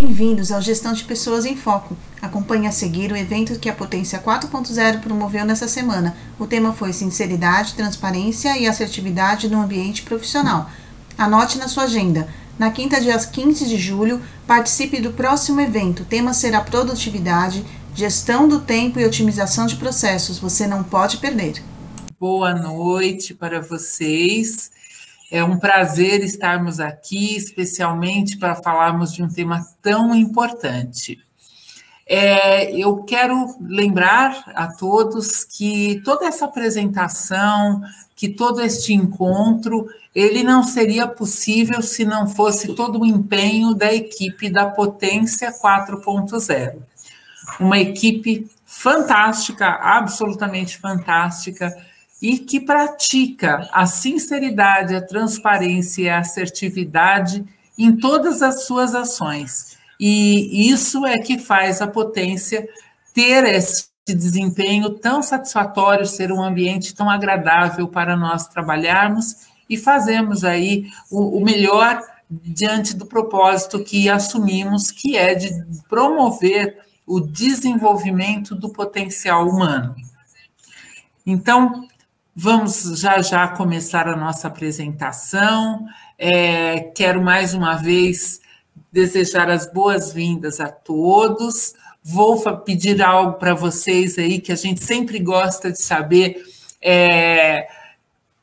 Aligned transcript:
Bem-vindos 0.00 0.52
ao 0.52 0.62
Gestão 0.62 0.92
de 0.92 1.02
Pessoas 1.02 1.44
em 1.44 1.56
Foco. 1.56 1.96
Acompanhe 2.22 2.68
a 2.68 2.70
seguir 2.70 3.10
o 3.10 3.16
evento 3.16 3.58
que 3.58 3.68
a 3.68 3.74
Potência 3.74 4.20
4.0 4.20 5.00
promoveu 5.00 5.44
nessa 5.44 5.66
semana. 5.66 6.16
O 6.38 6.46
tema 6.46 6.72
foi 6.72 6.92
Sinceridade, 6.92 7.74
Transparência 7.74 8.56
e 8.56 8.68
Assertividade 8.68 9.48
no 9.48 9.60
Ambiente 9.60 10.02
Profissional. 10.02 10.70
Anote 11.18 11.58
na 11.58 11.66
sua 11.66 11.82
agenda. 11.82 12.28
Na 12.56 12.70
quinta, 12.70 13.00
dia 13.00 13.18
15 13.18 13.66
de 13.66 13.76
julho, 13.76 14.22
participe 14.46 15.00
do 15.00 15.12
próximo 15.14 15.60
evento. 15.60 16.04
O 16.04 16.06
tema 16.06 16.32
será 16.32 16.60
Produtividade, 16.60 17.64
Gestão 17.92 18.46
do 18.46 18.60
Tempo 18.60 19.00
e 19.00 19.04
Otimização 19.04 19.66
de 19.66 19.74
Processos. 19.74 20.38
Você 20.38 20.64
não 20.68 20.84
pode 20.84 21.16
perder. 21.16 21.60
Boa 22.20 22.54
noite 22.54 23.34
para 23.34 23.60
vocês. 23.60 24.70
É 25.30 25.44
um 25.44 25.58
prazer 25.58 26.24
estarmos 26.24 26.80
aqui, 26.80 27.36
especialmente 27.36 28.38
para 28.38 28.54
falarmos 28.54 29.12
de 29.12 29.22
um 29.22 29.28
tema 29.28 29.64
tão 29.82 30.14
importante. 30.14 31.18
É, 32.06 32.74
eu 32.74 33.04
quero 33.04 33.54
lembrar 33.60 34.42
a 34.54 34.68
todos 34.68 35.44
que 35.44 36.00
toda 36.02 36.24
essa 36.24 36.46
apresentação, 36.46 37.82
que 38.16 38.30
todo 38.30 38.62
este 38.62 38.94
encontro, 38.94 39.86
ele 40.14 40.42
não 40.42 40.62
seria 40.62 41.06
possível 41.06 41.82
se 41.82 42.06
não 42.06 42.26
fosse 42.26 42.74
todo 42.74 43.00
o 43.00 43.06
empenho 43.06 43.74
da 43.74 43.92
equipe 43.92 44.48
da 44.48 44.64
Potência 44.70 45.52
4.0. 45.52 46.78
Uma 47.60 47.78
equipe 47.78 48.50
fantástica, 48.64 49.66
absolutamente 49.66 50.78
fantástica, 50.78 51.76
e 52.20 52.38
que 52.38 52.60
pratica 52.60 53.68
a 53.72 53.86
sinceridade, 53.86 54.94
a 54.94 55.00
transparência 55.00 56.02
e 56.02 56.08
a 56.08 56.18
assertividade 56.18 57.44
em 57.78 57.96
todas 57.96 58.42
as 58.42 58.64
suas 58.64 58.94
ações. 58.94 59.78
E 60.00 60.70
isso 60.70 61.06
é 61.06 61.18
que 61.18 61.38
faz 61.38 61.80
a 61.80 61.86
potência 61.86 62.68
ter 63.14 63.44
esse 63.44 63.88
desempenho 64.08 64.90
tão 64.90 65.22
satisfatório, 65.22 66.06
ser 66.06 66.32
um 66.32 66.42
ambiente 66.42 66.94
tão 66.94 67.08
agradável 67.10 67.88
para 67.88 68.16
nós 68.16 68.46
trabalharmos 68.48 69.48
e 69.68 69.76
fazermos 69.76 70.44
aí 70.44 70.86
o, 71.10 71.38
o 71.38 71.44
melhor 71.44 72.02
diante 72.30 72.94
do 72.94 73.06
propósito 73.06 73.82
que 73.82 74.08
assumimos, 74.08 74.90
que 74.90 75.16
é 75.16 75.34
de 75.34 75.50
promover 75.88 76.78
o 77.06 77.20
desenvolvimento 77.20 78.54
do 78.54 78.68
potencial 78.68 79.48
humano. 79.48 79.96
Então, 81.26 81.86
Vamos 82.40 83.00
já 83.00 83.20
já 83.20 83.48
começar 83.48 84.06
a 84.06 84.14
nossa 84.14 84.46
apresentação. 84.46 85.84
É, 86.16 86.78
quero 86.94 87.20
mais 87.20 87.52
uma 87.52 87.74
vez 87.74 88.40
desejar 88.92 89.50
as 89.50 89.66
boas-vindas 89.66 90.60
a 90.60 90.68
todos. 90.68 91.74
Vou 92.00 92.40
pedir 92.58 93.02
algo 93.02 93.40
para 93.40 93.54
vocês 93.54 94.16
aí 94.18 94.40
que 94.40 94.52
a 94.52 94.54
gente 94.54 94.84
sempre 94.84 95.18
gosta 95.18 95.72
de 95.72 95.82
saber. 95.82 96.40
É, 96.80 97.66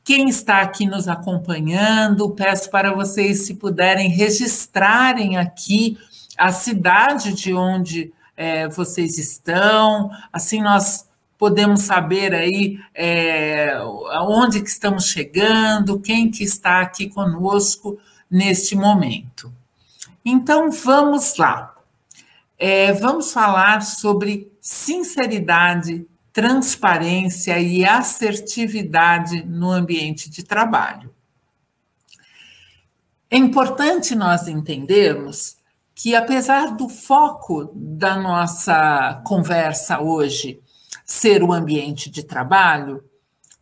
quem 0.04 0.28
está 0.28 0.60
aqui 0.60 0.84
nos 0.84 1.08
acompanhando, 1.08 2.28
peço 2.28 2.70
para 2.70 2.92
vocês, 2.92 3.46
se 3.46 3.54
puderem, 3.54 4.10
registrarem 4.10 5.38
aqui 5.38 5.96
a 6.36 6.52
cidade 6.52 7.32
de 7.32 7.54
onde 7.54 8.12
é, 8.36 8.68
vocês 8.68 9.16
estão, 9.16 10.10
assim 10.30 10.60
nós 10.60 11.06
podemos 11.38 11.82
saber 11.82 12.34
aí 12.34 12.78
é, 12.94 13.70
aonde 14.10 14.60
que 14.60 14.68
estamos 14.68 15.06
chegando, 15.06 16.00
quem 16.00 16.30
que 16.30 16.42
está 16.42 16.80
aqui 16.80 17.08
conosco 17.08 17.98
neste 18.30 18.74
momento. 18.74 19.52
Então, 20.24 20.70
vamos 20.70 21.36
lá. 21.36 21.74
É, 22.58 22.92
vamos 22.92 23.32
falar 23.32 23.82
sobre 23.82 24.50
sinceridade, 24.60 26.06
transparência 26.32 27.58
e 27.60 27.84
assertividade 27.84 29.44
no 29.44 29.70
ambiente 29.70 30.30
de 30.30 30.42
trabalho. 30.42 31.14
É 33.30 33.36
importante 33.36 34.14
nós 34.14 34.48
entendermos 34.48 35.56
que, 35.94 36.14
apesar 36.14 36.76
do 36.76 36.88
foco 36.88 37.70
da 37.74 38.16
nossa 38.16 39.22
conversa 39.26 40.00
hoje 40.00 40.60
ser 41.06 41.44
o 41.44 41.52
ambiente 41.52 42.10
de 42.10 42.24
trabalho, 42.24 43.02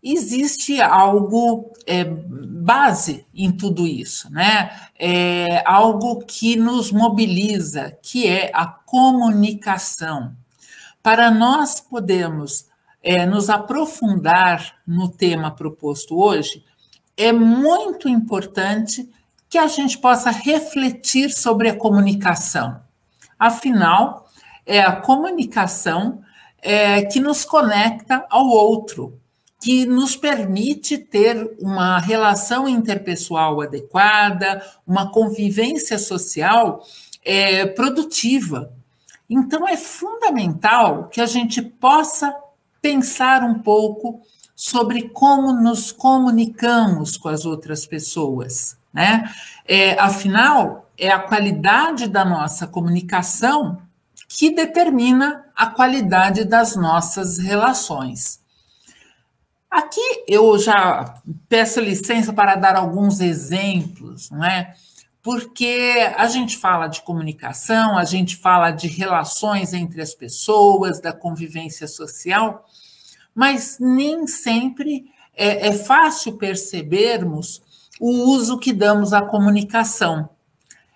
existe 0.02 0.80
algo 0.80 1.70
é, 1.86 2.04
base 2.04 3.26
em 3.34 3.52
tudo 3.52 3.86
isso, 3.86 4.32
né? 4.32 4.70
É 4.98 5.62
algo 5.66 6.24
que 6.24 6.56
nos 6.56 6.90
mobiliza, 6.90 7.96
que 8.02 8.26
é 8.26 8.50
a 8.54 8.66
comunicação. 8.66 10.34
Para 11.02 11.30
nós 11.30 11.80
podermos 11.80 12.66
é, 13.02 13.26
nos 13.26 13.50
aprofundar 13.50 14.76
no 14.86 15.10
tema 15.10 15.50
proposto 15.50 16.18
hoje, 16.18 16.64
é 17.16 17.30
muito 17.30 18.08
importante 18.08 19.08
que 19.50 19.58
a 19.58 19.68
gente 19.68 19.98
possa 19.98 20.30
refletir 20.30 21.30
sobre 21.30 21.68
a 21.68 21.76
comunicação. 21.76 22.80
Afinal, 23.38 24.26
é 24.64 24.80
a 24.80 24.96
comunicação 24.96 26.23
é, 26.64 27.02
que 27.02 27.20
nos 27.20 27.44
conecta 27.44 28.26
ao 28.30 28.48
outro, 28.48 29.20
que 29.60 29.84
nos 29.84 30.16
permite 30.16 30.96
ter 30.96 31.54
uma 31.60 31.98
relação 31.98 32.66
interpessoal 32.66 33.60
adequada, 33.60 34.64
uma 34.86 35.10
convivência 35.10 35.98
social 35.98 36.82
é, 37.22 37.66
produtiva. 37.66 38.72
Então, 39.28 39.68
é 39.68 39.76
fundamental 39.76 41.04
que 41.08 41.20
a 41.20 41.26
gente 41.26 41.60
possa 41.60 42.34
pensar 42.80 43.42
um 43.42 43.58
pouco 43.58 44.22
sobre 44.56 45.08
como 45.10 45.52
nos 45.52 45.92
comunicamos 45.92 47.18
com 47.18 47.28
as 47.28 47.44
outras 47.44 47.86
pessoas, 47.86 48.76
né? 48.92 49.30
É, 49.66 49.98
afinal, 49.98 50.88
é 50.96 51.10
a 51.10 51.18
qualidade 51.18 52.06
da 52.06 52.24
nossa 52.24 52.66
comunicação 52.66 53.82
que 54.28 54.50
determina 54.50 55.43
a 55.54 55.66
qualidade 55.66 56.44
das 56.44 56.74
nossas 56.76 57.38
relações. 57.38 58.40
Aqui 59.70 60.24
eu 60.28 60.58
já 60.58 61.20
peço 61.48 61.80
licença 61.80 62.32
para 62.32 62.54
dar 62.54 62.76
alguns 62.76 63.20
exemplos, 63.20 64.30
não 64.30 64.44
é? 64.44 64.74
Porque 65.22 66.12
a 66.16 66.26
gente 66.26 66.56
fala 66.58 66.86
de 66.86 67.02
comunicação, 67.02 67.96
a 67.96 68.04
gente 68.04 68.36
fala 68.36 68.70
de 68.70 68.88
relações 68.88 69.72
entre 69.72 70.00
as 70.00 70.14
pessoas, 70.14 71.00
da 71.00 71.12
convivência 71.12 71.88
social, 71.88 72.64
mas 73.34 73.78
nem 73.80 74.26
sempre 74.26 75.06
é, 75.34 75.68
é 75.68 75.72
fácil 75.72 76.36
percebermos 76.36 77.62
o 78.00 78.10
uso 78.30 78.58
que 78.58 78.72
damos 78.72 79.12
à 79.12 79.22
comunicação. 79.22 80.28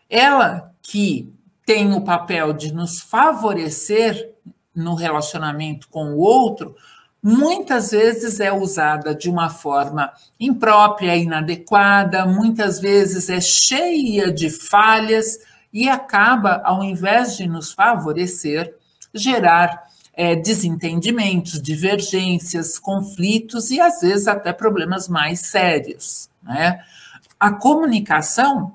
Ela 0.09 0.73
que 0.83 1.33
tem 1.67 1.93
o 1.93 2.03
papel 2.03 2.53
de 2.53 2.73
nos 2.73 3.01
favorecer 3.01 4.35
no 4.79 4.95
relacionamento 4.95 5.89
com 5.89 6.13
o 6.15 6.19
outro, 6.19 6.75
muitas 7.23 7.91
vezes 7.91 8.41
é 8.41 8.53
usada 8.53 9.15
de 9.15 9.29
uma 9.29 9.51
forma 9.51 10.13
imprópria, 10.39 11.17
inadequada, 11.17 12.25
muitas 12.25 12.81
vezes 12.81 13.29
é 13.29 13.41
cheia 13.41 14.33
de 14.33 14.49
falhas 14.49 15.39
e 15.73 15.89
acaba, 15.89 16.63
ao 16.65 16.83
invés 16.83 17.37
de 17.37 17.47
nos 17.47 17.73
favorecer, 17.73 18.75
gerar 19.13 19.87
é, 20.15 20.35
desentendimentos, 20.35 21.61
divergências, 21.61 22.79
conflitos 22.79 23.71
e 23.71 23.81
às 23.81 24.01
vezes 24.01 24.27
até 24.27 24.53
problemas 24.53 25.09
mais 25.09 25.41
sérios. 25.41 26.29
Né? 26.43 26.83
A 27.39 27.53
comunicação 27.53 28.75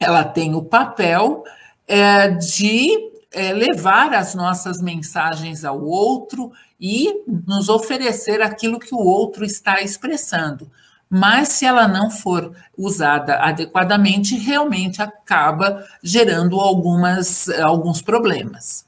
ela 0.00 0.24
tem 0.24 0.54
o 0.54 0.62
papel 0.62 1.44
é, 1.86 2.28
de 2.28 3.11
é, 3.32 3.52
levar 3.52 4.14
as 4.14 4.34
nossas 4.34 4.80
mensagens 4.80 5.64
ao 5.64 5.82
outro 5.82 6.52
e 6.80 7.24
nos 7.46 7.68
oferecer 7.68 8.42
aquilo 8.42 8.78
que 8.78 8.94
o 8.94 8.98
outro 8.98 9.44
está 9.44 9.80
expressando. 9.80 10.70
Mas 11.08 11.48
se 11.48 11.66
ela 11.66 11.86
não 11.86 12.10
for 12.10 12.54
usada 12.76 13.36
adequadamente, 13.36 14.36
realmente 14.36 15.02
acaba 15.02 15.84
gerando 16.02 16.58
algumas, 16.58 17.48
alguns 17.50 18.00
problemas. 18.00 18.86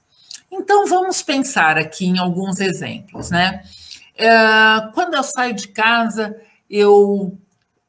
Então 0.51 0.87
vamos 0.87 1.23
pensar 1.23 1.77
aqui 1.77 2.07
em 2.07 2.19
alguns 2.19 2.61
exemplos, 2.61 3.31
né? 3.31 3.63
É, 4.17 4.29
quando 4.95 5.15
eu 5.15 5.23
saio 5.23 5.55
de 5.55 5.69
casa, 5.69 6.35
eu 6.71 7.37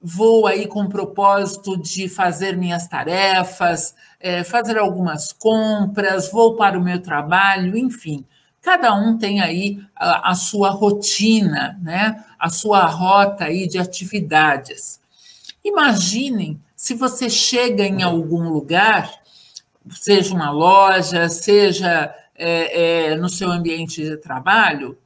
vou 0.07 0.45
aí 0.45 0.67
com 0.67 0.83
o 0.83 0.89
propósito 0.89 1.75
de 1.75 2.07
fazer 2.07 2.55
minhas 2.55 2.87
tarefas, 2.87 3.95
é, 4.19 4.43
fazer 4.43 4.77
algumas 4.77 5.33
compras, 5.33 6.31
vou 6.31 6.55
para 6.55 6.77
o 6.77 6.83
meu 6.83 7.01
trabalho, 7.01 7.75
enfim. 7.75 8.23
Cada 8.61 8.93
um 8.93 9.17
tem 9.17 9.41
aí 9.41 9.79
a, 9.95 10.31
a 10.31 10.35
sua 10.35 10.69
rotina, 10.69 11.79
né? 11.81 12.23
a 12.37 12.49
sua 12.49 12.85
rota 12.85 13.45
aí 13.45 13.67
de 13.67 13.79
atividades. 13.79 14.99
Imaginem 15.63 16.59
se 16.75 16.93
você 16.93 17.29
chega 17.29 17.83
em 17.83 18.03
algum 18.03 18.49
lugar 18.49 19.11
seja 19.91 20.33
uma 20.33 20.51
loja, 20.51 21.29
seja 21.29 22.13
é, 22.35 23.11
é, 23.11 23.15
no 23.15 23.29
seu 23.29 23.51
ambiente 23.51 24.03
de 24.03 24.17
trabalho, 24.17 24.97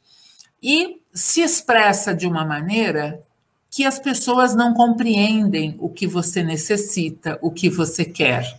e 0.62 1.02
se 1.14 1.42
expressa 1.42 2.14
de 2.14 2.28
uma 2.28 2.46
maneira 2.46 3.22
que 3.70 3.86
as 3.86 4.00
pessoas 4.00 4.56
não 4.56 4.74
compreendem 4.74 5.76
o 5.80 5.90
que 5.90 6.08
você 6.08 6.42
necessita, 6.42 7.38
o 7.42 7.52
que 7.52 7.70
você 7.70 8.04
quer. 8.04 8.58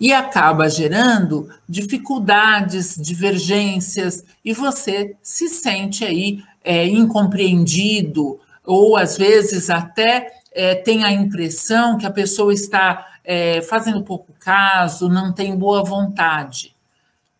E 0.00 0.12
acaba 0.12 0.70
gerando 0.70 1.50
dificuldades, 1.68 2.96
divergências, 2.96 4.24
e 4.42 4.54
você 4.54 5.14
se 5.22 5.48
sente 5.48 6.04
aí 6.04 6.42
é, 6.64 6.86
incompreendido, 6.86 8.40
ou 8.64 8.96
às 8.96 9.18
vezes 9.18 9.68
até 9.68 10.32
é, 10.52 10.74
tem 10.74 11.04
a 11.04 11.12
impressão 11.12 11.98
que 11.98 12.06
a 12.06 12.10
pessoa 12.10 12.52
está 12.52 13.06
é, 13.22 13.60
fazendo 13.62 14.02
pouco 14.02 14.32
caso, 14.40 15.08
não 15.08 15.32
tem 15.32 15.56
boa 15.56 15.84
vontade. 15.84 16.74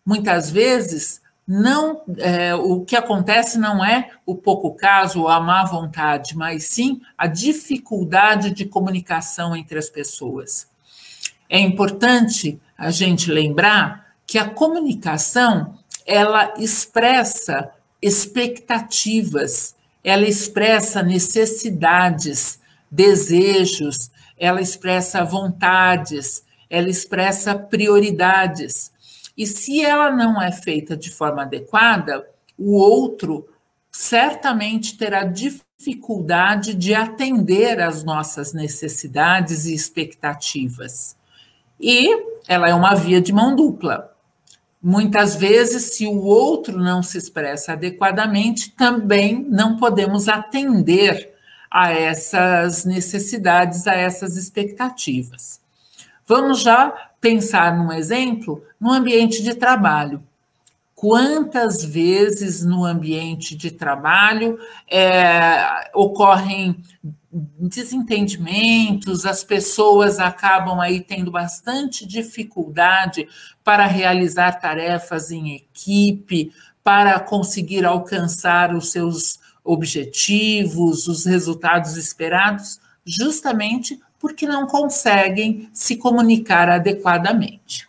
Muitas 0.05 0.50
vezes 0.50 1.20
não 1.52 2.02
é, 2.19 2.55
o 2.55 2.82
que 2.82 2.94
acontece 2.94 3.58
não 3.58 3.85
é 3.85 4.11
o 4.25 4.37
pouco 4.37 4.73
caso 4.73 5.23
ou 5.23 5.29
a 5.29 5.41
má 5.41 5.64
vontade, 5.64 6.37
mas 6.37 6.67
sim 6.67 7.00
a 7.19 7.26
dificuldade 7.26 8.52
de 8.52 8.64
comunicação 8.64 9.56
entre 9.56 9.76
as 9.76 9.91
pessoas. 9.91 10.69
É 11.49 11.58
importante 11.58 12.56
a 12.79 12.93
gente 12.93 13.32
lembrar 13.32 14.14
que 14.25 14.38
a 14.38 14.49
comunicação 14.49 15.76
ela 16.06 16.55
expressa 16.56 17.73
expectativas, 18.00 19.75
ela 20.05 20.29
expressa 20.29 21.02
necessidades, 21.02 22.61
desejos, 22.88 24.08
ela 24.38 24.61
expressa 24.61 25.25
vontades, 25.25 26.44
ela 26.70 26.88
expressa 26.88 27.56
prioridades. 27.56 28.93
E 29.36 29.46
se 29.46 29.84
ela 29.84 30.10
não 30.10 30.40
é 30.40 30.52
feita 30.52 30.96
de 30.96 31.10
forma 31.10 31.42
adequada, 31.42 32.26
o 32.58 32.76
outro 32.76 33.48
certamente 33.90 34.96
terá 34.96 35.24
dificuldade 35.24 36.74
de 36.74 36.94
atender 36.94 37.80
às 37.80 38.04
nossas 38.04 38.52
necessidades 38.52 39.64
e 39.64 39.74
expectativas. 39.74 41.16
E 41.80 42.08
ela 42.46 42.68
é 42.68 42.74
uma 42.74 42.94
via 42.94 43.20
de 43.20 43.32
mão 43.32 43.56
dupla. 43.56 44.14
Muitas 44.82 45.34
vezes, 45.34 45.94
se 45.94 46.06
o 46.06 46.22
outro 46.22 46.78
não 46.78 47.02
se 47.02 47.18
expressa 47.18 47.72
adequadamente, 47.72 48.70
também 48.70 49.44
não 49.48 49.76
podemos 49.76 50.28
atender 50.28 51.30
a 51.70 51.92
essas 51.92 52.84
necessidades, 52.84 53.86
a 53.86 53.94
essas 53.94 54.36
expectativas. 54.36 55.60
Vamos 56.26 56.60
já 56.60 57.09
pensar 57.20 57.76
num 57.76 57.93
exemplo 57.93 58.64
no 58.81 58.90
ambiente 58.90 59.43
de 59.43 59.55
trabalho. 59.55 60.22
Quantas 60.94 61.84
vezes 61.84 62.62
no 62.64 62.84
ambiente 62.84 63.56
de 63.56 63.70
trabalho 63.70 64.58
é, 64.90 65.88
ocorrem 65.94 66.82
desentendimentos, 67.32 69.25
as 69.25 69.44
pessoas 69.44 70.19
acabam 70.19 70.81
aí 70.81 71.00
tendo 71.00 71.31
bastante 71.31 72.05
dificuldade 72.05 73.28
para 73.62 73.87
realizar 73.87 74.61
tarefas 74.61 75.31
em 75.31 75.55
equipe, 75.55 76.52
para 76.82 77.20
conseguir 77.20 77.84
alcançar 77.84 78.75
os 78.75 78.90
seus 78.90 79.38
objetivos, 79.62 81.06
os 81.06 81.25
resultados 81.25 81.96
esperados, 81.96 82.81
justamente 83.06 84.00
porque 84.20 84.46
não 84.46 84.67
conseguem 84.67 85.69
se 85.72 85.96
comunicar 85.96 86.69
adequadamente. 86.69 87.88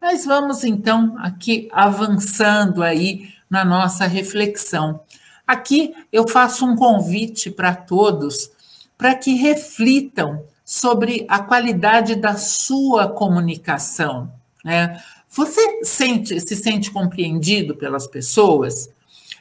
Mas 0.00 0.24
vamos 0.26 0.62
então 0.62 1.16
aqui 1.18 1.68
avançando 1.72 2.82
aí 2.82 3.30
na 3.48 3.64
nossa 3.64 4.06
reflexão. 4.06 5.00
Aqui 5.46 5.94
eu 6.12 6.28
faço 6.28 6.66
um 6.66 6.76
convite 6.76 7.50
para 7.50 7.74
todos 7.74 8.50
para 8.98 9.14
que 9.14 9.34
reflitam 9.34 10.44
sobre 10.64 11.24
a 11.28 11.38
qualidade 11.38 12.16
da 12.16 12.36
sua 12.36 13.08
comunicação. 13.08 14.30
Né? 14.64 15.00
Você 15.30 15.84
sente, 15.84 16.38
se 16.40 16.56
sente 16.56 16.90
compreendido 16.90 17.74
pelas 17.74 18.06
pessoas? 18.06 18.90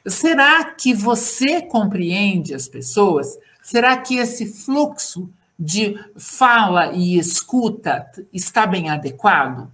Será 0.06 0.64
que 0.66 0.94
você 0.94 1.62
compreende 1.62 2.54
as 2.54 2.68
pessoas? 2.68 3.38
Será 3.62 3.98
que 3.98 4.18
esse 4.18 4.46
fluxo 4.46 5.30
de 5.58 5.98
fala 6.18 6.92
e 6.94 7.18
escuta 7.18 8.10
está 8.34 8.68
bem 8.68 8.90
adequado? 8.90 9.72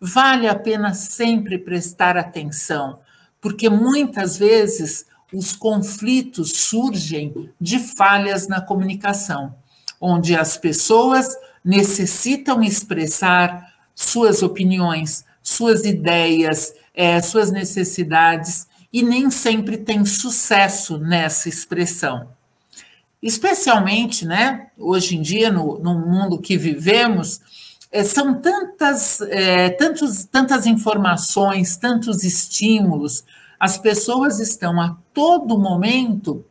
Vale 0.00 0.48
a 0.48 0.54
pena 0.54 0.92
sempre 0.92 1.56
prestar 1.58 2.16
atenção, 2.16 2.98
porque 3.40 3.70
muitas 3.70 4.36
vezes 4.36 5.06
os 5.32 5.56
conflitos 5.56 6.52
surgem 6.52 7.50
de 7.60 7.78
falhas 7.78 8.46
na 8.46 8.60
comunicação, 8.60 9.54
onde 10.00 10.36
as 10.36 10.56
pessoas 10.56 11.36
necessitam 11.64 12.62
expressar 12.62 13.72
suas 13.94 14.42
opiniões, 14.42 15.24
suas 15.42 15.84
ideias, 15.84 16.74
é, 16.94 17.20
suas 17.20 17.50
necessidades, 17.50 18.66
e 18.92 19.02
nem 19.02 19.30
sempre 19.30 19.78
tem 19.78 20.04
sucesso 20.04 20.98
nessa 20.98 21.48
expressão 21.48 22.33
especialmente, 23.24 24.26
né, 24.26 24.66
hoje 24.76 25.16
em 25.16 25.22
dia, 25.22 25.50
no, 25.50 25.78
no 25.78 25.94
mundo 25.98 26.38
que 26.38 26.58
vivemos, 26.58 27.40
é, 27.90 28.04
são 28.04 28.34
tantas, 28.34 29.22
é, 29.22 29.70
tantos, 29.70 30.26
tantas 30.26 30.66
informações, 30.66 31.74
tantos 31.74 32.22
estímulos, 32.22 33.24
as 33.58 33.78
pessoas 33.78 34.40
estão 34.40 34.78
a 34.78 34.94
todo 35.14 35.58
momento 35.58 36.44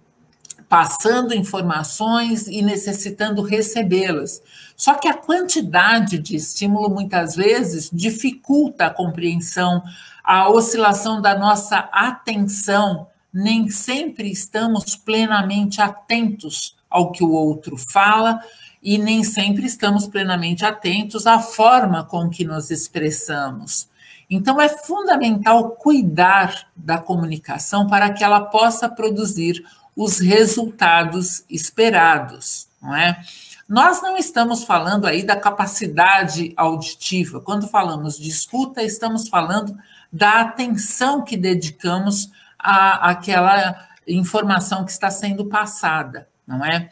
passando 0.68 1.36
informações 1.36 2.48
e 2.48 2.64
necessitando 2.64 3.44
recebê-las. 3.44 4.42
Só 4.76 4.96
que 4.96 5.08
a 5.08 5.14
quantidade 5.14 6.18
de 6.18 6.36
estímulo 6.36 6.90
muitas 6.90 7.36
vezes 7.36 7.88
dificulta 7.94 8.88
a 8.88 8.90
compreensão, 8.90 9.84
a 10.24 10.50
oscilação 10.50 11.22
da 11.22 11.38
nossa 11.38 11.78
atenção 11.92 13.06
nem 13.34 13.70
sempre 13.70 14.30
estamos 14.30 14.96
plenamente 14.96 15.82
atentos 15.82 16.76
ao 16.90 17.12
que 17.12 17.24
o 17.24 17.32
outro 17.32 17.76
fala 17.78 18.40
e 18.82 18.98
nem 18.98 19.24
sempre 19.24 19.66
estamos 19.66 20.06
plenamente 20.06 20.64
atentos 20.64 21.26
à 21.26 21.40
forma 21.40 22.04
com 22.04 22.30
que 22.30 22.46
nos 22.46 22.70
expressamos. 22.70 23.88
Então, 24.30 24.62
é 24.62 24.70
fundamental 24.70 25.72
cuidar 25.72 26.68
da 26.76 26.98
comunicação 26.98 27.88
para 27.88 28.12
que 28.12 28.24
ela 28.24 28.42
possa 28.42 28.88
produzir 28.90 29.64
os 29.96 30.20
resultados 30.20 31.44
esperados, 31.50 32.68
não 32.82 32.96
é? 32.96 33.20
Nós 33.68 34.02
não 34.02 34.18
estamos 34.18 34.64
falando 34.64 35.06
aí 35.06 35.24
da 35.24 35.36
capacidade 35.36 36.54
auditiva. 36.58 37.40
Quando 37.40 37.68
falamos 37.68 38.20
de 38.20 38.30
escuta, 38.30 38.84
estamos 38.84 39.30
falando 39.30 39.76
da 40.12 40.42
atenção 40.42 41.24
que 41.24 41.38
dedicamos 41.38 42.30
a, 42.64 43.10
aquela 43.10 43.88
informação 44.08 44.86
que 44.86 44.92
está 44.92 45.12
sendo 45.12 45.46
passada, 45.46 46.30
não 46.48 46.66
é? 46.66 46.90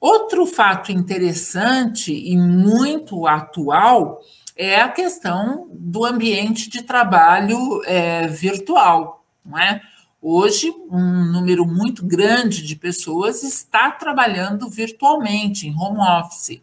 Outro 0.00 0.46
fato 0.46 0.90
interessante 0.92 2.12
e 2.12 2.36
muito 2.36 3.26
atual 3.26 4.20
é 4.56 4.80
a 4.80 4.88
questão 4.88 5.68
do 5.72 6.04
ambiente 6.04 6.70
de 6.70 6.82
trabalho 6.82 7.82
é, 7.84 8.26
virtual, 8.26 9.24
não 9.44 9.58
é? 9.58 9.80
Hoje, 10.20 10.72
um 10.90 11.32
número 11.32 11.64
muito 11.64 12.04
grande 12.04 12.62
de 12.62 12.74
pessoas 12.74 13.42
está 13.42 13.90
trabalhando 13.90 14.68
virtualmente, 14.68 15.66
em 15.66 15.76
home 15.76 16.00
office. 16.00 16.60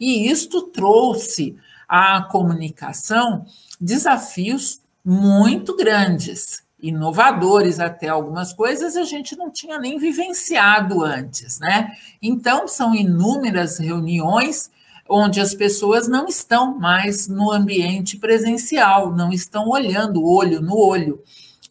E 0.00 0.30
isto 0.30 0.62
trouxe 0.62 1.56
à 1.86 2.22
comunicação 2.22 3.44
desafios 3.78 4.80
muito 5.04 5.76
grandes 5.76 6.63
inovadores 6.88 7.80
até 7.80 8.08
algumas 8.08 8.52
coisas 8.52 8.94
a 8.96 9.04
gente 9.04 9.34
não 9.36 9.50
tinha 9.50 9.78
nem 9.78 9.98
vivenciado 9.98 11.02
antes, 11.02 11.58
né? 11.58 11.92
Então 12.20 12.68
são 12.68 12.94
inúmeras 12.94 13.78
reuniões 13.78 14.70
onde 15.08 15.40
as 15.40 15.54
pessoas 15.54 16.06
não 16.06 16.26
estão 16.26 16.78
mais 16.78 17.26
no 17.26 17.50
ambiente 17.50 18.18
presencial, 18.18 19.14
não 19.14 19.32
estão 19.32 19.68
olhando 19.68 20.24
olho 20.24 20.60
no 20.60 20.76
olho. 20.76 21.22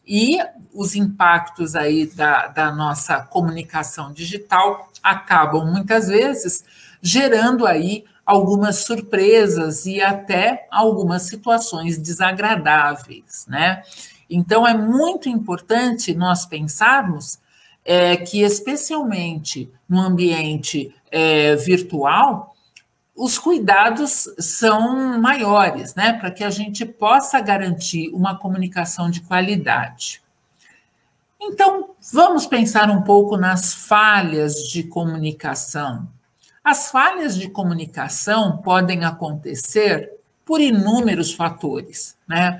E 0.06 0.38
os 0.72 0.96
impactos 0.96 1.76
aí 1.76 2.06
da, 2.06 2.48
da 2.48 2.72
nossa 2.72 3.20
comunicação 3.20 4.12
digital 4.12 4.90
acabam 5.02 5.64
muitas 5.64 6.08
vezes 6.08 6.64
gerando 7.00 7.66
aí 7.66 8.04
algumas 8.26 8.78
surpresas 8.78 9.86
e 9.86 10.00
até 10.00 10.66
algumas 10.70 11.22
situações 11.22 11.98
desagradáveis, 11.98 13.46
né? 13.46 13.82
Então, 14.28 14.66
é 14.66 14.76
muito 14.76 15.28
importante 15.28 16.14
nós 16.14 16.46
pensarmos 16.46 17.38
é, 17.84 18.16
que, 18.16 18.42
especialmente 18.42 19.70
no 19.88 20.00
ambiente 20.00 20.94
é, 21.10 21.54
virtual, 21.56 22.54
os 23.14 23.38
cuidados 23.38 24.28
são 24.38 25.18
maiores, 25.20 25.94
né, 25.94 26.14
para 26.14 26.30
que 26.30 26.42
a 26.42 26.50
gente 26.50 26.84
possa 26.84 27.40
garantir 27.40 28.08
uma 28.12 28.36
comunicação 28.36 29.08
de 29.08 29.20
qualidade. 29.20 30.20
Então, 31.40 31.90
vamos 32.12 32.46
pensar 32.46 32.90
um 32.90 33.02
pouco 33.02 33.36
nas 33.36 33.74
falhas 33.74 34.66
de 34.68 34.82
comunicação. 34.82 36.08
As 36.64 36.90
falhas 36.90 37.36
de 37.36 37.48
comunicação 37.48 38.56
podem 38.56 39.04
acontecer 39.04 40.10
por 40.44 40.60
inúmeros 40.60 41.32
fatores, 41.32 42.16
né? 42.26 42.58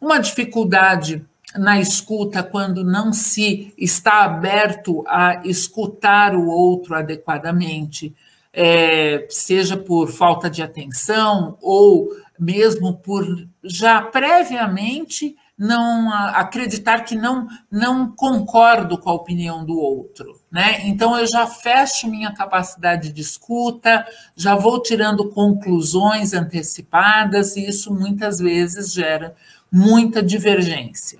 Uma 0.00 0.18
dificuldade 0.18 1.24
na 1.56 1.80
escuta 1.80 2.42
quando 2.42 2.84
não 2.84 3.12
se 3.12 3.72
está 3.76 4.24
aberto 4.24 5.04
a 5.06 5.40
escutar 5.44 6.34
o 6.34 6.46
outro 6.46 6.94
adequadamente, 6.94 8.14
é, 8.52 9.26
seja 9.30 9.76
por 9.76 10.10
falta 10.10 10.50
de 10.50 10.62
atenção 10.62 11.56
ou 11.60 12.08
mesmo 12.38 12.96
por 12.98 13.24
já 13.62 14.00
previamente 14.00 15.36
não 15.58 16.12
acreditar 16.12 17.00
que 17.00 17.16
não 17.16 17.48
não 17.68 18.12
concordo 18.12 18.96
com 18.96 19.10
a 19.10 19.14
opinião 19.14 19.64
do 19.64 19.76
outro, 19.76 20.40
né? 20.52 20.86
Então 20.86 21.18
eu 21.18 21.26
já 21.26 21.48
fecho 21.48 22.08
minha 22.08 22.32
capacidade 22.32 23.12
de 23.12 23.20
escuta, 23.20 24.06
já 24.36 24.54
vou 24.54 24.80
tirando 24.80 25.28
conclusões 25.30 26.32
antecipadas 26.32 27.56
e 27.56 27.66
isso 27.66 27.92
muitas 27.92 28.38
vezes 28.38 28.92
gera 28.92 29.34
muita 29.70 30.22
divergência. 30.22 31.18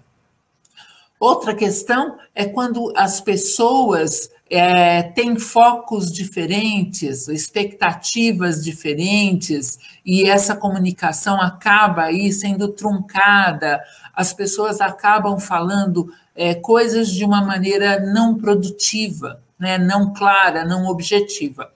Outra 1.21 1.55
questão 1.55 2.17
é 2.35 2.45
quando 2.45 2.93
as 2.97 3.21
pessoas 3.21 4.31
é, 4.50 5.02
têm 5.02 5.38
focos 5.38 6.11
diferentes, 6.12 7.28
expectativas 7.28 8.64
diferentes, 8.64 9.78
e 10.05 10.28
essa 10.28 10.57
comunicação 10.57 11.40
acaba 11.40 12.05
aí 12.05 12.33
sendo 12.33 12.69
truncada, 12.69 13.81
as 14.14 14.33
pessoas 14.33 14.81
acabam 14.81 15.38
falando 15.38 16.12
é, 16.35 16.55
coisas 16.55 17.11
de 17.11 17.25
uma 17.25 17.43
maneira 17.45 18.00
não 18.00 18.37
produtiva, 18.37 19.43
né, 19.59 19.76
não 19.76 20.12
clara, 20.12 20.64
não 20.64 20.87
objetiva. 20.87 21.71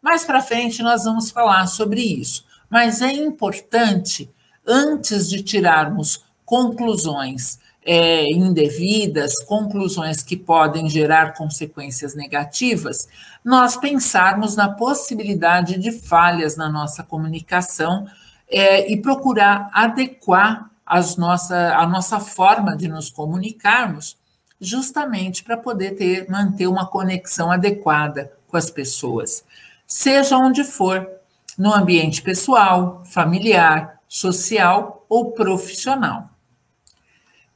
Mais 0.00 0.24
para 0.24 0.42
frente 0.42 0.82
nós 0.82 1.04
vamos 1.04 1.30
falar 1.30 1.66
sobre 1.66 2.00
isso, 2.00 2.44
mas 2.70 3.02
é 3.02 3.12
importante, 3.12 4.30
antes 4.66 5.28
de 5.28 5.42
tirarmos 5.42 6.24
conclusões 6.44 7.58
é, 7.84 8.30
indevidas, 8.32 9.34
conclusões 9.44 10.22
que 10.22 10.36
podem 10.36 10.88
gerar 10.88 11.34
consequências 11.34 12.14
negativas, 12.14 13.08
nós 13.44 13.76
pensarmos 13.76 14.56
na 14.56 14.68
possibilidade 14.68 15.78
de 15.78 15.92
falhas 15.92 16.56
na 16.56 16.70
nossa 16.70 17.02
comunicação 17.02 18.06
é, 18.48 18.90
e 18.90 18.96
procurar 18.96 19.70
adequar 19.72 20.70
as 20.86 21.16
nossa, 21.16 21.74
a 21.76 21.86
nossa 21.86 22.20
forma 22.20 22.76
de 22.76 22.88
nos 22.88 23.10
comunicarmos, 23.10 24.16
justamente 24.60 25.42
para 25.42 25.56
poder 25.56 25.96
ter, 25.96 26.28
manter 26.30 26.66
uma 26.66 26.86
conexão 26.86 27.50
adequada 27.50 28.32
com 28.48 28.56
as 28.56 28.70
pessoas, 28.70 29.44
seja 29.86 30.36
onde 30.38 30.64
for, 30.64 31.06
no 31.58 31.72
ambiente 31.72 32.22
pessoal, 32.22 33.02
familiar, 33.04 33.93
social 34.14 35.04
ou 35.08 35.32
profissional. 35.32 36.30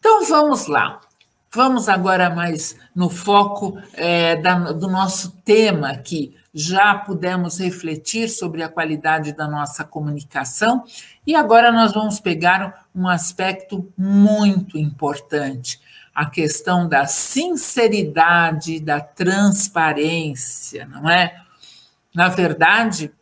Então 0.00 0.24
vamos 0.24 0.66
lá. 0.66 1.00
Vamos 1.54 1.88
agora 1.88 2.28
mais 2.28 2.76
no 2.94 3.08
foco 3.08 3.80
é, 3.92 4.34
da, 4.34 4.72
do 4.72 4.88
nosso 4.88 5.30
tema 5.44 5.90
aqui. 5.90 6.36
Já 6.52 6.96
pudemos 6.96 7.60
refletir 7.60 8.28
sobre 8.28 8.64
a 8.64 8.68
qualidade 8.68 9.32
da 9.32 9.46
nossa 9.46 9.84
comunicação 9.84 10.82
e 11.24 11.32
agora 11.32 11.70
nós 11.70 11.92
vamos 11.92 12.18
pegar 12.18 12.88
um 12.92 13.06
aspecto 13.06 13.88
muito 13.96 14.76
importante, 14.76 15.80
a 16.12 16.26
questão 16.26 16.88
da 16.88 17.06
sinceridade, 17.06 18.80
da 18.80 19.00
transparência, 19.00 20.86
não 20.86 21.08
é? 21.08 21.40
Na 22.12 22.28
verdade, 22.28 23.12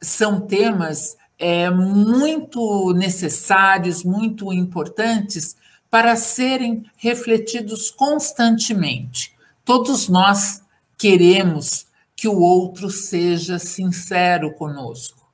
são 0.00 0.40
temas 0.40 1.16
é, 1.38 1.70
muito 1.70 2.92
necessários, 2.94 4.04
muito 4.04 4.52
importantes 4.52 5.56
para 5.90 6.16
serem 6.16 6.84
refletidos 6.96 7.90
constantemente. 7.90 9.32
Todos 9.64 10.08
nós 10.08 10.62
queremos 10.98 11.86
que 12.16 12.28
o 12.28 12.40
outro 12.40 12.90
seja 12.90 13.58
sincero 13.58 14.54
conosco, 14.54 15.28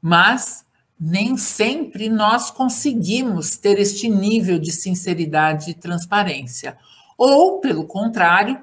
mas 0.00 0.64
nem 1.00 1.36
sempre 1.36 2.08
nós 2.08 2.50
conseguimos 2.50 3.56
ter 3.56 3.78
este 3.78 4.08
nível 4.08 4.58
de 4.58 4.72
sinceridade 4.72 5.70
e 5.70 5.74
transparência. 5.74 6.76
Ou, 7.16 7.60
pelo 7.60 7.84
contrário, 7.84 8.60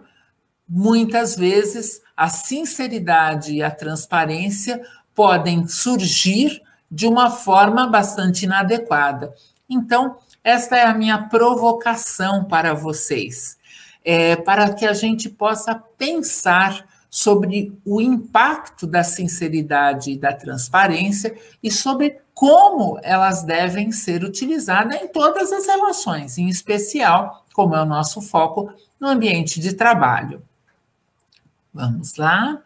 muitas 0.67 1.35
vezes 1.35 2.01
a 2.15 2.27
sinceridade 2.27 3.53
e 3.53 3.63
a 3.63 3.71
transparência 3.71 4.81
podem 5.13 5.67
surgir 5.67 6.61
de 6.95 7.05
uma 7.07 7.29
forma 7.29 7.87
bastante 7.87 8.45
inadequada. 8.45 9.35
Então, 9.69 10.15
esta 10.41 10.77
é 10.77 10.85
a 10.85 10.93
minha 10.93 11.23
provocação 11.23 12.45
para 12.45 12.73
vocês, 12.73 13.57
é, 14.01 14.37
para 14.37 14.73
que 14.73 14.85
a 14.85 14.93
gente 14.93 15.27
possa 15.27 15.75
pensar 15.97 16.87
sobre 17.09 17.77
o 17.83 17.99
impacto 17.99 18.87
da 18.87 19.03
sinceridade 19.03 20.11
e 20.11 20.17
da 20.17 20.31
transparência 20.31 21.37
e 21.61 21.69
sobre 21.69 22.17
como 22.33 22.97
elas 23.03 23.43
devem 23.43 23.91
ser 23.91 24.23
utilizadas 24.23 25.01
em 25.01 25.09
todas 25.09 25.51
as 25.51 25.65
relações, 25.65 26.37
em 26.37 26.47
especial, 26.47 27.45
como 27.53 27.75
é 27.75 27.81
o 27.81 27.85
nosso 27.85 28.21
foco, 28.21 28.73
no 28.97 29.09
ambiente 29.09 29.59
de 29.59 29.73
trabalho. 29.73 30.41
Vamos 31.73 32.15
lá. 32.15 32.61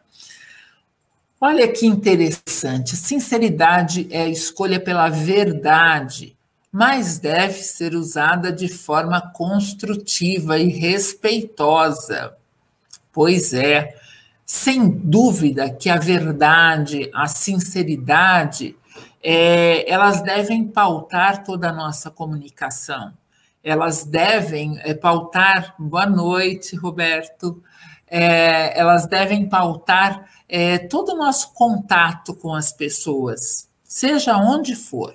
Olha 1.41 1.67
que 1.67 1.85
interessante. 1.85 2.95
Sinceridade 2.97 4.07
é 4.11 4.23
a 4.23 4.29
escolha 4.29 4.79
pela 4.79 5.09
verdade 5.09 6.37
mas 6.71 7.17
deve 7.17 7.55
ser 7.55 7.95
usada 7.95 8.51
de 8.51 8.67
forma 8.67 9.19
construtiva 9.21 10.59
e 10.59 10.69
respeitosa. 10.69 12.33
Pois 13.11 13.53
é, 13.53 13.95
sem 14.45 14.87
dúvida 14.87 15.69
que 15.69 15.89
a 15.89 15.97
verdade, 15.97 17.09
a 17.13 17.27
sinceridade, 17.27 18.75
é, 19.21 19.89
elas 19.91 20.21
devem 20.21 20.63
pautar 20.63 21.43
toda 21.43 21.69
a 21.69 21.73
nossa 21.73 22.11
comunicação. 22.11 23.11
Elas 23.63 24.03
devem 24.03 24.79
é, 24.83 24.93
pautar. 24.93 25.73
Boa 25.77 26.05
noite, 26.05 26.75
Roberto. 26.75 27.61
É, 28.09 28.77
elas 28.79 29.05
devem 29.05 29.47
pautar 29.47 30.29
é, 30.47 30.77
todo 30.77 31.13
o 31.13 31.17
nosso 31.17 31.53
contato 31.53 32.33
com 32.33 32.53
as 32.53 32.71
pessoas, 32.71 33.67
seja 33.83 34.37
onde 34.37 34.75
for. 34.75 35.13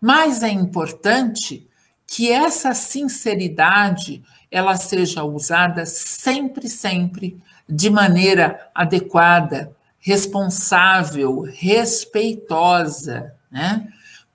Mas 0.00 0.42
é 0.42 0.48
importante 0.48 1.66
que 2.06 2.30
essa 2.30 2.74
sinceridade 2.74 4.22
ela 4.50 4.76
seja 4.76 5.24
usada 5.24 5.86
sempre, 5.86 6.68
sempre 6.68 7.40
de 7.66 7.88
maneira 7.88 8.70
adequada, 8.74 9.74
responsável, 9.98 11.40
respeitosa, 11.40 13.34
né? 13.50 13.88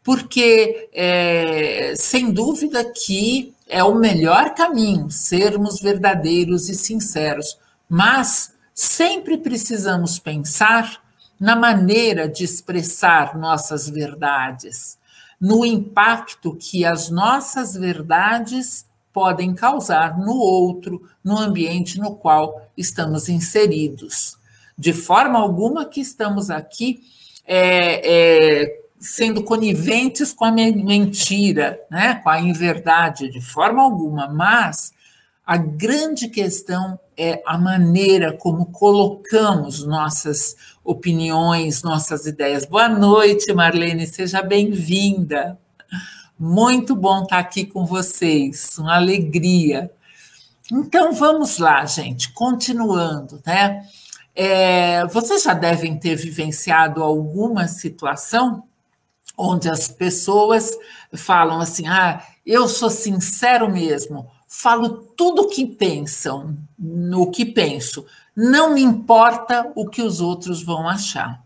Porque 0.04 0.90
é, 0.94 1.94
sem 1.96 2.32
dúvida 2.32 2.84
que 2.84 3.54
é 3.68 3.84
o 3.84 3.96
melhor 3.96 4.56
caminho 4.56 5.12
sermos 5.12 5.82
verdadeiros 5.82 6.70
e 6.70 6.76
sinceros, 6.76 7.58
mas 7.90 8.54
sempre 8.74 9.38
precisamos 9.38 10.20
pensar 10.20 11.02
na 11.40 11.56
maneira 11.56 12.28
de 12.28 12.44
expressar 12.44 13.38
nossas 13.38 13.90
verdades 13.90 14.98
no 15.40 15.66
impacto 15.66 16.56
que 16.56 16.84
as 16.84 17.10
nossas 17.10 17.76
verdades 17.76 18.86
podem 19.14 19.54
causar 19.54 20.18
no 20.20 20.36
outro, 20.36 21.02
no 21.24 21.38
ambiente 21.38 22.00
no 22.00 22.16
qual 22.16 22.70
estamos 22.76 23.30
inseridos. 23.30 24.38
De 24.78 24.94
forma 24.94 25.40
alguma 25.40 25.86
que 25.86 26.02
estamos 26.02 26.50
aqui 26.50 27.02
é, 27.46 28.02
é, 28.64 28.80
sendo 29.00 29.44
coniventes 29.44 30.34
com 30.34 30.46
a 30.46 30.52
mentira, 30.52 31.80
né, 31.90 32.16
com 32.16 32.30
a 32.30 32.40
inverdade, 32.40 33.30
de 33.30 33.42
forma 33.42 33.82
alguma, 33.82 34.28
mas 34.28 34.94
a 35.48 35.56
grande 35.56 36.28
questão 36.28 37.00
é 37.16 37.42
a 37.46 37.58
maneira 37.58 38.34
como 38.34 38.66
colocamos 38.66 39.82
nossas 39.86 40.58
opiniões, 40.84 41.84
nossas 41.84 42.26
ideias. 42.26 42.66
Boa 42.66 42.90
noite, 42.90 43.54
Marlene, 43.54 44.06
seja 44.06 44.42
bem-vinda. 44.42 45.58
Muito 46.38 46.94
bom 46.94 47.24
estar 47.24 47.40
aqui 47.40 47.66
com 47.66 47.86
vocês, 47.86 48.78
uma 48.78 48.98
alegria. 48.98 49.90
Então 50.70 51.14
vamos 51.14 51.60
lá, 51.60 51.86
gente, 51.86 52.34
continuando, 52.34 53.42
né? 53.46 53.88
É, 54.36 55.08
vocês 55.08 55.44
já 55.44 55.54
devem 55.54 55.98
ter 55.98 56.18
vivenciado 56.18 57.02
alguma 57.02 57.70
situação 57.70 58.66
onde 59.38 59.70
as 59.70 59.88
pessoas 59.88 60.78
falam 61.16 61.62
assim: 61.62 61.88
ah, 61.88 62.22
eu 62.46 62.68
sou 62.68 62.90
sincero 62.90 63.72
mesmo, 63.72 64.30
falo 64.48 64.90
tudo 65.18 65.44
o 65.44 65.50
que 65.50 65.66
pensam, 65.66 66.56
no 66.80 67.30
que 67.30 67.46
penso, 67.46 68.06
não 68.36 68.74
me 68.74 68.82
importa 68.82 69.72
o 69.76 69.88
que 69.90 70.02
os 70.02 70.22
outros 70.22 70.64
vão 70.64 70.88
achar. 70.88 71.44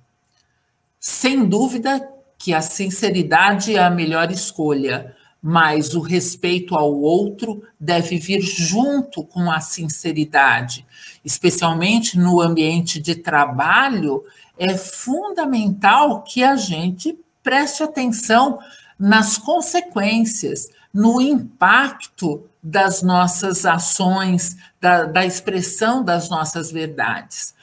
Sem 1.00 1.46
dúvida 1.46 2.08
que 2.38 2.54
a 2.54 2.62
sinceridade 2.62 3.76
é 3.76 3.80
a 3.80 3.90
melhor 3.90 4.32
escolha, 4.32 5.16
mas 5.42 5.96
o 5.96 6.02
respeito 6.02 6.76
ao 6.76 6.94
outro 6.94 7.64
deve 7.80 8.18
vir 8.18 8.42
junto 8.42 9.24
com 9.24 9.50
a 9.50 9.60
sinceridade, 9.60 10.86
especialmente 11.26 12.18
no 12.18 12.40
ambiente 12.40 13.00
de 13.00 13.16
trabalho. 13.16 14.24
É 14.58 14.78
fundamental 14.78 16.22
que 16.22 16.44
a 16.44 16.56
gente 16.56 17.18
preste 17.42 17.82
atenção 17.82 18.60
nas 19.00 19.38
consequências, 19.40 20.70
no 20.94 21.22
impacto 21.22 22.48
das 22.62 23.02
nossas 23.02 23.66
ações, 23.66 24.56
da, 24.80 25.06
da 25.06 25.26
expressão 25.26 26.04
das 26.04 26.30
nossas 26.30 26.72
verdades. 26.72 27.54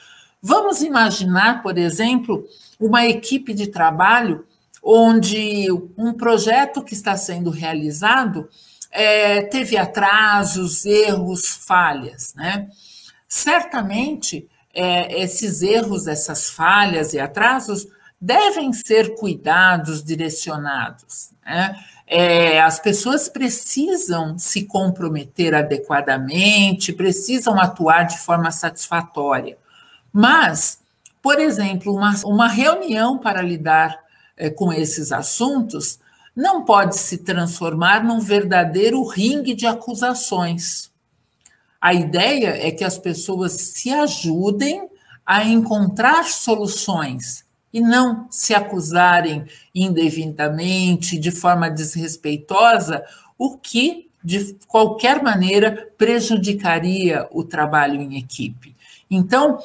Vamos 0.41 0.81
imaginar, 0.81 1.61
por 1.61 1.77
exemplo, 1.77 2.45
uma 2.79 3.05
equipe 3.05 3.53
de 3.53 3.67
trabalho 3.67 4.45
onde 4.81 5.67
um 5.97 6.13
projeto 6.13 6.81
que 6.81 6.93
está 6.93 7.15
sendo 7.17 7.49
realizado 7.49 8.49
é, 8.91 9.41
teve 9.43 9.77
atrasos, 9.77 10.85
erros, 10.85 11.45
falhas, 11.47 12.33
né? 12.35 12.69
Certamente, 13.27 14.49
é, 14.73 15.21
esses 15.21 15.61
erros, 15.61 16.07
essas 16.07 16.49
falhas 16.49 17.13
e 17.13 17.19
atrasos 17.19 17.87
devem 18.19 18.73
ser 18.73 19.15
cuidados, 19.15 20.03
direcionados. 20.03 21.31
Né? 21.45 21.75
É, 22.11 22.59
as 22.59 22.79
pessoas 22.79 23.29
precisam 23.29 24.35
se 24.35 24.65
comprometer 24.65 25.53
adequadamente, 25.53 26.91
precisam 26.91 27.59
atuar 27.59 28.07
de 28.07 28.17
forma 28.17 28.49
satisfatória. 28.49 29.55
Mas, 30.11 30.79
por 31.21 31.39
exemplo, 31.39 31.95
uma, 31.95 32.15
uma 32.25 32.47
reunião 32.47 33.19
para 33.19 33.43
lidar 33.43 33.95
é, 34.35 34.49
com 34.49 34.73
esses 34.73 35.11
assuntos 35.11 35.99
não 36.35 36.65
pode 36.65 36.97
se 36.97 37.19
transformar 37.19 38.03
num 38.03 38.19
verdadeiro 38.19 39.03
ringue 39.05 39.53
de 39.53 39.67
acusações. 39.67 40.89
A 41.79 41.93
ideia 41.93 42.67
é 42.67 42.71
que 42.71 42.83
as 42.83 42.97
pessoas 42.97 43.51
se 43.51 43.91
ajudem 43.91 44.89
a 45.23 45.43
encontrar 45.43 46.23
soluções 46.23 47.45
e 47.73 47.81
não 47.81 48.27
se 48.29 48.53
acusarem 48.53 49.45
indevidamente, 49.73 51.17
de 51.17 51.31
forma 51.31 51.69
desrespeitosa, 51.69 53.03
o 53.37 53.57
que, 53.57 54.09
de 54.23 54.55
qualquer 54.67 55.21
maneira, 55.23 55.87
prejudicaria 55.97 57.27
o 57.31 57.43
trabalho 57.43 58.01
em 58.01 58.17
equipe. 58.17 58.75
Então, 59.09 59.59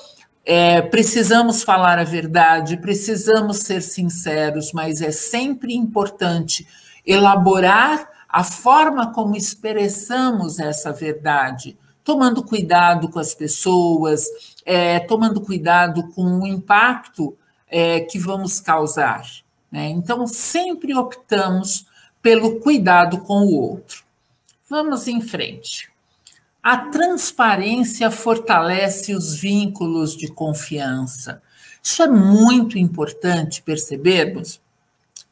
é, 0.44 0.82
precisamos 0.82 1.62
falar 1.62 1.99
a 1.99 2.04
verdade, 2.04 2.76
precisamos 2.76 3.58
ser 3.58 3.80
sinceros, 3.80 4.73
mas 4.73 5.00
é 5.00 5.11
sempre 5.11 5.75
importante 5.75 6.66
elaborar 7.06 8.08
a 8.28 8.44
forma 8.44 9.12
como 9.12 9.37
expressamos 9.37 10.58
essa 10.58 10.92
verdade, 10.92 11.76
tomando 12.02 12.42
cuidado 12.42 13.08
com 13.08 13.18
as 13.18 13.34
pessoas, 13.34 14.26
é, 14.66 15.00
tomando 15.00 15.40
cuidado 15.40 16.08
com 16.08 16.40
o 16.40 16.46
impacto 16.46 17.37
é, 17.68 18.00
que 18.00 18.18
vamos 18.18 18.61
causar. 18.61 19.25
Né? 19.71 19.88
Então, 19.88 20.26
sempre 20.26 20.94
optamos 20.94 21.87
pelo 22.23 22.61
cuidado 22.61 23.18
com 23.18 23.40
o 23.42 23.55
outro. 23.55 24.03
Vamos 24.68 25.07
em 25.09 25.20
frente. 25.20 25.90
A 26.62 26.79
transparência 26.79 28.11
fortalece 28.11 29.14
os 29.14 29.35
vínculos 29.35 30.16
de 30.16 30.29
confiança. 30.29 31.42
Isso 31.83 32.03
é 32.03 32.09
muito 32.09 32.79
importante 32.79 33.61
percebermos 33.61 34.59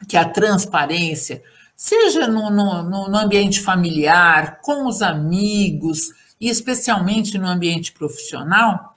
que 0.07 0.17
a 0.17 0.29
transparência, 0.29 1.43
seja 1.75 2.29
no, 2.29 2.51
no, 2.51 3.09
no 3.09 3.17
ambiente 3.17 3.61
familiar, 3.61 4.61
com 4.61 4.87
os 4.87 5.01
amigos 5.01 6.13
e 6.39 6.49
especialmente 6.51 7.39
no 7.39 7.47
ambiente 7.47 7.93
profissional, 7.93 8.92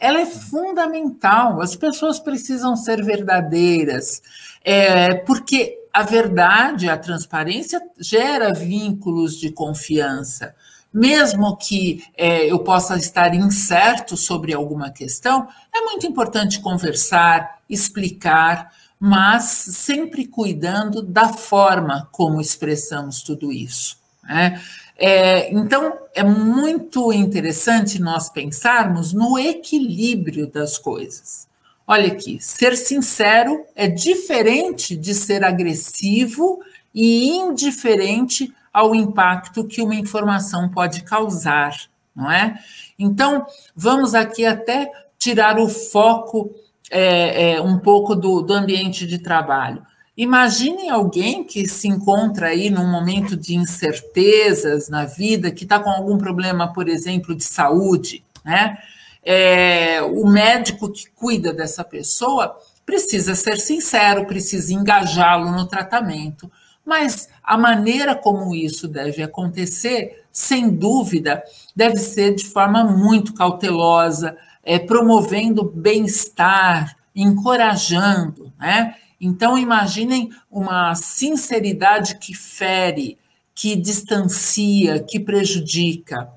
ela 0.00 0.20
é 0.20 0.26
fundamental. 0.26 1.60
As 1.60 1.76
pessoas 1.76 2.18
precisam 2.18 2.74
ser 2.74 3.04
verdadeiras, 3.04 4.22
é, 4.64 5.14
porque 5.14 5.78
a 5.92 6.02
verdade, 6.02 6.88
a 6.88 6.96
transparência 6.96 7.80
gera 7.98 8.54
vínculos 8.54 9.38
de 9.38 9.52
confiança. 9.52 10.54
Mesmo 10.92 11.56
que 11.56 12.02
é, 12.16 12.50
eu 12.50 12.58
possa 12.60 12.96
estar 12.96 13.32
incerto 13.34 14.16
sobre 14.16 14.52
alguma 14.52 14.90
questão, 14.90 15.46
é 15.72 15.82
muito 15.82 16.06
importante 16.06 16.60
conversar, 16.60 17.60
explicar, 17.68 18.72
mas 18.98 19.44
sempre 19.44 20.26
cuidando 20.26 21.00
da 21.02 21.28
forma 21.28 22.08
como 22.10 22.40
expressamos 22.40 23.22
tudo 23.22 23.52
isso. 23.52 23.98
Né? 24.24 24.60
É, 25.02 25.50
então, 25.50 25.98
é 26.14 26.22
muito 26.22 27.10
interessante 27.10 27.98
nós 27.98 28.28
pensarmos 28.28 29.14
no 29.14 29.38
equilíbrio 29.38 30.46
das 30.46 30.76
coisas. 30.76 31.48
Olha 31.86 32.08
aqui, 32.08 32.38
ser 32.38 32.76
sincero 32.76 33.64
é 33.74 33.88
diferente 33.88 34.94
de 34.94 35.14
ser 35.14 35.42
agressivo 35.42 36.60
e 36.94 37.30
indiferente 37.30 38.52
ao 38.70 38.94
impacto 38.94 39.66
que 39.66 39.80
uma 39.80 39.94
informação 39.94 40.68
pode 40.68 41.02
causar, 41.02 41.74
não 42.14 42.30
é? 42.30 42.60
Então, 42.98 43.46
vamos 43.74 44.14
aqui 44.14 44.44
até 44.44 44.92
tirar 45.18 45.58
o 45.58 45.66
foco 45.66 46.54
é, 46.90 47.52
é, 47.52 47.60
um 47.62 47.78
pouco 47.78 48.14
do, 48.14 48.42
do 48.42 48.52
ambiente 48.52 49.06
de 49.06 49.18
trabalho. 49.18 49.82
Imagine 50.20 50.90
alguém 50.90 51.42
que 51.42 51.66
se 51.66 51.88
encontra 51.88 52.48
aí 52.48 52.68
num 52.68 52.86
momento 52.86 53.34
de 53.34 53.54
incertezas 53.54 54.90
na 54.90 55.06
vida, 55.06 55.50
que 55.50 55.64
está 55.64 55.80
com 55.80 55.88
algum 55.88 56.18
problema, 56.18 56.70
por 56.74 56.90
exemplo, 56.90 57.34
de 57.34 57.42
saúde, 57.42 58.22
né? 58.44 58.76
É, 59.24 60.02
o 60.02 60.26
médico 60.26 60.92
que 60.92 61.08
cuida 61.16 61.54
dessa 61.54 61.82
pessoa 61.82 62.54
precisa 62.84 63.34
ser 63.34 63.56
sincero, 63.56 64.26
precisa 64.26 64.74
engajá-lo 64.74 65.52
no 65.52 65.64
tratamento, 65.64 66.52
mas 66.84 67.30
a 67.42 67.56
maneira 67.56 68.14
como 68.14 68.54
isso 68.54 68.86
deve 68.86 69.22
acontecer, 69.22 70.26
sem 70.30 70.68
dúvida, 70.68 71.42
deve 71.74 71.96
ser 71.96 72.34
de 72.34 72.44
forma 72.44 72.84
muito 72.84 73.32
cautelosa, 73.32 74.36
é, 74.62 74.78
promovendo 74.78 75.64
bem-estar, 75.64 76.94
encorajando, 77.16 78.52
né? 78.58 78.96
Então, 79.20 79.58
imaginem 79.58 80.30
uma 80.50 80.94
sinceridade 80.94 82.16
que 82.16 82.34
fere, 82.34 83.18
que 83.54 83.76
distancia, 83.76 85.00
que 85.00 85.20
prejudica. 85.20 86.30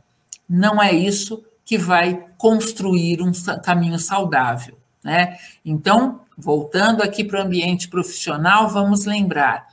Não 0.50 0.84
é 0.84 0.92
isso 0.92 1.42
que 1.64 1.78
vai 1.78 2.26
construir 2.38 3.22
um 3.22 3.32
caminho 3.64 3.98
saudável. 3.98 4.78
Né? 5.02 5.38
Então, 5.64 6.20
voltando 6.38 7.02
aqui 7.02 7.24
para 7.24 7.40
o 7.40 7.46
ambiente 7.46 7.88
profissional, 7.88 8.68
vamos 8.68 9.06
lembrar: 9.06 9.66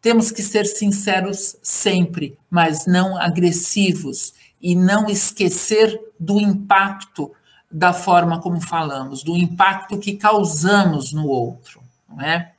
temos 0.00 0.30
que 0.30 0.42
ser 0.42 0.64
sinceros 0.64 1.56
sempre, 1.60 2.38
mas 2.48 2.86
não 2.86 3.20
agressivos, 3.20 4.32
e 4.62 4.76
não 4.76 5.08
esquecer 5.08 6.00
do 6.18 6.40
impacto 6.40 7.32
da 7.70 7.92
forma 7.92 8.40
como 8.40 8.60
falamos, 8.60 9.24
do 9.24 9.36
impacto 9.36 9.98
que 9.98 10.16
causamos 10.16 11.12
no 11.12 11.26
outro 11.26 11.87
não 12.08 12.20
é? 12.20 12.52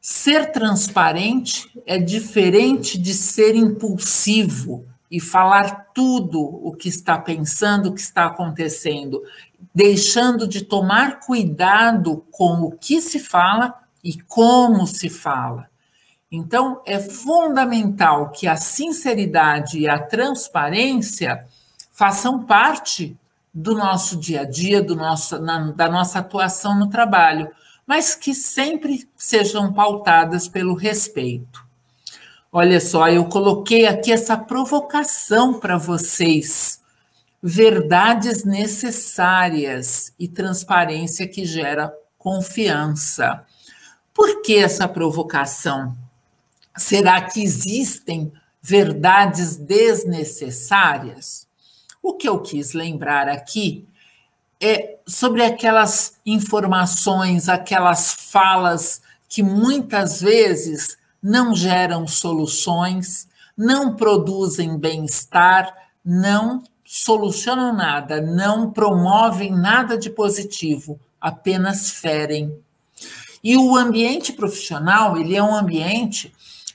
Ser 0.00 0.50
transparente 0.50 1.70
é 1.86 1.96
diferente 1.98 2.98
de 2.98 3.14
ser 3.14 3.54
impulsivo 3.54 4.84
e 5.10 5.20
falar 5.20 5.90
tudo 5.94 6.40
o 6.40 6.72
que 6.72 6.88
está 6.88 7.18
pensando, 7.18 7.88
o 7.90 7.94
que 7.94 8.00
está 8.00 8.26
acontecendo, 8.26 9.22
deixando 9.74 10.48
de 10.48 10.64
tomar 10.64 11.20
cuidado 11.20 12.24
com 12.30 12.62
o 12.62 12.72
que 12.72 13.00
se 13.00 13.18
fala 13.18 13.74
e 14.02 14.20
como 14.22 14.86
se 14.86 15.08
fala. 15.08 15.70
Então, 16.30 16.80
é 16.86 16.98
fundamental 16.98 18.30
que 18.30 18.48
a 18.48 18.56
sinceridade 18.56 19.78
e 19.78 19.86
a 19.86 19.98
transparência 19.98 21.46
façam 21.92 22.42
parte 22.44 23.16
do 23.52 23.74
nosso 23.74 24.16
dia 24.16 24.40
a 24.40 24.44
dia, 24.44 24.82
do 24.82 24.96
nosso, 24.96 25.38
na, 25.38 25.70
da 25.72 25.88
nossa 25.90 26.20
atuação 26.20 26.76
no 26.76 26.88
trabalho 26.88 27.50
mas 27.86 28.14
que 28.14 28.34
sempre 28.34 29.08
sejam 29.16 29.72
pautadas 29.72 30.48
pelo 30.48 30.74
respeito. 30.74 31.64
Olha 32.50 32.80
só, 32.80 33.08
eu 33.08 33.24
coloquei 33.26 33.86
aqui 33.86 34.12
essa 34.12 34.36
provocação 34.36 35.58
para 35.58 35.78
vocês. 35.78 36.80
verdades 37.42 38.44
necessárias 38.44 40.12
e 40.16 40.28
transparência 40.28 41.26
que 41.26 41.44
gera 41.44 41.92
confiança. 42.16 43.44
Por 44.14 44.42
que 44.42 44.56
essa 44.58 44.86
provocação? 44.86 45.96
Será 46.76 47.20
que 47.20 47.42
existem 47.42 48.32
verdades 48.62 49.56
desnecessárias? 49.56 51.48
O 52.00 52.14
que 52.14 52.28
eu 52.28 52.38
quis 52.38 52.74
lembrar 52.74 53.28
aqui 53.28 53.88
é 54.62 54.98
sobre 55.04 55.42
aquelas 55.42 56.14
informações, 56.24 57.48
aquelas 57.48 58.14
falas 58.14 59.02
que 59.28 59.42
muitas 59.42 60.20
vezes 60.20 60.96
não 61.20 61.54
geram 61.54 62.06
soluções, 62.06 63.26
não 63.56 63.96
produzem 63.96 64.78
bem-estar, 64.78 65.74
não 66.04 66.62
solucionam 66.84 67.74
nada, 67.74 68.20
não 68.20 68.70
promovem 68.70 69.50
nada 69.50 69.98
de 69.98 70.10
positivo, 70.10 71.00
apenas 71.20 71.90
ferem. 71.90 72.56
E 73.42 73.56
o 73.56 73.76
ambiente 73.76 74.32
profissional, 74.32 75.16
ele 75.16 75.34
é 75.34 75.42
um 75.42 75.54
ambiente 75.54 76.32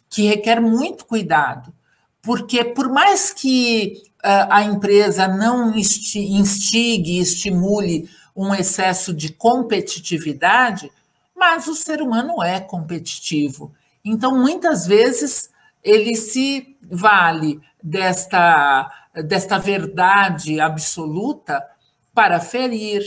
que 0.10 0.24
requer 0.24 0.60
muito 0.60 1.06
cuidado, 1.06 1.74
porque 2.22 2.66
por 2.66 2.90
mais 2.90 3.32
que 3.32 4.07
a 4.28 4.64
empresa 4.64 5.28
não 5.28 5.74
instigue, 5.74 7.20
estimule 7.20 8.10
um 8.36 8.54
excesso 8.54 9.14
de 9.14 9.32
competitividade, 9.32 10.92
mas 11.36 11.68
o 11.68 11.76
ser 11.76 12.02
humano 12.02 12.44
é 12.44 12.60
competitivo. 12.60 13.74
Então, 14.04 14.38
muitas 14.38 14.86
vezes, 14.86 15.50
ele 15.84 16.16
se 16.16 16.76
vale 16.82 17.60
desta, 17.82 18.92
desta 19.26 19.58
verdade 19.58 20.60
absoluta 20.60 21.64
para 22.14 22.40
ferir, 22.40 23.04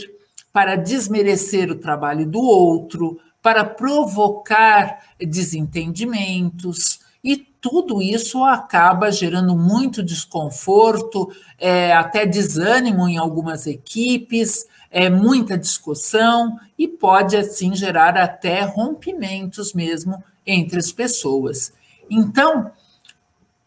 para 0.51 0.75
desmerecer 0.75 1.69
o 1.69 1.75
trabalho 1.75 2.25
do 2.25 2.41
outro, 2.41 3.19
para 3.41 3.63
provocar 3.63 5.03
desentendimentos, 5.19 6.99
e 7.23 7.37
tudo 7.37 8.01
isso 8.01 8.43
acaba 8.43 9.11
gerando 9.11 9.55
muito 9.55 10.01
desconforto, 10.01 11.31
é, 11.57 11.93
até 11.93 12.25
desânimo 12.25 13.07
em 13.07 13.17
algumas 13.17 13.67
equipes, 13.67 14.65
é, 14.89 15.09
muita 15.09 15.57
discussão 15.57 16.59
e 16.77 16.87
pode 16.87 17.37
assim 17.37 17.75
gerar 17.75 18.17
até 18.17 18.61
rompimentos 18.61 19.73
mesmo 19.73 20.21
entre 20.45 20.79
as 20.79 20.91
pessoas. 20.91 21.71
Então, 22.09 22.71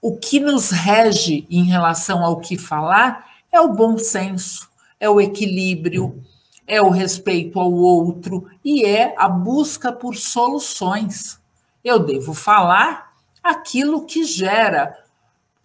o 0.03 0.17
que 0.17 0.38
nos 0.38 0.71
rege 0.71 1.47
em 1.49 1.64
relação 1.64 2.23
ao 2.23 2.40
que 2.40 2.59
falar 2.59 3.27
é 3.51 3.61
o 3.61 3.73
bom 3.73 3.97
senso, 3.97 4.69
é 5.01 5.09
o 5.09 5.21
equilíbrio, 5.21 6.23
é 6.67 6.83
o 6.83 6.90
respeito 6.90 7.61
ao 7.61 7.73
outro 7.73 8.47
e 8.64 8.85
é 8.85 9.14
a 9.17 9.29
busca 9.29 9.93
por 9.93 10.17
soluções. 10.17 11.38
Eu 11.83 11.99
devo 11.99 12.35
falar 12.35 13.04
aquilo 13.44 14.07
que 14.07 14.24
gera 14.24 14.98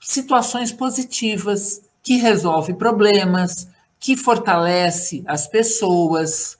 situações 0.01 0.71
positivas, 0.71 1.81
que 2.03 2.17
resolve 2.17 2.73
problemas, 2.73 3.69
que 3.99 4.17
fortalece 4.17 5.23
as 5.25 5.47
pessoas. 5.47 6.57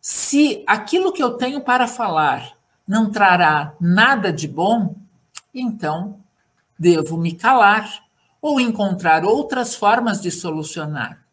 Se 0.00 0.62
aquilo 0.66 1.12
que 1.12 1.22
eu 1.22 1.32
tenho 1.32 1.60
para 1.60 1.88
falar 1.88 2.56
não 2.86 3.10
trará 3.10 3.74
nada 3.80 4.32
de 4.32 4.48
bom, 4.48 4.94
então 5.52 6.18
devo 6.78 7.18
me 7.18 7.32
calar 7.32 8.04
ou 8.40 8.60
encontrar 8.60 9.24
outras 9.24 9.74
formas 9.74 10.20
de 10.20 10.30
solucionar. 10.30 11.27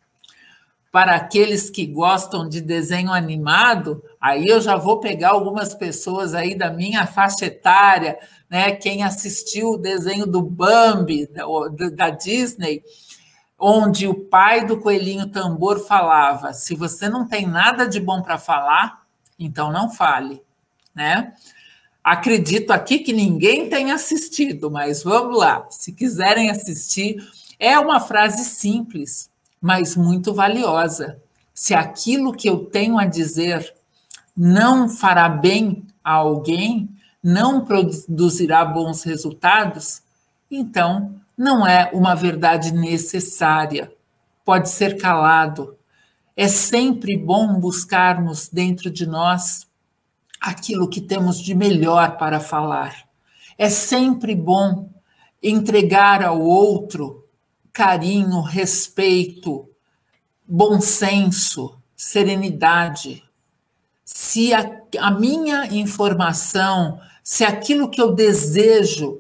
Para 0.95 1.15
aqueles 1.17 1.69
que 1.69 1.85
gostam 1.85 2.47
de 2.47 2.61
desenho 2.61 3.11
animado, 3.11 4.01
aí 4.17 4.47
eu 4.47 4.61
já 4.61 4.77
vou 4.77 5.01
pegar 5.01 5.31
algumas 5.31 5.73
pessoas 5.75 6.33
aí 6.33 6.55
da 6.55 6.71
minha 6.71 7.05
faixa 7.05 7.47
etária, 7.47 8.17
né? 8.49 8.71
Quem 8.71 9.03
assistiu 9.03 9.71
o 9.71 9.77
desenho 9.77 10.25
do 10.25 10.41
Bambi 10.41 11.27
da, 11.93 12.09
Disney, 12.11 12.81
onde 13.59 14.07
o 14.07 14.13
pai 14.13 14.65
do 14.65 14.79
coelhinho 14.79 15.27
tambor 15.27 15.85
falava: 15.85 16.53
se 16.53 16.73
você 16.77 17.09
não 17.09 17.27
tem 17.27 17.45
nada 17.45 17.85
de 17.85 17.99
bom 17.99 18.21
para 18.21 18.37
falar, 18.37 19.05
então 19.37 19.73
não 19.73 19.89
fale, 19.89 20.41
né? 20.95 21.33
Acredito 22.01 22.71
aqui 22.71 22.99
que 22.99 23.11
ninguém 23.11 23.67
tenha 23.67 23.95
assistido, 23.95 24.71
mas 24.71 25.03
vamos 25.03 25.37
lá. 25.37 25.67
Se 25.69 25.91
quiserem 25.91 26.49
assistir, 26.49 27.17
é 27.59 27.77
uma 27.77 27.99
frase 27.99 28.45
simples, 28.45 29.29
mas 29.65 29.95
muito 29.95 30.31
valiosa. 30.31 31.19
Se 31.51 31.73
aquilo 31.73 32.31
que 32.31 32.47
eu 32.47 32.65
tenho 32.65 32.99
a 32.99 33.05
dizer 33.05 33.73
não 34.37 34.87
fará 34.87 35.27
bem 35.27 35.83
a 36.03 36.11
alguém, 36.11 36.87
não 37.23 37.65
produzirá 37.65 38.63
bons 38.63 39.01
resultados, 39.01 40.03
então 40.51 41.15
não 41.35 41.65
é 41.65 41.89
uma 41.91 42.13
verdade 42.13 42.71
necessária, 42.71 43.91
pode 44.45 44.69
ser 44.69 45.01
calado. 45.01 45.75
É 46.37 46.47
sempre 46.47 47.17
bom 47.17 47.59
buscarmos 47.59 48.47
dentro 48.47 48.91
de 48.91 49.07
nós 49.07 49.65
aquilo 50.39 50.87
que 50.87 51.01
temos 51.01 51.39
de 51.39 51.55
melhor 51.55 52.19
para 52.19 52.39
falar. 52.39 52.93
É 53.57 53.67
sempre 53.67 54.35
bom 54.35 54.91
entregar 55.41 56.23
ao 56.23 56.39
outro 56.39 57.24
carinho, 57.75 58.39
respeito, 58.39 59.67
bom 60.47 60.79
senso, 60.79 61.77
serenidade. 61.93 63.21
Se 64.05 64.53
a, 64.53 64.79
a 64.97 65.11
minha 65.11 65.65
informação, 65.65 67.01
se 67.21 67.43
aquilo 67.43 67.89
que 67.89 68.01
eu 68.01 68.15
desejo 68.15 69.19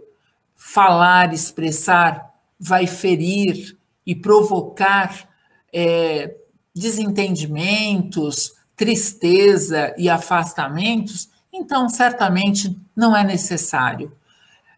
falar, 0.55 1.33
expressar, 1.33 2.33
vai 2.57 2.87
ferir 2.87 3.77
e 4.07 4.15
provocar 4.15 5.27
é, 5.73 6.33
desentendimentos, 6.73 8.53
tristeza 8.73 9.93
e 9.97 10.09
afastamentos, 10.09 11.27
então 11.51 11.89
certamente 11.89 12.73
não 12.95 13.13
é 13.13 13.21
necessário. 13.21 14.13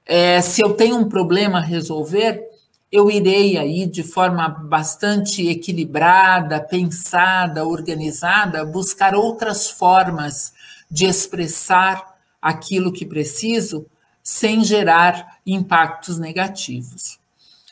É, 0.04 0.42
se 0.42 0.64
eu 0.64 0.74
tenho 0.74 0.98
um 0.98 1.08
problema 1.08 1.60
a 1.60 1.62
resolver, 1.62 2.47
eu 2.92 3.12
irei 3.12 3.58
aí 3.58 3.86
de 3.86 4.02
forma 4.02 4.48
bastante 4.48 5.48
equilibrada, 5.48 6.62
pensada, 6.62 7.66
organizada, 7.66 8.66
buscar 8.66 9.14
outras 9.14 9.70
formas 9.70 10.54
de 10.90 11.06
expressar 11.06 12.18
aquilo 12.42 12.94
que 12.94 13.06
preciso 13.06 13.86
sem 14.24 14.64
gerar 14.64 15.40
impactos 15.46 16.18
negativos. 16.18 17.20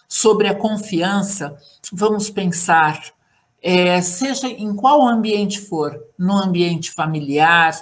Sobre 0.07 0.47
a 0.47 0.55
confiança, 0.55 1.57
vamos 1.91 2.29
pensar, 2.29 3.01
é, 3.61 4.01
seja 4.01 4.47
em 4.47 4.75
qual 4.75 5.07
ambiente 5.07 5.59
for, 5.59 5.97
no 6.17 6.35
ambiente 6.35 6.91
familiar, 6.91 7.75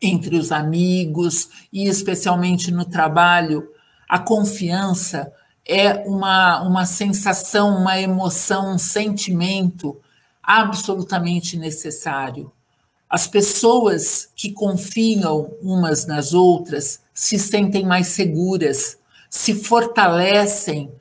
entre 0.00 0.36
os 0.36 0.50
amigos 0.50 1.48
e 1.72 1.86
especialmente 1.86 2.70
no 2.70 2.84
trabalho, 2.84 3.68
a 4.08 4.18
confiança 4.18 5.32
é 5.66 5.94
uma, 6.06 6.62
uma 6.62 6.86
sensação, 6.86 7.76
uma 7.76 7.98
emoção, 7.98 8.74
um 8.74 8.78
sentimento 8.78 9.96
absolutamente 10.42 11.56
necessário. 11.56 12.52
As 13.08 13.26
pessoas 13.26 14.28
que 14.34 14.52
confiam 14.52 15.50
umas 15.62 16.06
nas 16.06 16.34
outras 16.34 17.00
se 17.14 17.38
sentem 17.38 17.84
mais 17.84 18.08
seguras, 18.08 18.98
se 19.30 19.54
fortalecem, 19.54 20.92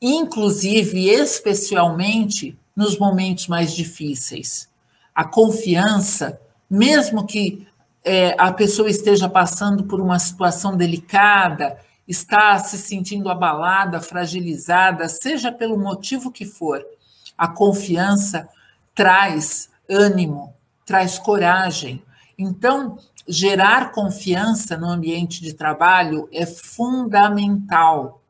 inclusive 0.00 0.98
e 0.98 1.10
especialmente 1.10 2.58
nos 2.74 2.98
momentos 2.98 3.46
mais 3.46 3.74
difíceis. 3.74 4.68
A 5.14 5.24
confiança, 5.24 6.40
mesmo 6.70 7.26
que 7.26 7.66
é, 8.04 8.34
a 8.38 8.52
pessoa 8.52 8.88
esteja 8.88 9.28
passando 9.28 9.84
por 9.84 10.00
uma 10.00 10.18
situação 10.18 10.76
delicada, 10.76 11.78
está 12.08 12.58
se 12.58 12.78
sentindo 12.78 13.28
abalada, 13.28 14.00
fragilizada, 14.00 15.06
seja 15.08 15.52
pelo 15.52 15.78
motivo 15.78 16.32
que 16.32 16.46
for, 16.46 16.82
a 17.36 17.46
confiança 17.46 18.48
traz 18.94 19.68
ânimo, 19.88 20.54
traz 20.86 21.18
coragem. 21.18 22.02
Então, 22.38 22.98
gerar 23.28 23.92
confiança 23.92 24.76
no 24.76 24.88
ambiente 24.88 25.42
de 25.42 25.52
trabalho 25.52 26.28
é 26.32 26.46
fundamental. 26.46 28.22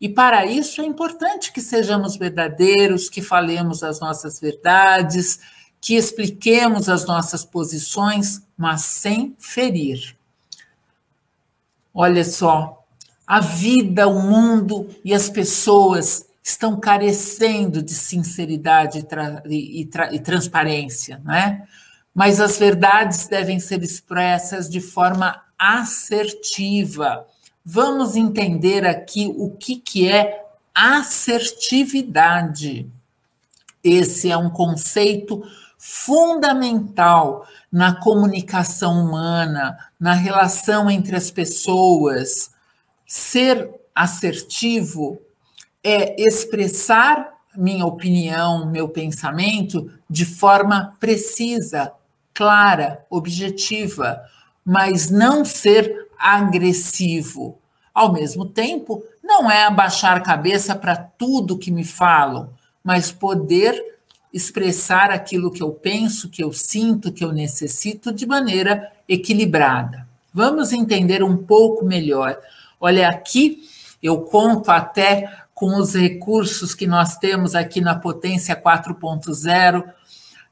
E 0.00 0.08
para 0.08 0.44
isso 0.44 0.82
é 0.82 0.84
importante 0.84 1.52
que 1.52 1.60
sejamos 1.60 2.16
verdadeiros, 2.16 3.08
que 3.08 3.22
falemos 3.22 3.84
as 3.84 4.00
nossas 4.00 4.40
verdades, 4.40 5.38
que 5.80 5.94
expliquemos 5.94 6.88
as 6.88 7.06
nossas 7.06 7.44
posições, 7.44 8.42
mas 8.56 8.82
sem 8.82 9.36
ferir. 9.38 10.16
Olha 11.94 12.24
só, 12.24 12.83
a 13.26 13.40
vida, 13.40 14.06
o 14.06 14.22
mundo 14.22 14.88
e 15.04 15.14
as 15.14 15.28
pessoas 15.28 16.26
estão 16.42 16.78
carecendo 16.78 17.82
de 17.82 17.94
sinceridade 17.94 18.98
e, 18.98 19.02
tra 19.02 19.42
e, 19.46 19.86
tra 19.86 20.14
e 20.14 20.18
transparência, 20.18 21.20
né? 21.24 21.66
Mas 22.14 22.40
as 22.40 22.58
verdades 22.58 23.26
devem 23.26 23.58
ser 23.58 23.82
expressas 23.82 24.68
de 24.68 24.80
forma 24.80 25.42
assertiva. 25.58 27.26
Vamos 27.64 28.14
entender 28.14 28.84
aqui 28.84 29.32
o 29.36 29.50
que, 29.50 29.76
que 29.76 30.08
é 30.08 30.44
assertividade. 30.74 32.90
Esse 33.82 34.30
é 34.30 34.36
um 34.36 34.50
conceito 34.50 35.42
fundamental 35.78 37.46
na 37.70 37.94
comunicação 37.94 39.04
humana, 39.04 39.78
na 39.98 40.12
relação 40.12 40.90
entre 40.90 41.16
as 41.16 41.30
pessoas. 41.30 42.50
Ser 43.16 43.70
assertivo 43.94 45.22
é 45.84 46.20
expressar 46.20 47.32
minha 47.56 47.86
opinião, 47.86 48.66
meu 48.66 48.88
pensamento 48.88 49.88
de 50.10 50.24
forma 50.24 50.96
precisa, 50.98 51.92
clara, 52.34 53.06
objetiva, 53.08 54.20
mas 54.64 55.12
não 55.12 55.44
ser 55.44 56.08
agressivo. 56.18 57.56
Ao 57.94 58.12
mesmo 58.12 58.46
tempo, 58.46 59.04
não 59.22 59.48
é 59.48 59.62
abaixar 59.62 60.16
a 60.16 60.20
cabeça 60.20 60.74
para 60.74 60.96
tudo 60.96 61.56
que 61.56 61.70
me 61.70 61.84
falam, 61.84 62.50
mas 62.82 63.12
poder 63.12 63.80
expressar 64.32 65.12
aquilo 65.12 65.52
que 65.52 65.62
eu 65.62 65.70
penso, 65.70 66.28
que 66.28 66.42
eu 66.42 66.52
sinto, 66.52 67.12
que 67.12 67.24
eu 67.24 67.30
necessito 67.30 68.12
de 68.12 68.26
maneira 68.26 68.90
equilibrada. 69.08 70.04
Vamos 70.32 70.72
entender 70.72 71.22
um 71.22 71.36
pouco 71.36 71.84
melhor. 71.84 72.36
Olha, 72.86 73.08
aqui 73.08 73.62
eu 74.02 74.20
conto 74.24 74.70
até 74.70 75.38
com 75.54 75.78
os 75.78 75.94
recursos 75.94 76.74
que 76.74 76.86
nós 76.86 77.16
temos 77.16 77.54
aqui 77.54 77.80
na 77.80 77.94
Potência 77.94 78.54
4.0, 78.54 79.82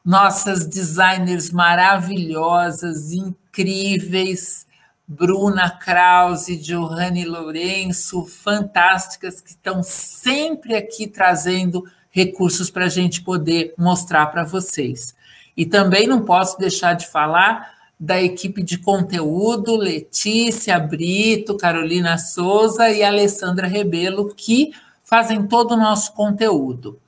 nossas 0.03 0.65
designers 0.65 1.51
maravilhosas, 1.51 3.13
incríveis, 3.13 4.67
Bruna 5.07 5.69
Krause, 5.73 6.57
Johanne 6.57 7.27
Lourenço, 7.27 8.25
fantásticas, 8.25 9.43
que 9.43 9.51
estão 9.51 9.83
sempre 9.83 10.75
aqui 10.75 11.07
trazendo 11.07 11.85
recursos 12.11 12.71
para 12.71 12.87
a 12.87 12.89
gente 12.89 13.21
poder 13.21 13.75
mostrar 13.77 14.25
para 14.29 14.43
vocês. 14.43 15.15
E 15.55 15.67
também 15.67 16.07
não 16.07 16.25
posso 16.25 16.57
deixar 16.57 16.95
de 16.95 17.07
falar 17.09 17.82
da 18.03 18.21
equipe 18.21 18.65
de 18.65 18.79
conteúdo, 18.79 19.77
Letícia 19.77 20.77
Brito, 20.77 21.57
Carolina 21.57 22.19
Souza 22.19 22.91
e 22.91 23.01
Alessandra 23.01 23.69
Rebelo, 23.69 24.35
que 24.35 24.73
fazem 25.05 25.47
todo 25.47 25.75
o 25.75 25.77
nosso 25.77 26.13
conteúdo. 26.13 26.99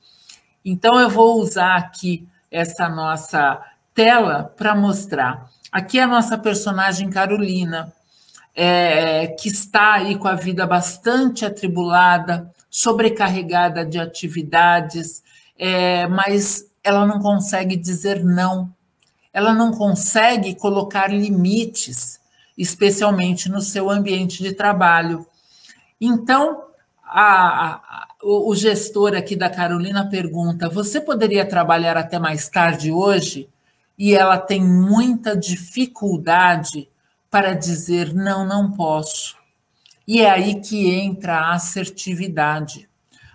Então, 0.64 1.00
eu 1.00 1.10
vou 1.10 1.40
usar 1.40 1.74
aqui 1.74 2.28
essa 2.48 2.88
nossa 2.88 3.60
tela 3.92 4.54
para 4.56 4.72
mostrar. 4.76 5.50
Aqui 5.72 5.98
é 5.98 6.04
a 6.04 6.06
nossa 6.06 6.38
personagem 6.38 7.10
Carolina, 7.10 7.92
é, 8.54 9.26
que 9.26 9.48
está 9.48 9.94
aí 9.94 10.16
com 10.16 10.28
a 10.28 10.36
vida 10.36 10.64
bastante 10.64 11.44
atribulada, 11.44 12.48
sobrecarregada 12.70 13.84
de 13.84 13.98
atividades, 13.98 15.24
é, 15.58 16.06
mas 16.06 16.64
ela 16.84 17.04
não 17.04 17.18
consegue 17.18 17.74
dizer 17.74 18.24
não, 18.24 18.72
ela 19.34 19.52
não 19.52 19.72
consegue 19.72 20.54
colocar 20.54 21.08
limites, 21.08 22.20
especialmente 22.56 23.48
no 23.50 23.60
seu 23.60 23.90
ambiente 23.90 24.40
de 24.40 24.52
trabalho. 24.52 25.26
Então, 26.00 26.62
a, 27.04 27.74
a, 27.74 28.08
o, 28.22 28.50
o 28.50 28.54
gestor 28.54 29.14
aqui 29.16 29.34
da 29.34 29.50
Carolina 29.50 30.08
pergunta: 30.08 30.68
você 30.68 31.00
poderia 31.00 31.44
trabalhar 31.44 31.96
até 31.96 32.16
mais 32.16 32.48
tarde 32.48 32.92
hoje? 32.92 33.48
E 33.98 34.14
ela 34.14 34.38
tem 34.38 34.62
muita 34.62 35.36
dificuldade 35.36 36.88
para 37.30 37.54
dizer 37.54 38.14
não, 38.14 38.46
não 38.46 38.70
posso. 38.70 39.36
E 40.06 40.20
é 40.20 40.30
aí 40.30 40.60
que 40.60 40.90
entra 40.90 41.38
a 41.38 41.54
assertividade, 41.54 42.88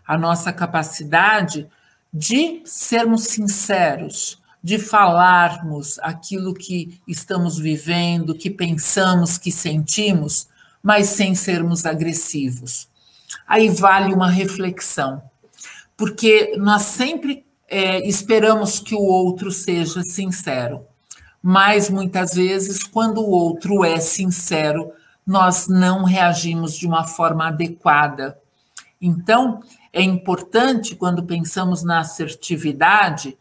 a 0.06 0.18
nossa 0.18 0.54
capacidade 0.54 1.68
de 2.14 2.62
sermos 2.66 3.24
sinceros, 3.24 4.39
de 4.64 4.78
falarmos 4.78 5.98
aquilo 6.00 6.54
que 6.54 7.00
estamos 7.08 7.58
vivendo, 7.58 8.36
que 8.36 8.50
pensamos, 8.50 9.38
que 9.38 9.52
sentimos, 9.52 10.48
mas 10.84 11.08
sem 11.08 11.34
sermos 11.34 11.86
agressivos. 11.86 12.88
Aí 13.48 13.70
vale 13.70 14.14
uma 14.14 14.30
reflexão, 14.30 15.22
porque 15.96 16.56
nós 16.58 16.84
sempre 16.84 17.46
é, 17.68 18.06
esperamos 18.08 18.80
que 18.80 18.96
o 18.96 19.02
outro 19.02 19.52
seja 19.52 20.02
sincero, 20.04 20.86
mas 21.42 21.90
muitas 21.90 22.34
vezes, 22.34 22.84
quando 22.84 23.22
o 23.22 23.30
outro 23.30 23.86
é 23.86 24.00
sincero, 24.00 24.92
nós 25.26 25.68
não 25.68 26.04
reagimos 26.04 26.74
de 26.74 26.86
uma 26.86 27.06
forma 27.06 27.48
adequada. 27.48 28.38
Então, 29.00 29.62
é 29.94 30.02
importante, 30.02 30.96
quando 30.96 31.24
pensamos 31.24 31.84
na 31.84 32.00
assertividade, 32.00 33.38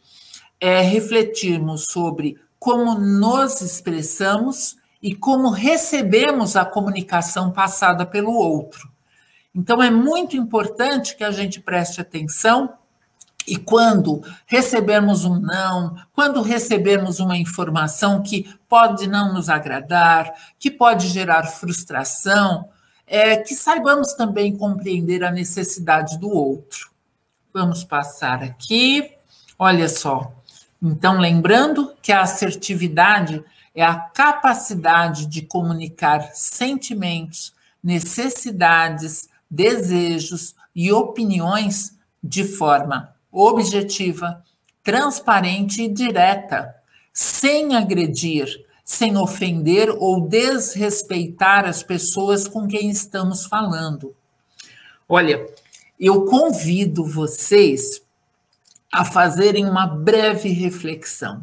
é 0.61 0.81
refletirmos 0.81 1.87
sobre 1.91 2.37
como 2.59 2.95
nos 2.95 3.61
expressamos 3.61 4.77
e 5.03 5.15
como 5.15 5.51
recebemos 5.51 6.57
a 6.57 6.65
comunicação 6.65 7.53
passada 7.53 8.05
pelo 8.05 8.33
outro. 8.33 8.91
Então, 9.55 9.83
é 9.83 9.91
muito 9.91 10.37
importante 10.37 11.17
que 11.17 11.25
a 11.25 11.31
gente 11.31 11.61
preste 11.61 12.01
atenção 12.01 12.75
e 13.47 13.57
quando 13.57 14.23
recebermos 14.47 15.25
um 15.25 15.41
não, 15.41 15.97
quando 16.13 16.43
recebermos 16.43 17.19
uma 17.19 17.37
informação 17.37 18.23
que 18.23 18.47
pode 18.69 19.07
não 19.07 19.33
nos 19.33 19.49
agradar, 19.49 20.33
que 20.59 20.71
pode 20.71 21.09
gerar 21.09 21.45
frustração, 21.45 22.69
é 23.07 23.37
que 23.39 23.55
saibamos 23.55 24.13
também 24.13 24.55
compreender 24.55 25.25
a 25.25 25.31
necessidade 25.31 26.19
do 26.19 26.29
outro. 26.29 26.91
Vamos 27.55 27.83
passar 27.83 28.43
aqui. 28.43 29.11
Olha 29.59 29.89
só. 29.89 30.38
Então, 30.81 31.19
lembrando 31.19 31.93
que 32.01 32.13
a 32.13 32.23
assertividade 32.23 33.43
é 33.75 33.85
a 33.85 33.95
capacidade 33.95 35.27
de 35.27 35.43
comunicar 35.43 36.31
sentimentos, 36.35 37.53
necessidades, 37.83 39.29
desejos 39.51 40.55
e 40.75 40.93
opiniões 40.93 41.97
de 42.23 42.45
forma 42.45 43.15
objetiva, 43.31 44.43
transparente 44.83 45.83
e 45.83 45.89
direta, 45.89 46.75
sem 47.13 47.75
agredir, 47.75 48.47
sem 48.85 49.17
ofender 49.17 49.91
ou 49.91 50.21
desrespeitar 50.21 51.67
as 51.67 51.83
pessoas 51.83 52.49
com 52.49 52.67
quem 52.67 52.91
estamos 52.91 53.45
falando. 53.47 54.15
Olha, 55.09 55.47
eu 55.99 56.25
convido 56.25 57.05
vocês 57.05 58.01
a 58.93 59.05
fazerem 59.05 59.69
uma 59.69 59.87
breve 59.87 60.49
reflexão, 60.51 61.43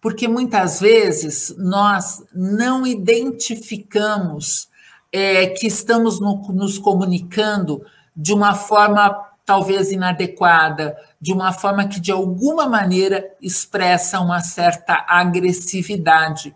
porque 0.00 0.28
muitas 0.28 0.80
vezes 0.80 1.54
nós 1.58 2.24
não 2.32 2.86
identificamos 2.86 4.68
é, 5.12 5.46
que 5.46 5.66
estamos 5.66 6.20
no, 6.20 6.42
nos 6.52 6.78
comunicando 6.78 7.84
de 8.16 8.32
uma 8.32 8.54
forma 8.54 9.26
talvez 9.44 9.92
inadequada, 9.92 10.96
de 11.20 11.32
uma 11.32 11.52
forma 11.52 11.86
que 11.86 12.00
de 12.00 12.10
alguma 12.10 12.68
maneira 12.68 13.24
expressa 13.40 14.20
uma 14.20 14.40
certa 14.40 15.04
agressividade. 15.08 16.54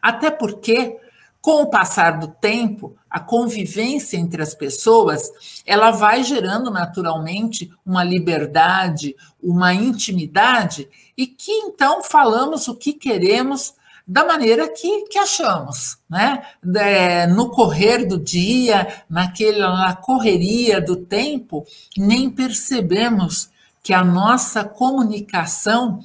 Até 0.00 0.30
porque, 0.30 0.96
com 1.42 1.62
o 1.62 1.66
passar 1.66 2.20
do 2.20 2.28
tempo, 2.28 2.96
a 3.10 3.18
convivência 3.18 4.16
entre 4.16 4.40
as 4.40 4.54
pessoas, 4.54 5.28
ela 5.66 5.90
vai 5.90 6.22
gerando 6.22 6.70
naturalmente 6.70 7.68
uma 7.84 8.04
liberdade, 8.04 9.16
uma 9.42 9.74
intimidade 9.74 10.88
e 11.16 11.26
que 11.26 11.50
então 11.50 12.00
falamos 12.00 12.68
o 12.68 12.76
que 12.76 12.92
queremos 12.92 13.74
da 14.06 14.24
maneira 14.24 14.68
que, 14.68 15.02
que 15.06 15.18
achamos, 15.18 15.98
né? 16.08 16.44
É, 16.76 17.26
no 17.26 17.50
correr 17.50 18.06
do 18.06 18.18
dia, 18.18 19.02
naquela 19.10 19.76
na 19.76 19.96
correria 19.96 20.80
do 20.80 20.96
tempo, 20.96 21.66
nem 21.96 22.30
percebemos 22.30 23.50
que 23.82 23.92
a 23.92 24.04
nossa 24.04 24.64
comunicação 24.64 26.00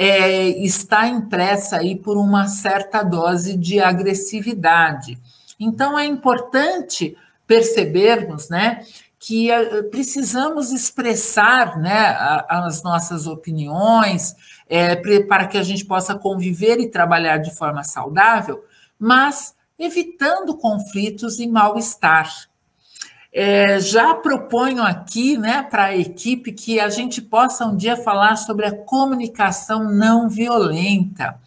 é, 0.00 0.48
está 0.64 1.08
impressa 1.08 1.78
aí 1.78 1.96
por 1.96 2.16
uma 2.16 2.46
certa 2.46 3.02
dose 3.02 3.56
de 3.56 3.80
agressividade. 3.80 5.18
Então 5.58 5.98
é 5.98 6.06
importante 6.06 7.16
percebermos, 7.44 8.48
né, 8.48 8.84
que 9.18 9.50
eh, 9.50 9.82
precisamos 9.84 10.70
expressar, 10.70 11.76
né, 11.78 12.16
as 12.48 12.82
nossas 12.84 13.26
opiniões, 13.26 14.36
é, 14.68 14.94
para 15.22 15.48
que 15.48 15.58
a 15.58 15.62
gente 15.62 15.84
possa 15.84 16.14
conviver 16.14 16.78
e 16.78 16.88
trabalhar 16.88 17.38
de 17.38 17.52
forma 17.56 17.82
saudável, 17.82 18.62
mas 18.98 19.54
evitando 19.78 20.56
conflitos 20.56 21.40
e 21.40 21.48
mal-estar. 21.48 22.30
É, 23.32 23.78
já 23.80 24.14
proponho 24.14 24.82
aqui 24.82 25.36
né, 25.36 25.62
para 25.62 25.84
a 25.84 25.96
equipe 25.96 26.52
que 26.52 26.80
a 26.80 26.88
gente 26.88 27.20
possa 27.20 27.66
um 27.66 27.76
dia 27.76 27.96
falar 27.96 28.36
sobre 28.36 28.66
a 28.66 28.76
comunicação 28.76 29.84
não 29.84 30.28
violenta. 30.28 31.38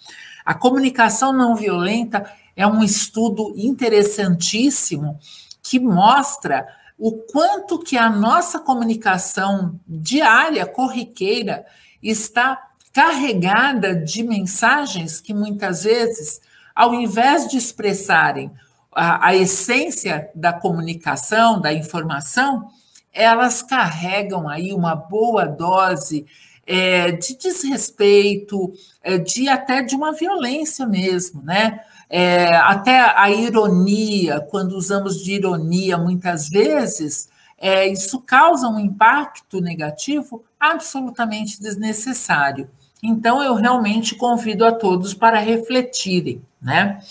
A 0.45 0.53
comunicação 0.53 1.33
não 1.33 1.55
violenta 1.55 2.25
é 2.55 2.65
um 2.67 2.83
estudo 2.83 3.53
interessantíssimo 3.55 5.19
que 5.61 5.79
mostra 5.79 6.67
o 6.97 7.13
quanto 7.13 7.79
que 7.79 7.97
a 7.97 8.09
nossa 8.09 8.59
comunicação 8.59 9.79
diária, 9.87 10.65
corriqueira, 10.67 11.65
está 12.01 12.61
carregada 12.93 13.95
de 13.95 14.21
mensagens 14.21 15.19
que 15.19 15.33
muitas 15.33 15.83
vezes, 15.83 16.41
ao 16.75 16.93
invés 16.93 17.47
de 17.47 17.57
expressarem 17.57 18.51
a, 18.93 19.27
a 19.27 19.36
essência 19.36 20.30
da 20.36 20.54
comunicação, 20.54 21.60
da 21.60 21.73
informação, 21.73 22.69
elas 23.13 23.62
carregam 23.62 24.47
aí 24.47 24.73
uma 24.73 24.95
boa 24.95 25.45
dose 25.45 26.25
é, 26.65 27.12
de 27.12 27.38
desrespeito, 27.38 28.71
é, 29.04 29.17
de 29.17 29.49
até 29.49 29.82
de 29.82 29.95
uma 29.95 30.13
violência 30.13 30.86
mesmo, 30.86 31.41
né? 31.41 31.82
É, 32.10 32.56
até 32.58 32.99
a 32.99 33.30
ironia, 33.30 34.41
quando 34.41 34.73
usamos 34.73 35.23
de 35.23 35.34
ironia 35.34 35.97
muitas 35.97 36.49
vezes, 36.49 37.30
é, 37.58 37.88
isso 37.88 38.19
causa 38.19 38.67
um 38.67 38.80
impacto 38.80 39.62
negativo 39.62 40.43
absolutamente 40.60 41.62
desnecessário. 41.62 42.69
Então, 43.01 43.41
eu 43.41 43.56
realmente 43.56 44.15
convido 44.15 44.65
a 44.65 44.71
todos 44.71 45.13
para 45.13 45.39
refletirem, 45.39 46.41
né? 46.62 47.01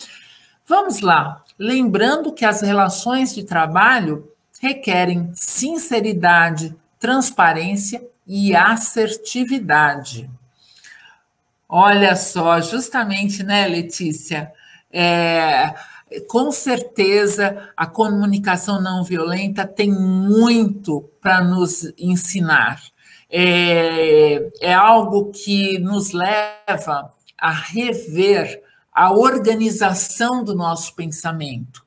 Vamos 0.71 1.01
lá. 1.01 1.43
Lembrando 1.59 2.33
que 2.33 2.45
as 2.45 2.61
relações 2.61 3.35
de 3.35 3.43
trabalho 3.43 4.31
requerem 4.63 5.33
sinceridade, 5.35 6.77
transparência 6.97 8.01
e 8.25 8.55
assertividade. 8.55 10.31
Olha 11.69 12.15
só, 12.15 12.61
justamente, 12.61 13.43
né, 13.43 13.67
Letícia? 13.67 14.53
É, 14.93 15.75
com 16.29 16.53
certeza, 16.53 17.73
a 17.77 17.89
comunicação 17.89 18.81
não 18.81 19.03
violenta 19.03 19.67
tem 19.67 19.91
muito 19.91 21.11
para 21.21 21.43
nos 21.43 21.93
ensinar. 21.99 22.81
É, 23.29 24.49
é 24.61 24.73
algo 24.73 25.33
que 25.33 25.81
nos 25.81 26.13
leva 26.13 27.13
a 27.37 27.51
rever 27.51 28.70
a 29.01 29.11
organização 29.11 30.45
do 30.45 30.55
nosso 30.55 30.95
pensamento, 30.95 31.83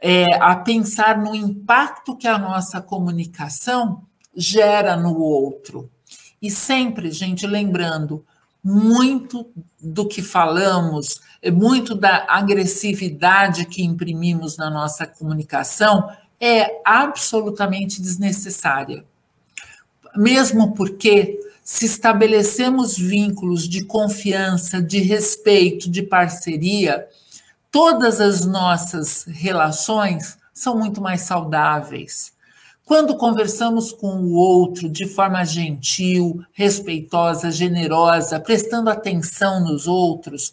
é, 0.00 0.36
a 0.36 0.56
pensar 0.56 1.18
no 1.18 1.34
impacto 1.34 2.16
que 2.16 2.26
a 2.26 2.38
nossa 2.38 2.80
comunicação 2.80 4.00
gera 4.34 4.96
no 4.96 5.18
outro. 5.18 5.90
E 6.40 6.50
sempre, 6.50 7.10
gente, 7.10 7.46
lembrando, 7.46 8.24
muito 8.64 9.46
do 9.78 10.08
que 10.08 10.22
falamos, 10.22 11.20
muito 11.52 11.94
da 11.94 12.24
agressividade 12.26 13.66
que 13.66 13.84
imprimimos 13.84 14.56
na 14.56 14.70
nossa 14.70 15.06
comunicação 15.06 16.10
é 16.40 16.80
absolutamente 16.86 18.00
desnecessária. 18.00 19.04
Mesmo 20.16 20.72
porque 20.72 21.38
se 21.66 21.84
estabelecemos 21.84 22.96
vínculos 22.96 23.68
de 23.68 23.84
confiança, 23.84 24.80
de 24.80 25.00
respeito, 25.00 25.90
de 25.90 26.00
parceria, 26.00 27.08
todas 27.72 28.20
as 28.20 28.46
nossas 28.46 29.24
relações 29.24 30.38
são 30.54 30.78
muito 30.78 31.00
mais 31.00 31.22
saudáveis. 31.22 32.32
Quando 32.84 33.16
conversamos 33.16 33.90
com 33.90 34.14
o 34.20 34.34
outro 34.34 34.88
de 34.88 35.08
forma 35.08 35.44
gentil, 35.44 36.40
respeitosa, 36.52 37.50
generosa, 37.50 38.38
prestando 38.38 38.88
atenção 38.88 39.58
nos 39.58 39.88
outros, 39.88 40.52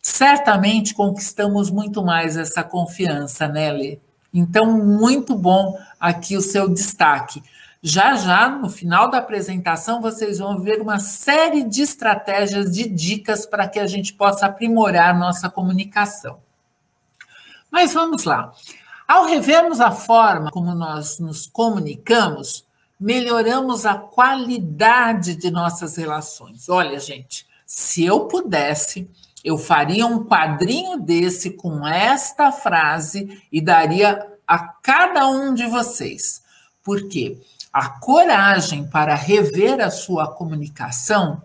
certamente 0.00 0.94
conquistamos 0.94 1.70
muito 1.70 2.02
mais 2.02 2.34
essa 2.34 2.64
confiança, 2.64 3.46
né, 3.46 3.70
Lê? 3.70 3.98
Então, 4.32 4.72
muito 4.82 5.36
bom 5.36 5.78
aqui 6.00 6.34
o 6.34 6.40
seu 6.40 6.66
destaque. 6.66 7.42
Já 7.88 8.16
já, 8.16 8.48
no 8.48 8.68
final 8.68 9.08
da 9.08 9.18
apresentação, 9.18 10.02
vocês 10.02 10.40
vão 10.40 10.58
ver 10.58 10.80
uma 10.80 10.98
série 10.98 11.62
de 11.62 11.82
estratégias, 11.82 12.72
de 12.72 12.88
dicas 12.88 13.46
para 13.46 13.68
que 13.68 13.78
a 13.78 13.86
gente 13.86 14.12
possa 14.12 14.46
aprimorar 14.46 15.16
nossa 15.16 15.48
comunicação. 15.48 16.40
Mas 17.70 17.94
vamos 17.94 18.24
lá. 18.24 18.52
Ao 19.06 19.26
revermos 19.26 19.80
a 19.80 19.92
forma 19.92 20.50
como 20.50 20.74
nós 20.74 21.20
nos 21.20 21.46
comunicamos, 21.46 22.64
melhoramos 22.98 23.86
a 23.86 23.94
qualidade 23.94 25.36
de 25.36 25.48
nossas 25.48 25.94
relações. 25.94 26.68
Olha, 26.68 26.98
gente, 26.98 27.46
se 27.64 28.04
eu 28.04 28.24
pudesse, 28.26 29.08
eu 29.44 29.56
faria 29.56 30.08
um 30.08 30.24
quadrinho 30.24 30.98
desse 30.98 31.50
com 31.50 31.86
esta 31.86 32.50
frase 32.50 33.40
e 33.52 33.60
daria 33.60 34.26
a 34.44 34.58
cada 34.58 35.28
um 35.28 35.54
de 35.54 35.68
vocês. 35.68 36.42
Por 36.82 37.08
quê? 37.08 37.38
A 37.76 37.90
coragem 37.90 38.86
para 38.86 39.14
rever 39.14 39.82
a 39.82 39.90
sua 39.90 40.26
comunicação 40.26 41.42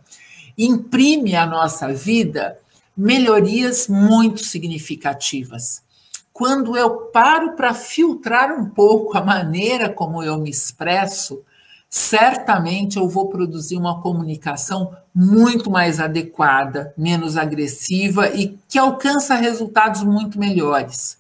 imprime 0.58 1.36
à 1.36 1.46
nossa 1.46 1.94
vida 1.94 2.58
melhorias 2.96 3.90
muito 3.90 4.42
significativas. 4.42 5.84
Quando 6.32 6.78
eu 6.78 7.08
paro 7.12 7.58
para 7.58 7.74
filtrar 7.74 8.58
um 8.58 8.70
pouco 8.70 9.18
a 9.18 9.22
maneira 9.22 9.90
como 9.90 10.24
eu 10.24 10.38
me 10.38 10.50
expresso, 10.50 11.44
certamente 11.90 12.98
eu 12.98 13.10
vou 13.10 13.28
produzir 13.28 13.76
uma 13.76 14.00
comunicação 14.00 14.96
muito 15.14 15.70
mais 15.70 16.00
adequada, 16.00 16.94
menos 16.98 17.36
agressiva 17.36 18.30
e 18.30 18.58
que 18.70 18.80
alcança 18.80 19.36
resultados 19.36 20.02
muito 20.02 20.40
melhores. 20.40 21.18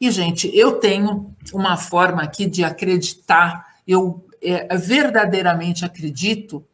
E, 0.00 0.10
gente, 0.10 0.50
eu 0.56 0.78
tenho 0.78 1.30
uma 1.52 1.76
forma 1.76 2.22
aqui 2.22 2.46
de 2.46 2.64
acreditar, 2.64 3.66
eu 3.86 4.24
é, 4.42 4.76
verdadeiramente 4.76 5.84
acredito 5.84 6.64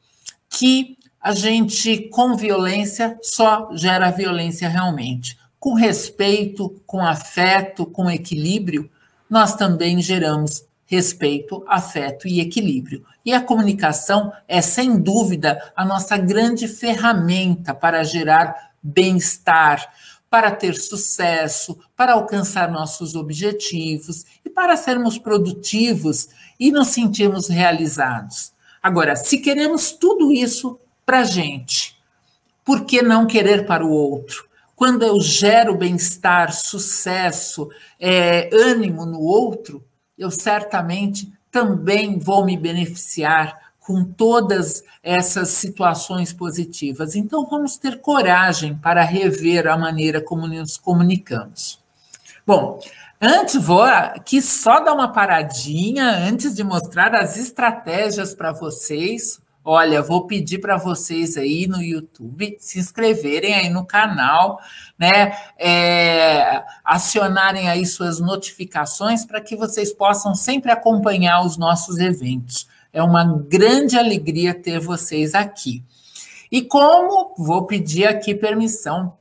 que 0.49 0.97
a 1.21 1.33
gente, 1.33 2.09
com 2.09 2.37
violência, 2.37 3.19
só 3.23 3.69
gera 3.75 4.11
violência 4.11 4.69
realmente. 4.69 5.37
Com 5.59 5.75
respeito, 5.75 6.81
com 6.87 7.05
afeto, 7.05 7.85
com 7.85 8.11
equilíbrio, 8.11 8.89
nós 9.29 9.57
também 9.57 10.01
geramos 10.01 10.65
respeito, 10.87 11.65
afeto 11.67 12.29
e 12.29 12.41
equilíbrio. 12.41 13.05
E 13.25 13.33
a 13.33 13.41
comunicação 13.41 14.33
é, 14.47 14.63
sem 14.63 15.01
dúvida, 15.01 15.73
a 15.75 15.85
nossa 15.85 16.17
grande 16.17 16.69
ferramenta 16.69 17.75
para 17.75 18.05
gerar 18.05 18.71
bem-estar, 18.81 19.93
para 20.37 20.51
ter 20.51 20.75
sucesso, 20.75 21.79
para 21.97 22.13
alcançar 22.13 22.71
nossos 22.71 23.15
objetivos 23.15 24.23
e 24.45 24.51
para 24.51 24.77
sermos 24.77 25.17
produtivos 25.17 26.29
e 26.61 26.71
nos 26.71 26.89
sentirmos 26.89 27.49
realizados. 27.49 28.53
Agora, 28.83 29.17
se 29.17 29.39
queremos 29.39 29.93
tudo 29.93 30.31
isso 30.31 30.79
para 31.07 31.21
a 31.21 31.25
gente, 31.25 31.99
por 32.63 32.85
que 32.85 33.01
não 33.01 33.27
querer 33.27 33.65
para 33.65 33.83
o 33.83 33.91
outro? 33.91 34.47
Quando 34.75 35.05
eu 35.05 35.19
gero 35.23 35.75
bem-estar, 35.75 36.53
sucesso, 36.53 37.71
é, 37.99 38.51
ânimo 38.53 39.07
no 39.07 39.21
outro, 39.21 39.83
eu 40.19 40.31
certamente 40.31 41.33
também 41.51 42.19
vou 42.19 42.45
me 42.45 42.59
beneficiar 42.59 43.66
com 43.87 44.03
todas 44.05 44.83
essas 45.01 45.51
situações 45.51 46.33
positivas. 46.33 47.15
Então, 47.15 47.47
vamos 47.47 47.77
ter 47.77 48.01
coragem 48.01 48.75
para 48.75 49.05
rever 49.05 49.69
a 49.69 49.79
maneira 49.79 50.21
como 50.21 50.49
nos 50.49 50.77
comunicamos. 50.77 51.79
Bom, 52.45 52.81
Antes, 53.19 53.55
vou 53.55 53.81
aqui 53.81 54.43
só 54.43 54.79
dar 54.79 54.93
uma 54.93 55.11
paradinha 55.11 56.05
antes 56.05 56.55
de 56.55 56.63
mostrar 56.63 57.15
as 57.15 57.39
estratégias 57.39 58.35
para 58.35 58.53
vocês. 58.53 59.41
Olha, 59.65 60.03
vou 60.03 60.27
pedir 60.27 60.59
para 60.59 60.77
vocês 60.77 61.39
aí 61.39 61.67
no 61.67 61.83
YouTube 61.83 62.59
se 62.61 62.79
inscreverem 62.79 63.55
aí 63.55 63.71
no 63.71 63.87
canal, 63.87 64.61
né? 64.99 65.35
É, 65.59 66.63
acionarem 66.85 67.71
aí 67.71 67.87
suas 67.87 68.21
notificações 68.21 69.25
para 69.25 69.41
que 69.41 69.57
vocês 69.57 69.95
possam 69.95 70.35
sempre 70.35 70.71
acompanhar 70.71 71.41
os 71.41 71.57
nossos 71.57 71.99
eventos. 71.99 72.69
É 72.97 73.03
uma 73.03 73.25
grande 73.47 73.99
alegria 73.99 74.55
ter 74.55 74.81
vocês 74.81 75.35
aqui. 75.35 75.85
E 76.51 76.63
como 76.63 77.35
vou 77.37 77.67
pedir 77.67 78.07
aqui 78.07 78.35
permissão, 78.35 79.13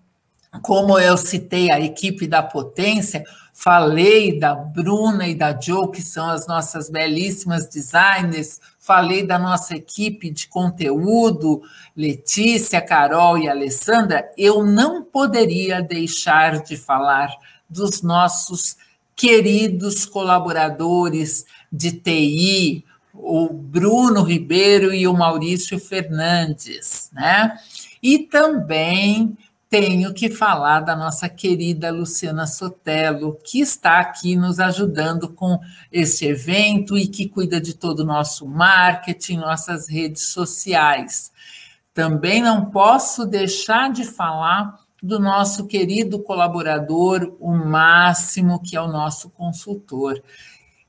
como 0.62 0.98
eu 0.98 1.18
citei 1.18 1.70
a 1.70 1.78
equipe 1.78 2.26
da 2.26 2.42
Potência, 2.42 3.26
Falei 3.58 4.40
da 4.40 4.56
Bruna 4.56 5.28
e 5.28 5.36
da 5.36 5.58
Joe, 5.60 5.92
que 5.92 6.02
são 6.02 6.30
as 6.30 6.48
nossas 6.48 6.90
belíssimas 6.90 7.68
designers. 7.68 8.62
Falei 8.80 9.28
da 9.28 9.38
nossa 9.38 9.76
equipe 9.76 10.30
de 10.30 10.48
conteúdo, 10.48 11.62
Letícia, 11.96 12.80
Carol 12.80 13.38
e 13.38 13.50
Alessandra. 13.50 14.26
Eu 14.38 14.64
não 14.64 15.04
poderia 15.04 15.82
deixar 15.82 16.62
de 16.64 16.78
falar 16.78 17.30
dos 17.70 18.02
nossos 18.02 18.78
queridos 19.16 20.06
colaboradores 20.06 21.46
de 21.72 21.92
TI, 21.92 22.86
o 23.18 23.50
Bruno 23.50 24.22
Ribeiro 24.24 24.94
e 24.94 25.08
o 25.08 25.14
Maurício 25.14 25.80
Fernandes, 25.80 27.10
né? 27.14 27.58
E 28.02 28.20
também 28.20 29.38
tenho 29.70 30.14
que 30.14 30.30
falar 30.30 30.82
da 30.82 30.96
nossa 30.96 31.28
querida 31.28 31.92
Luciana 31.92 32.46
Sotelo, 32.46 33.38
que 33.44 33.60
está 33.60 34.00
aqui 34.00 34.36
nos 34.36 34.60
ajudando 34.60 35.30
com 35.30 35.60
este 35.92 36.26
evento 36.26 36.98
e 36.98 37.08
que 37.08 37.28
cuida 37.28 37.60
de 37.60 37.74
todo 37.74 38.00
o 38.00 38.06
nosso 38.06 38.48
marketing, 38.48 39.38
nossas 39.38 39.90
redes 39.90 40.28
sociais. 40.28 41.32
Também 41.94 42.42
não 42.42 42.66
posso 42.66 43.26
deixar 43.26 43.92
de 43.92 44.06
falar 44.06 44.80
do 45.02 45.20
nosso 45.20 45.68
querido 45.68 46.20
colaborador, 46.20 47.36
o 47.40 47.52
Máximo, 47.52 48.62
que 48.62 48.76
é 48.76 48.82
o 48.82 48.88
nosso 48.88 49.30
consultor. 49.30 50.22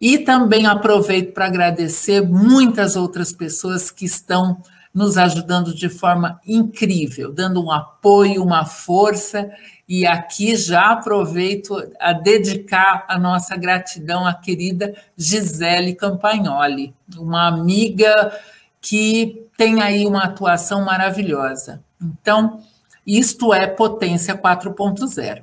E 0.01 0.19
também 0.19 0.67
aproveito 0.67 1.33
para 1.33 1.47
agradecer 1.47 2.21
muitas 2.21 2.97
outras 2.97 3.33
pessoas 3.33 3.91
que 3.91 4.05
estão 4.05 4.59
nos 4.93 5.19
ajudando 5.19 5.75
de 5.75 5.89
forma 5.89 6.41
incrível, 6.47 7.33
dando 7.33 7.63
um 7.63 7.71
apoio, 7.71 8.43
uma 8.43 8.65
força. 8.65 9.51
E 9.89 10.07
aqui 10.07 10.57
já 10.57 10.93
aproveito 10.93 11.77
a 12.01 12.13
dedicar 12.13 13.05
a 13.09 13.19
nossa 13.19 13.57
gratidão 13.57 14.27
à 14.27 14.35
querida 14.35 14.95
Gisele 15.17 15.95
Campagnoli, 15.95 16.95
uma 17.17 17.47
amiga 17.47 18.33
que 18.81 19.47
tem 19.57 19.83
aí 19.83 20.07
uma 20.07 20.25
atuação 20.25 20.85
maravilhosa. 20.85 21.83
Então, 22.01 22.61
isto 23.07 23.53
é 23.55 23.67
potência 23.67 24.37
4.0. 24.37 25.43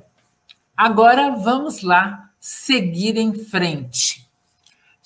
Agora 0.76 1.30
vamos 1.30 1.82
lá 1.82 2.30
seguir 2.40 3.16
em 3.16 3.32
frente. 3.32 4.13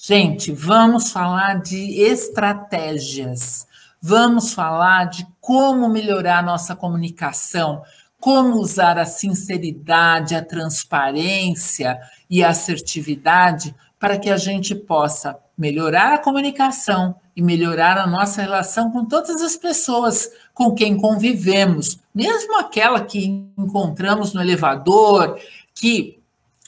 Gente, 0.09 0.53
vamos 0.53 1.13
falar 1.13 1.61
de 1.61 2.01
estratégias. 2.01 3.67
Vamos 4.01 4.55
falar 4.55 5.05
de 5.05 5.27
como 5.39 5.87
melhorar 5.87 6.43
nossa 6.43 6.75
comunicação, 6.75 7.83
como 8.19 8.57
usar 8.57 8.97
a 8.97 9.05
sinceridade, 9.05 10.35
a 10.35 10.43
transparência 10.43 12.01
e 12.31 12.43
a 12.43 12.49
assertividade 12.49 13.75
para 14.01 14.17
que 14.17 14.31
a 14.31 14.39
gente 14.39 14.75
possa 14.75 15.39
melhorar 15.59 16.15
a 16.15 16.19
comunicação 16.19 17.15
e 17.37 17.43
melhorar 17.43 17.99
a 17.99 18.07
nossa 18.07 18.41
relação 18.41 18.91
com 18.91 19.05
todas 19.05 19.43
as 19.43 19.59
pessoas 19.59 20.31
com 20.55 20.75
quem 20.75 20.97
convivemos, 20.97 21.99
mesmo 22.15 22.59
aquela 22.59 23.03
que 23.03 23.27
encontramos 23.59 24.33
no 24.33 24.41
elevador, 24.41 25.39
que 25.75 26.18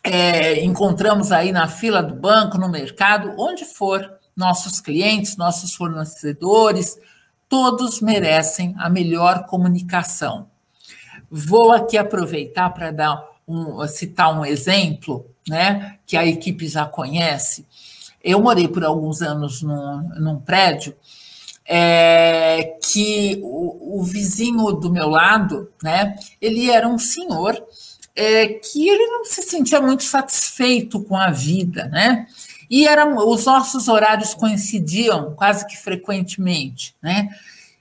é, 0.03 0.65
encontramos 0.65 1.33
aí 1.33 1.53
na 1.53 1.69
fila 1.69 2.03
do 2.03 2.15
banco, 2.15 2.59
no 2.59 2.69
mercado, 2.69 3.35
onde 3.39 3.65
for, 3.65 4.19
nossos 4.37 4.81
clientes, 4.81 5.37
nossos 5.37 5.75
fornecedores, 5.75 6.99
todos 7.49 8.01
merecem 8.01 8.75
a 8.79 8.89
melhor 8.89 9.45
comunicação. 9.47 10.49
Vou 11.31 11.73
aqui 11.73 11.99
aproveitar 11.99 12.71
para 12.71 12.91
dar 12.91 13.23
um, 13.47 13.87
citar 13.87 14.37
um 14.37 14.45
exemplo, 14.45 15.27
né, 15.49 15.99
que 16.07 16.17
a 16.17 16.25
equipe 16.25 16.67
já 16.69 16.87
conhece. 16.87 17.67
Eu 18.23 18.41
morei 18.41 18.69
por 18.69 18.85
alguns 18.85 19.21
anos 19.23 19.63
num, 19.63 20.09
num 20.17 20.41
prédio 20.41 20.95
é, 21.65 22.79
que 22.83 23.41
o, 23.43 24.01
o, 24.01 24.03
vizinho 24.03 24.73
do 24.73 24.91
meu 24.91 25.09
lado, 25.09 25.71
né, 25.83 26.17
ele 26.41 26.71
era 26.71 26.89
um 26.89 26.99
senhor 26.99 27.63
é, 28.15 28.49
que 28.49 28.89
ele 28.89 29.07
não 29.07 29.25
se 29.25 29.43
sentia 29.43 29.81
muito 29.81 30.03
satisfeito 30.03 31.03
com 31.03 31.17
a 31.17 31.31
vida, 31.31 31.87
né? 31.89 32.27
E 32.69 32.87
eram, 32.87 33.17
os 33.29 33.47
nossos 33.47 33.89
horários 33.89 34.35
coincidiam 34.35 35.35
quase 35.35 35.67
que 35.67 35.77
frequentemente, 35.77 36.95
né? 37.03 37.29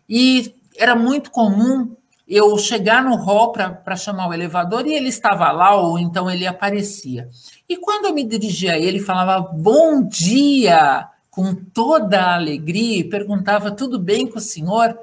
E 0.07 0.53
era 0.77 0.95
muito 0.95 1.29
comum 1.29 1.95
eu 2.27 2.55
chegar 2.59 3.03
no 3.03 3.15
hall 3.15 3.51
para 3.51 3.95
chamar 3.95 4.27
o 4.27 4.33
elevador 4.33 4.85
e 4.85 4.93
ele 4.93 5.09
estava 5.09 5.51
lá, 5.51 5.75
ou 5.75 5.97
então 5.97 6.29
ele 6.29 6.45
aparecia. 6.45 7.27
E 7.67 7.75
quando 7.75 8.05
eu 8.05 8.13
me 8.13 8.23
dirigia 8.23 8.73
a 8.73 8.77
ele, 8.77 8.99
falava 8.99 9.41
bom 9.51 10.03
dia, 10.07 11.07
com 11.31 11.55
toda 11.55 12.21
a 12.21 12.35
alegria, 12.35 12.99
e 12.99 13.03
perguntava 13.03 13.71
tudo 13.71 13.97
bem 13.97 14.27
com 14.27 14.37
o 14.37 14.41
senhor, 14.41 14.95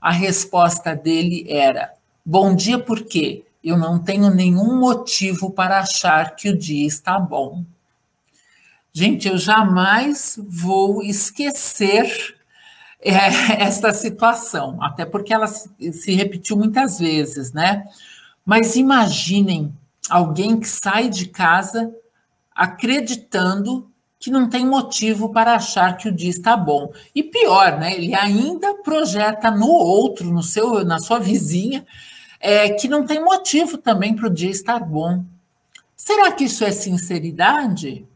a 0.00 0.10
resposta 0.10 0.94
dele 0.94 1.46
era: 1.48 1.92
bom 2.24 2.54
dia, 2.54 2.78
por 2.78 3.02
quê? 3.04 3.45
Eu 3.66 3.76
não 3.76 3.98
tenho 3.98 4.30
nenhum 4.30 4.78
motivo 4.78 5.50
para 5.50 5.80
achar 5.80 6.36
que 6.36 6.48
o 6.48 6.56
dia 6.56 6.86
está 6.86 7.18
bom. 7.18 7.64
Gente, 8.92 9.26
eu 9.26 9.36
jamais 9.36 10.38
vou 10.38 11.02
esquecer 11.02 12.36
é, 13.00 13.10
esta 13.60 13.92
situação, 13.92 14.80
até 14.80 15.04
porque 15.04 15.34
ela 15.34 15.48
se, 15.48 16.14
repetiu 16.14 16.56
muitas 16.56 17.00
vezes, 17.00 17.52
né? 17.52 17.84
Mas 18.44 18.76
imaginem 18.76 19.74
alguém 20.08 20.60
que 20.60 20.68
sai 20.68 21.08
de 21.08 21.26
casa 21.26 21.92
acreditando 22.54 23.90
que 24.20 24.30
não 24.30 24.48
tem 24.48 24.64
motivo 24.64 25.30
para 25.32 25.56
achar 25.56 25.96
que 25.96 26.08
o 26.08 26.12
dia 26.12 26.30
está 26.30 26.56
bom. 26.56 26.92
E 27.12 27.20
pior, 27.20 27.80
né? 27.80 27.96
Ele 27.96 28.14
ainda 28.14 28.74
projeta 28.74 29.50
no 29.50 29.66
outro, 29.66 30.32
no 30.32 30.42
seu, 30.44 30.84
na 30.84 31.00
sua 31.00 31.18
vizinha, 31.18 31.84
é, 32.46 32.70
que 32.70 32.86
não 32.86 33.04
tem 33.04 33.20
motivo 33.20 33.76
também 33.76 34.14
para 34.14 34.28
o 34.28 34.32
dia 34.32 34.50
estar 34.50 34.78
bom. 34.78 35.24
Será 35.96 36.30
que 36.30 36.44
isso 36.44 36.64
é 36.64 36.70
sinceridade? 36.70 38.06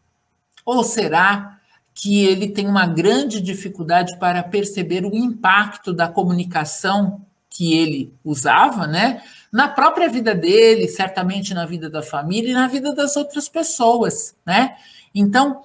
Ou 0.65 0.85
será 0.85 1.59
que 1.93 2.25
ele 2.25 2.49
tem 2.49 2.69
uma 2.69 2.87
grande 2.87 3.41
dificuldade 3.41 4.17
para 4.21 4.41
perceber 4.45 5.05
o 5.05 5.13
impacto 5.13 5.93
da 5.93 6.07
comunicação 6.07 7.21
que 7.51 7.77
ele 7.77 8.15
usava, 8.25 8.87
né? 8.87 9.21
Na 9.51 9.67
própria 9.67 10.09
vida 10.09 10.33
dele, 10.33 10.87
certamente 10.87 11.53
na 11.53 11.67
vida 11.67 11.91
da 11.91 12.01
família 12.01 12.53
e 12.53 12.55
na 12.55 12.69
vida 12.69 12.95
das 12.95 13.17
outras 13.17 13.49
pessoas, 13.49 14.37
né? 14.47 14.77
Então, 15.13 15.61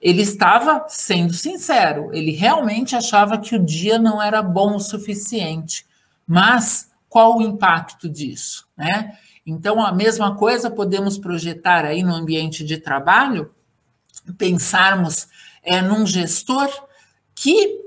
ele 0.00 0.22
estava 0.22 0.86
sendo 0.88 1.32
sincero, 1.32 2.10
ele 2.12 2.30
realmente 2.30 2.94
achava 2.94 3.38
que 3.38 3.56
o 3.56 3.64
dia 3.64 3.98
não 3.98 4.22
era 4.22 4.40
bom 4.40 4.76
o 4.76 4.80
suficiente. 4.80 5.84
Mas 6.24 6.93
qual 7.14 7.38
o 7.38 7.42
impacto 7.42 8.08
disso, 8.08 8.66
né? 8.76 9.16
Então, 9.46 9.80
a 9.80 9.92
mesma 9.92 10.34
coisa 10.34 10.68
podemos 10.68 11.16
projetar 11.16 11.84
aí 11.84 12.02
no 12.02 12.12
ambiente 12.12 12.64
de 12.64 12.76
trabalho, 12.76 13.52
pensarmos 14.36 15.28
é, 15.62 15.80
num 15.80 16.04
gestor 16.04 16.68
que, 17.32 17.78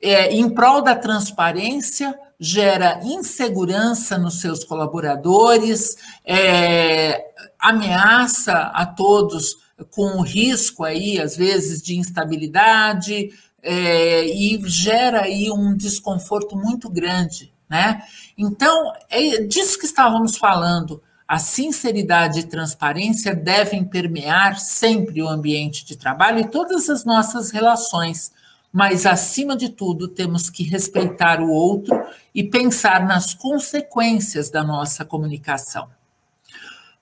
é, 0.00 0.32
em 0.32 0.48
prol 0.48 0.82
da 0.82 0.94
transparência, 0.94 2.16
gera 2.38 3.00
insegurança 3.02 4.16
nos 4.16 4.40
seus 4.40 4.62
colaboradores, 4.62 5.96
é, 6.24 7.24
ameaça 7.58 8.52
a 8.52 8.86
todos 8.86 9.56
com 9.90 10.18
o 10.18 10.22
risco 10.22 10.84
aí, 10.84 11.18
às 11.18 11.36
vezes, 11.36 11.82
de 11.82 11.96
instabilidade, 11.98 13.30
é, 13.64 14.26
e 14.26 14.62
gera 14.68 15.22
aí 15.22 15.50
um 15.50 15.76
desconforto 15.76 16.56
muito 16.56 16.88
grande, 16.88 17.49
né? 17.70 18.02
Então, 18.36 18.92
é 19.08 19.42
disso 19.44 19.78
que 19.78 19.86
estávamos 19.86 20.36
falando. 20.36 21.00
A 21.26 21.38
sinceridade 21.38 22.40
e 22.40 22.46
transparência 22.48 23.32
devem 23.32 23.84
permear 23.84 24.58
sempre 24.58 25.22
o 25.22 25.28
ambiente 25.28 25.84
de 25.84 25.96
trabalho 25.96 26.40
e 26.40 26.48
todas 26.48 26.90
as 26.90 27.04
nossas 27.04 27.52
relações, 27.52 28.32
mas, 28.72 29.06
acima 29.06 29.56
de 29.56 29.68
tudo, 29.68 30.08
temos 30.08 30.50
que 30.50 30.64
respeitar 30.64 31.40
o 31.40 31.48
outro 31.48 32.02
e 32.34 32.42
pensar 32.42 33.06
nas 33.06 33.32
consequências 33.32 34.50
da 34.50 34.64
nossa 34.64 35.04
comunicação. 35.04 35.88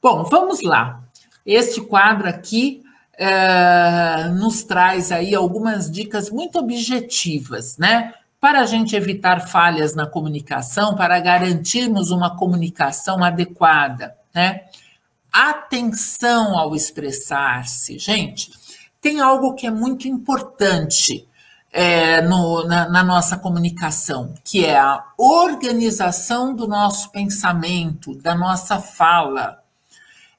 Bom, 0.02 0.24
vamos 0.24 0.62
lá. 0.62 1.02
Este 1.44 1.80
quadro 1.80 2.28
aqui 2.28 2.82
é, 3.18 4.28
nos 4.28 4.62
traz 4.62 5.10
aí 5.10 5.34
algumas 5.34 5.90
dicas 5.90 6.30
muito 6.30 6.58
objetivas, 6.58 7.76
né? 7.76 8.14
Para 8.41 8.61
a 8.61 8.66
gente 8.66 8.95
evitar 8.95 9.49
falhas 9.49 9.95
na 9.95 10.07
comunicação, 10.07 10.95
para 10.95 11.18
garantirmos 11.18 12.11
uma 12.11 12.36
comunicação 12.36 13.22
adequada 13.24 14.18
né? 14.39 14.66
Atenção 15.32 16.57
ao 16.57 16.76
expressar-se. 16.76 17.99
Gente, 17.99 18.53
tem 19.01 19.20
algo 19.20 19.55
que 19.55 19.66
é 19.66 19.70
muito 19.70 20.07
importante 20.07 21.26
é, 21.72 22.22
no, 22.22 22.64
na, 22.64 22.89
na, 22.89 23.03
nossa 23.03 23.36
comunicação, 23.36 24.32
que 24.45 24.64
é 24.64 24.78
a 24.78 25.05
organização 25.18 26.55
do 26.55 26.66
nosso 26.66 27.11
pensamento, 27.11 28.14
da 28.14 28.34
nossa 28.34 28.78
fala. 28.78 29.62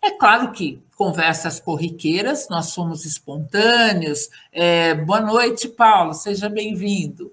É 0.02 0.12
claro 0.12 0.52
que 0.52 0.82
conversas 0.95 1.60
corriqueiras, 1.60 2.47
nós 2.50 2.68
somos 2.68 3.06
espontâneos. 3.06 4.30
É, 4.52 4.95
boa 4.95 5.22
noite, 5.22 5.68
Paulo, 5.68 6.14
seja 6.14 6.50
bem-vindo. 6.50 7.32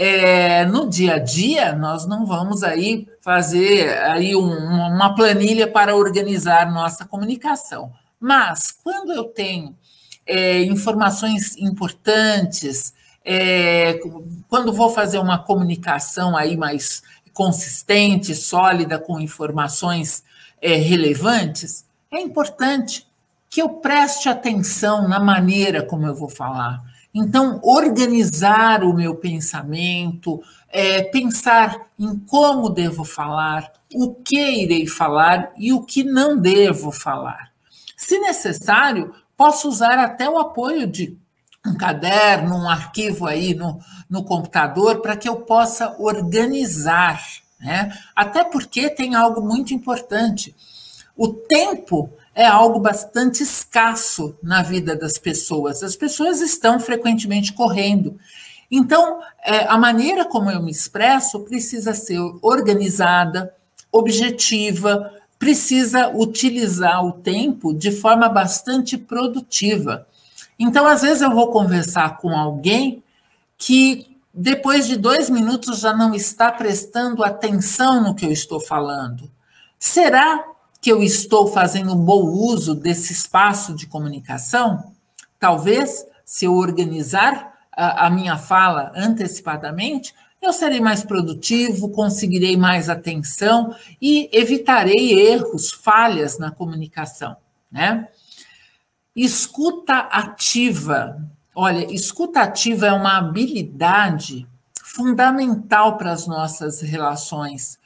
É, 0.00 0.64
no 0.64 0.88
dia 0.88 1.14
a 1.14 1.18
dia, 1.18 1.72
nós 1.74 2.06
não 2.06 2.24
vamos 2.24 2.62
aí 2.62 3.08
fazer 3.20 3.98
aí 4.04 4.36
um, 4.36 4.48
uma 4.48 5.12
planilha 5.12 5.66
para 5.66 5.96
organizar 5.96 6.70
nossa 6.70 7.04
comunicação, 7.04 7.92
Mas, 8.20 8.70
quando 8.70 9.12
eu 9.12 9.24
tenho 9.24 9.76
é, 10.24 10.62
informações 10.62 11.56
importantes, 11.56 12.94
é, 13.24 13.98
quando 14.48 14.72
vou 14.72 14.88
fazer 14.90 15.18
uma 15.18 15.36
comunicação 15.36 16.36
aí 16.36 16.56
mais 16.56 17.02
consistente, 17.32 18.36
sólida, 18.36 19.00
com 19.00 19.18
informações 19.18 20.22
é, 20.62 20.74
relevantes, 20.74 21.84
é 22.12 22.20
importante 22.20 23.04
que 23.50 23.60
eu 23.60 23.68
preste 23.68 24.28
atenção 24.28 25.08
na 25.08 25.18
maneira 25.18 25.82
como 25.82 26.06
eu 26.06 26.14
vou 26.14 26.28
falar. 26.28 26.87
Então, 27.14 27.58
organizar 27.62 28.84
o 28.84 28.92
meu 28.92 29.14
pensamento, 29.14 30.42
é, 30.70 31.02
pensar 31.02 31.86
em 31.98 32.18
como 32.18 32.68
devo 32.68 33.04
falar, 33.04 33.72
o 33.94 34.14
que 34.14 34.62
irei 34.62 34.86
falar 34.86 35.50
e 35.56 35.72
o 35.72 35.82
que 35.82 36.04
não 36.04 36.36
devo 36.36 36.92
falar. 36.92 37.50
Se 37.96 38.18
necessário, 38.18 39.14
posso 39.36 39.68
usar 39.68 39.98
até 39.98 40.28
o 40.28 40.38
apoio 40.38 40.86
de 40.86 41.16
um 41.66 41.74
caderno, 41.74 42.56
um 42.56 42.68
arquivo 42.68 43.26
aí 43.26 43.54
no, 43.54 43.80
no 44.08 44.22
computador 44.24 45.00
para 45.00 45.16
que 45.16 45.28
eu 45.28 45.36
possa 45.36 45.96
organizar, 45.98 47.20
né? 47.60 47.92
Até 48.14 48.44
porque 48.44 48.88
tem 48.88 49.14
algo 49.14 49.40
muito 49.40 49.74
importante. 49.74 50.54
O 51.16 51.28
tempo 51.28 52.10
é 52.38 52.46
algo 52.46 52.78
bastante 52.78 53.42
escasso 53.42 54.32
na 54.40 54.62
vida 54.62 54.94
das 54.94 55.18
pessoas. 55.18 55.82
As 55.82 55.96
pessoas 55.96 56.40
estão 56.40 56.78
frequentemente 56.78 57.52
correndo. 57.52 58.16
Então, 58.70 59.20
é, 59.44 59.64
a 59.66 59.76
maneira 59.76 60.24
como 60.24 60.48
eu 60.48 60.62
me 60.62 60.70
expresso 60.70 61.40
precisa 61.40 61.92
ser 61.94 62.20
organizada, 62.40 63.52
objetiva, 63.90 65.12
precisa 65.36 66.16
utilizar 66.16 67.04
o 67.04 67.10
tempo 67.10 67.74
de 67.74 67.90
forma 67.90 68.28
bastante 68.28 68.96
produtiva. 68.96 70.06
Então, 70.56 70.86
às 70.86 71.02
vezes, 71.02 71.22
eu 71.22 71.32
vou 71.32 71.50
conversar 71.50 72.18
com 72.18 72.30
alguém 72.30 73.02
que, 73.56 74.16
depois 74.32 74.86
de 74.86 74.96
dois 74.96 75.28
minutos, 75.28 75.80
já 75.80 75.92
não 75.92 76.14
está 76.14 76.52
prestando 76.52 77.24
atenção 77.24 78.00
no 78.00 78.14
que 78.14 78.26
eu 78.26 78.30
estou 78.30 78.60
falando. 78.60 79.28
Será 79.76 80.44
que 80.80 80.90
eu 80.90 81.02
estou 81.02 81.48
fazendo 81.48 81.92
um 81.92 82.04
bom 82.04 82.22
uso 82.22 82.74
desse 82.74 83.12
espaço 83.12 83.74
de 83.74 83.86
comunicação? 83.86 84.92
Talvez, 85.38 86.06
se 86.24 86.44
eu 86.44 86.54
organizar 86.54 87.54
a, 87.72 88.06
a 88.06 88.10
minha 88.10 88.36
fala 88.36 88.92
antecipadamente, 88.94 90.14
eu 90.40 90.52
serei 90.52 90.80
mais 90.80 91.02
produtivo, 91.02 91.90
conseguirei 91.90 92.56
mais 92.56 92.88
atenção 92.88 93.74
e 94.00 94.28
evitarei 94.32 95.18
erros, 95.18 95.72
falhas 95.72 96.38
na 96.38 96.50
comunicação, 96.50 97.36
né? 97.70 98.08
Escuta 99.16 99.98
ativa. 99.98 101.20
Olha, 101.54 101.92
escuta 101.92 102.40
ativa 102.42 102.86
é 102.86 102.92
uma 102.92 103.18
habilidade 103.18 104.46
fundamental 104.80 105.96
para 105.96 106.12
as 106.12 106.28
nossas 106.28 106.80
relações 106.80 107.78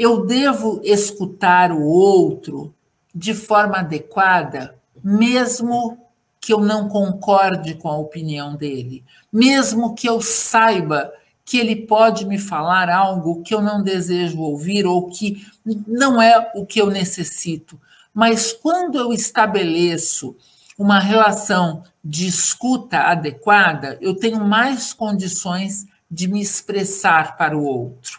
eu 0.00 0.24
devo 0.24 0.80
escutar 0.82 1.70
o 1.70 1.82
outro 1.82 2.72
de 3.14 3.34
forma 3.34 3.80
adequada, 3.80 4.74
mesmo 5.04 5.98
que 6.40 6.54
eu 6.54 6.60
não 6.60 6.88
concorde 6.88 7.74
com 7.74 7.86
a 7.90 7.98
opinião 7.98 8.56
dele, 8.56 9.04
mesmo 9.30 9.94
que 9.94 10.08
eu 10.08 10.22
saiba 10.22 11.12
que 11.44 11.58
ele 11.58 11.76
pode 11.76 12.24
me 12.24 12.38
falar 12.38 12.88
algo 12.88 13.42
que 13.42 13.54
eu 13.54 13.60
não 13.60 13.82
desejo 13.82 14.40
ouvir 14.40 14.86
ou 14.86 15.10
que 15.10 15.46
não 15.86 16.22
é 16.22 16.50
o 16.54 16.64
que 16.64 16.80
eu 16.80 16.86
necessito. 16.86 17.78
Mas 18.14 18.54
quando 18.54 18.96
eu 18.96 19.12
estabeleço 19.12 20.34
uma 20.78 20.98
relação 20.98 21.82
de 22.02 22.26
escuta 22.26 23.00
adequada, 23.00 23.98
eu 24.00 24.14
tenho 24.14 24.40
mais 24.40 24.94
condições 24.94 25.86
de 26.10 26.26
me 26.26 26.40
expressar 26.40 27.36
para 27.36 27.54
o 27.54 27.62
outro. 27.62 28.18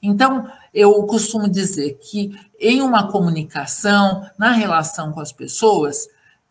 Então, 0.00 0.48
eu 0.76 0.92
costumo 1.04 1.48
dizer 1.48 1.98
que 2.02 2.38
em 2.60 2.82
uma 2.82 3.10
comunicação, 3.10 4.28
na 4.36 4.52
relação 4.52 5.10
com 5.10 5.20
as 5.20 5.32
pessoas, 5.32 6.06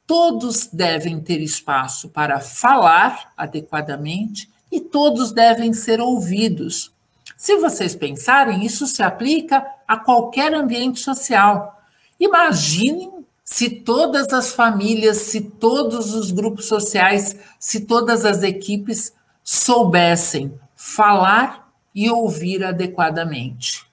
todos 0.07 0.67
devem 0.73 1.19
ter 1.21 1.39
espaço 1.41 2.09
para 2.09 2.39
falar 2.39 3.31
adequadamente 3.37 4.49
e 4.71 4.81
todos 4.81 5.31
devem 5.31 5.73
ser 5.73 6.01
ouvidos. 6.01 6.91
Se 7.37 7.57
vocês 7.57 7.93
pensarem, 7.93 8.65
isso 8.65 8.87
se 8.87 9.03
aplica 9.03 9.63
a 9.87 9.95
qualquer 9.95 10.55
ambiente 10.55 11.01
social. 11.01 11.79
Imaginem 12.19 13.23
se 13.43 13.69
todas 13.69 14.33
as 14.33 14.53
famílias, 14.53 15.17
se 15.17 15.39
todos 15.39 16.15
os 16.15 16.31
grupos 16.31 16.65
sociais, 16.67 17.35
se 17.59 17.81
todas 17.81 18.25
as 18.25 18.41
equipes 18.41 19.13
soubessem 19.43 20.59
falar 20.75 21.71
e 21.93 22.09
ouvir 22.09 22.63
adequadamente 22.63 23.85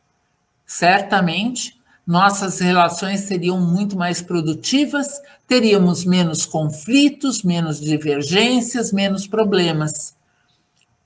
certamente 0.72 1.78
nossas 2.06 2.58
relações 2.58 3.20
seriam 3.20 3.60
muito 3.60 3.94
mais 3.94 4.22
produtivas, 4.22 5.20
teríamos 5.46 6.02
menos 6.06 6.46
conflitos, 6.46 7.42
menos 7.42 7.78
divergências, 7.78 8.90
menos 8.90 9.26
problemas. 9.26 10.16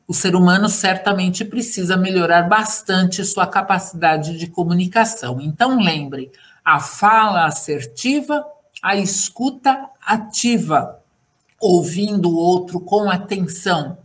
O 0.06 0.14
ser 0.14 0.36
humano 0.36 0.68
certamente 0.68 1.44
precisa 1.44 1.96
melhorar 1.96 2.42
bastante 2.42 3.24
sua 3.24 3.44
capacidade 3.44 4.38
de 4.38 4.46
comunicação. 4.46 5.40
Então, 5.40 5.82
lembre: 5.82 6.30
a 6.64 6.78
fala 6.78 7.44
assertiva, 7.44 8.46
a 8.80 8.94
escuta 8.94 9.90
ativa, 10.00 11.00
ouvindo 11.60 12.30
o 12.30 12.36
outro 12.36 12.78
com 12.78 13.10
atenção, 13.10 13.98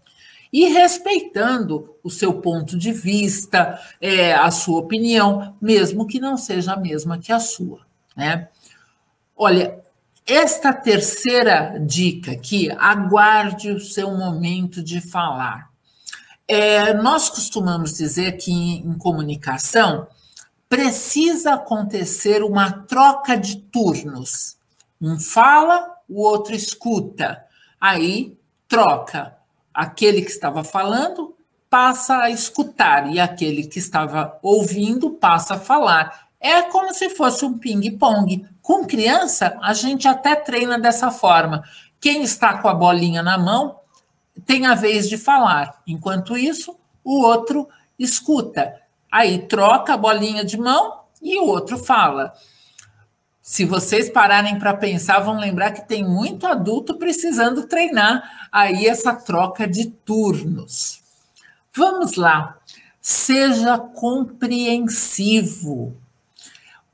e 0.51 0.65
respeitando 0.67 1.95
o 2.03 2.09
seu 2.09 2.41
ponto 2.41 2.77
de 2.77 2.91
vista, 2.91 3.79
é, 4.01 4.33
a 4.33 4.51
sua 4.51 4.79
opinião, 4.79 5.55
mesmo 5.61 6.05
que 6.05 6.19
não 6.19 6.37
seja 6.37 6.73
a 6.73 6.79
mesma 6.79 7.17
que 7.17 7.31
a 7.31 7.39
sua. 7.39 7.79
Né? 8.15 8.49
Olha, 9.35 9.79
esta 10.25 10.73
terceira 10.73 11.77
dica 11.79 12.31
aqui, 12.31 12.69
aguarde 12.77 13.71
o 13.71 13.79
seu 13.79 14.11
momento 14.11 14.83
de 14.83 14.99
falar. 14.99 15.71
É, 16.47 16.93
nós 16.93 17.29
costumamos 17.29 17.93
dizer 17.93 18.33
que 18.33 18.51
em, 18.51 18.85
em 18.85 18.97
comunicação 18.97 20.07
precisa 20.67 21.53
acontecer 21.53 22.43
uma 22.43 22.71
troca 22.71 23.37
de 23.37 23.57
turnos. 23.57 24.57
Um 25.01 25.17
fala, 25.17 25.95
o 26.09 26.21
outro 26.21 26.53
escuta. 26.53 27.45
Aí 27.79 28.37
troca 28.67 29.40
aquele 29.73 30.21
que 30.21 30.31
estava 30.31 30.63
falando 30.63 31.35
passa 31.69 32.17
a 32.17 32.29
escutar 32.29 33.09
e 33.11 33.19
aquele 33.19 33.65
que 33.65 33.79
estava 33.79 34.37
ouvindo 34.41 35.11
passa 35.11 35.55
a 35.55 35.59
falar. 35.59 36.27
É 36.39 36.63
como 36.63 36.93
se 36.93 37.09
fosse 37.11 37.45
um 37.45 37.57
ping-pong. 37.57 38.45
Com 38.61 38.85
criança, 38.85 39.57
a 39.61 39.73
gente 39.73 40.07
até 40.07 40.35
treina 40.35 40.77
dessa 40.77 41.11
forma. 41.11 41.63
Quem 41.99 42.23
está 42.23 42.57
com 42.57 42.67
a 42.67 42.73
bolinha 42.73 43.23
na 43.23 43.37
mão 43.37 43.79
tem 44.45 44.65
a 44.65 44.75
vez 44.75 45.07
de 45.07 45.17
falar. 45.17 45.81
Enquanto 45.87 46.37
isso, 46.37 46.75
o 47.03 47.21
outro 47.21 47.69
escuta. 47.97 48.75
Aí 49.11 49.39
troca 49.39 49.93
a 49.93 49.97
bolinha 49.97 50.43
de 50.43 50.57
mão 50.57 51.01
e 51.21 51.39
o 51.39 51.45
outro 51.45 51.77
fala. 51.77 52.33
Se 53.51 53.65
vocês 53.65 54.09
pararem 54.09 54.57
para 54.57 54.73
pensar, 54.73 55.19
vão 55.19 55.37
lembrar 55.37 55.71
que 55.71 55.85
tem 55.85 56.07
muito 56.07 56.47
adulto 56.47 56.95
precisando 56.95 57.67
treinar 57.67 58.47
aí 58.49 58.87
essa 58.87 59.13
troca 59.13 59.67
de 59.67 59.87
turnos. 59.87 61.01
Vamos 61.75 62.15
lá. 62.15 62.57
Seja 63.01 63.77
compreensivo. 63.77 65.97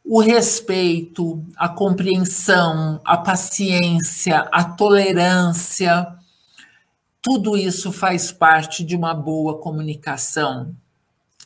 O 0.04 0.20
respeito, 0.20 1.46
a 1.56 1.70
compreensão, 1.70 3.00
a 3.06 3.18
paciência, 3.18 4.40
a 4.52 4.64
tolerância, 4.64 6.08
tudo 7.22 7.56
isso 7.56 7.92
faz 7.92 8.32
parte 8.32 8.84
de 8.84 8.96
uma 8.96 9.14
boa 9.14 9.60
comunicação. 9.60 10.76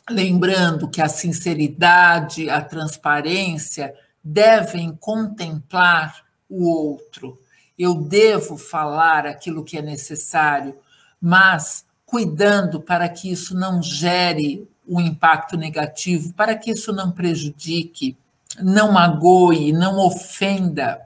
Lembrando 0.08 0.88
que 0.88 1.02
a 1.02 1.08
sinceridade, 1.10 2.48
a 2.48 2.62
transparência 2.62 3.92
devem 4.22 4.94
contemplar 4.94 6.24
o 6.48 6.68
outro. 6.68 7.38
Eu 7.78 7.94
devo 7.94 8.56
falar 8.56 9.26
aquilo 9.26 9.64
que 9.64 9.78
é 9.78 9.82
necessário, 9.82 10.76
mas 11.20 11.84
cuidando 12.04 12.80
para 12.80 13.08
que 13.08 13.30
isso 13.30 13.54
não 13.54 13.82
gere 13.82 14.68
um 14.86 15.00
impacto 15.00 15.56
negativo, 15.56 16.32
para 16.34 16.54
que 16.54 16.70
isso 16.70 16.92
não 16.92 17.10
prejudique, 17.10 18.16
não 18.60 18.92
magoe, 18.92 19.72
não 19.72 19.98
ofenda, 19.98 21.00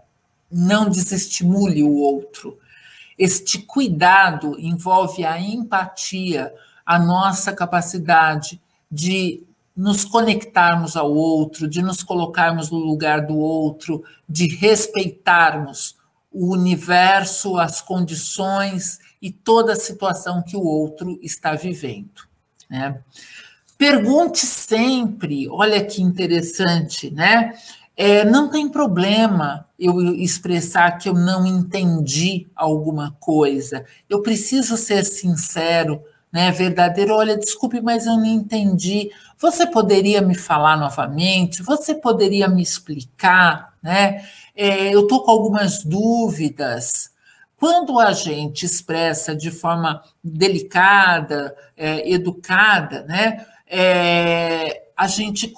não 0.50 0.88
desestimule 0.88 1.82
o 1.82 1.94
outro. 1.94 2.58
Este 3.18 3.58
cuidado 3.58 4.58
envolve 4.58 5.24
a 5.24 5.40
empatia, 5.40 6.52
a 6.84 6.98
nossa 6.98 7.52
capacidade 7.52 8.60
de 8.90 9.42
nos 9.77 10.05
conectarmos 10.05 10.97
ao 10.97 11.12
outro, 11.12 11.68
de 11.68 11.83
nos 11.83 12.03
colocarmos 12.03 12.70
no 12.70 12.79
lugar 12.79 13.27
do 13.27 13.37
outro, 13.37 14.03
de 14.29 14.47
respeitarmos 14.49 15.97
o 16.33 16.53
universo, 16.53 17.59
as 17.59 17.81
condições 17.81 18.99
e 19.20 19.31
toda 19.31 19.72
a 19.72 19.77
situação 19.77 20.43
que 20.43 20.57
o 20.57 20.64
outro 20.64 21.18
está 21.22 21.55
vivendo. 21.55 22.27
Né? 22.68 23.01
Pergunte 23.79 24.47
sempre, 24.47 25.49
olha 25.49 25.85
que 25.85 26.01
interessante, 26.03 27.11
né? 27.11 27.53
É, 27.97 28.24
não 28.24 28.51
tem 28.51 28.68
problema 28.68 29.66
eu 29.79 30.14
expressar 30.14 30.99
que 30.99 31.09
eu 31.09 31.14
não 31.14 31.47
entendi 31.47 32.47
alguma 32.55 33.16
coisa. 33.18 33.85
Eu 34.09 34.22
preciso 34.22 34.77
ser 34.77 35.05
sincero, 35.05 36.03
né, 36.31 36.51
verdadeiro. 36.51 37.14
Olha, 37.14 37.39
desculpe, 37.39 37.81
mas 37.81 38.07
eu 38.07 38.16
não 38.16 38.27
entendi. 38.27 39.11
Você 39.39 39.66
poderia 39.66 40.22
me 40.22 40.34
falar 40.34 40.78
novamente? 40.78 41.62
Você 41.62 41.95
poderia 41.95 42.49
me 42.49 42.62
explicar, 42.62 43.74
né? 43.82 44.24
É, 44.55 44.95
eu 44.95 45.03
estou 45.03 45.22
com 45.22 45.30
algumas 45.30 45.84
dúvidas. 45.84 47.11
Quando 47.57 47.99
a 47.99 48.12
gente 48.12 48.64
expressa 48.64 49.34
de 49.34 49.51
forma 49.51 50.03
delicada, 50.22 51.55
é, 51.76 52.11
educada, 52.11 53.03
né, 53.03 53.47
é, 53.66 54.82
a 54.97 55.07
gente 55.07 55.53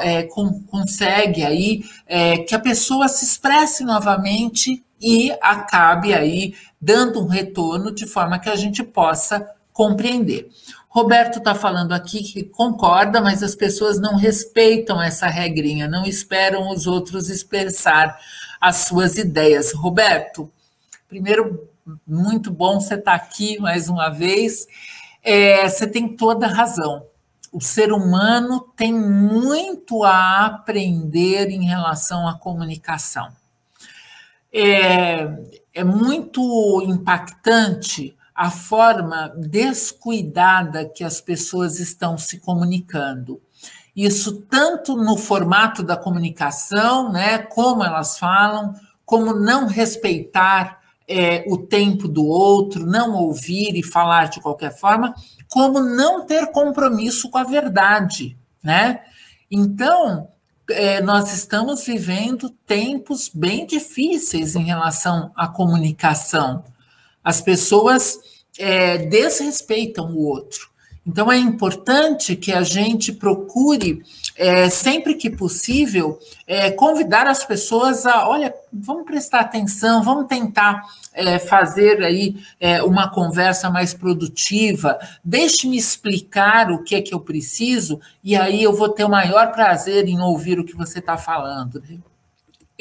é, 0.00 0.22
consegue 0.68 1.44
aí 1.44 1.84
é, 2.06 2.38
que 2.38 2.54
a 2.54 2.60
pessoa 2.60 3.08
se 3.08 3.24
expresse 3.24 3.84
novamente 3.84 4.84
e 5.00 5.32
acabe 5.40 6.14
aí 6.14 6.54
dando 6.80 7.20
um 7.20 7.26
retorno 7.26 7.92
de 7.92 8.06
forma 8.06 8.38
que 8.38 8.48
a 8.48 8.56
gente 8.56 8.82
possa 8.82 9.48
compreender. 9.72 10.48
Roberto 10.92 11.38
está 11.38 11.54
falando 11.54 11.92
aqui 11.92 12.22
que 12.22 12.42
concorda, 12.42 13.18
mas 13.18 13.42
as 13.42 13.54
pessoas 13.54 13.98
não 13.98 14.14
respeitam 14.14 15.00
essa 15.00 15.26
regrinha, 15.26 15.88
não 15.88 16.04
esperam 16.04 16.68
os 16.68 16.86
outros 16.86 17.30
expressar 17.30 18.20
as 18.60 18.76
suas 18.76 19.16
ideias. 19.16 19.72
Roberto, 19.72 20.52
primeiro, 21.08 21.66
muito 22.06 22.50
bom 22.50 22.78
você 22.78 22.96
estar 22.96 23.18
tá 23.18 23.24
aqui 23.24 23.58
mais 23.58 23.88
uma 23.88 24.10
vez. 24.10 24.66
É, 25.24 25.66
você 25.66 25.86
tem 25.86 26.14
toda 26.14 26.44
a 26.44 26.52
razão. 26.52 27.02
O 27.50 27.60
ser 27.60 27.90
humano 27.90 28.60
tem 28.76 28.92
muito 28.92 30.04
a 30.04 30.44
aprender 30.44 31.48
em 31.48 31.64
relação 31.64 32.28
à 32.28 32.34
comunicação. 32.34 33.32
É, 34.52 35.38
é 35.72 35.82
muito 35.82 36.82
impactante 36.86 38.14
a 38.34 38.50
forma 38.50 39.32
descuidada 39.36 40.88
que 40.88 41.04
as 41.04 41.20
pessoas 41.20 41.78
estão 41.78 42.16
se 42.16 42.38
comunicando. 42.38 43.40
Isso 43.94 44.40
tanto 44.42 44.96
no 44.96 45.16
formato 45.16 45.82
da 45.82 45.96
comunicação, 45.96 47.12
né, 47.12 47.38
como 47.38 47.84
elas 47.84 48.18
falam, 48.18 48.74
como 49.04 49.34
não 49.34 49.66
respeitar 49.66 50.80
é, 51.06 51.44
o 51.46 51.58
tempo 51.58 52.08
do 52.08 52.24
outro, 52.24 52.86
não 52.86 53.14
ouvir 53.14 53.76
e 53.76 53.82
falar 53.82 54.30
de 54.30 54.40
qualquer 54.40 54.74
forma, 54.74 55.14
como 55.48 55.80
não 55.80 56.24
ter 56.24 56.46
compromisso 56.46 57.28
com 57.28 57.36
a 57.36 57.44
verdade, 57.44 58.36
né? 58.62 59.00
Então, 59.50 60.28
é, 60.70 61.02
nós 61.02 61.32
estamos 61.32 61.84
vivendo 61.84 62.48
tempos 62.66 63.28
bem 63.28 63.66
difíceis 63.66 64.56
em 64.56 64.64
relação 64.64 65.30
à 65.36 65.46
comunicação. 65.46 66.64
As 67.22 67.40
pessoas 67.40 68.18
é, 68.58 68.98
desrespeitam 68.98 70.12
o 70.12 70.24
outro. 70.24 70.72
Então, 71.04 71.32
é 71.32 71.36
importante 71.36 72.36
que 72.36 72.52
a 72.52 72.62
gente 72.62 73.12
procure, 73.12 74.04
é, 74.36 74.70
sempre 74.70 75.14
que 75.14 75.28
possível, 75.28 76.16
é, 76.46 76.70
convidar 76.70 77.26
as 77.26 77.44
pessoas 77.44 78.06
a, 78.06 78.28
olha, 78.28 78.54
vamos 78.72 79.04
prestar 79.04 79.40
atenção, 79.40 80.00
vamos 80.00 80.28
tentar 80.28 80.80
é, 81.12 81.40
fazer 81.40 82.04
aí 82.04 82.36
é, 82.60 82.80
uma 82.84 83.10
conversa 83.10 83.68
mais 83.68 83.92
produtiva, 83.92 84.96
deixe-me 85.24 85.76
explicar 85.76 86.70
o 86.70 86.84
que 86.84 86.94
é 86.94 87.02
que 87.02 87.12
eu 87.12 87.18
preciso, 87.18 88.00
e 88.22 88.36
aí 88.36 88.62
eu 88.62 88.72
vou 88.72 88.88
ter 88.88 89.04
o 89.04 89.10
maior 89.10 89.50
prazer 89.50 90.06
em 90.06 90.20
ouvir 90.20 90.60
o 90.60 90.64
que 90.64 90.76
você 90.76 91.00
está 91.00 91.16
falando. 91.16 91.82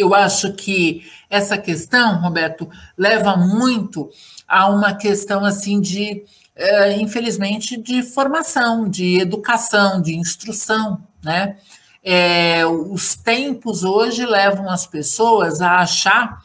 Eu 0.01 0.13
acho 0.13 0.53
que 0.53 1.03
essa 1.29 1.57
questão, 1.57 2.21
Roberto, 2.21 2.69
leva 2.97 3.37
muito 3.37 4.09
a 4.47 4.67
uma 4.69 4.93
questão 4.93 5.45
assim 5.45 5.79
de, 5.79 6.23
é, 6.55 6.99
infelizmente, 6.99 7.77
de 7.77 8.03
formação, 8.03 8.89
de 8.89 9.19
educação, 9.19 10.01
de 10.01 10.15
instrução, 10.15 11.01
né? 11.23 11.57
É, 12.03 12.65
os 12.65 13.15
tempos 13.15 13.83
hoje 13.83 14.25
levam 14.25 14.67
as 14.69 14.87
pessoas 14.87 15.61
a 15.61 15.77
achar 15.77 16.41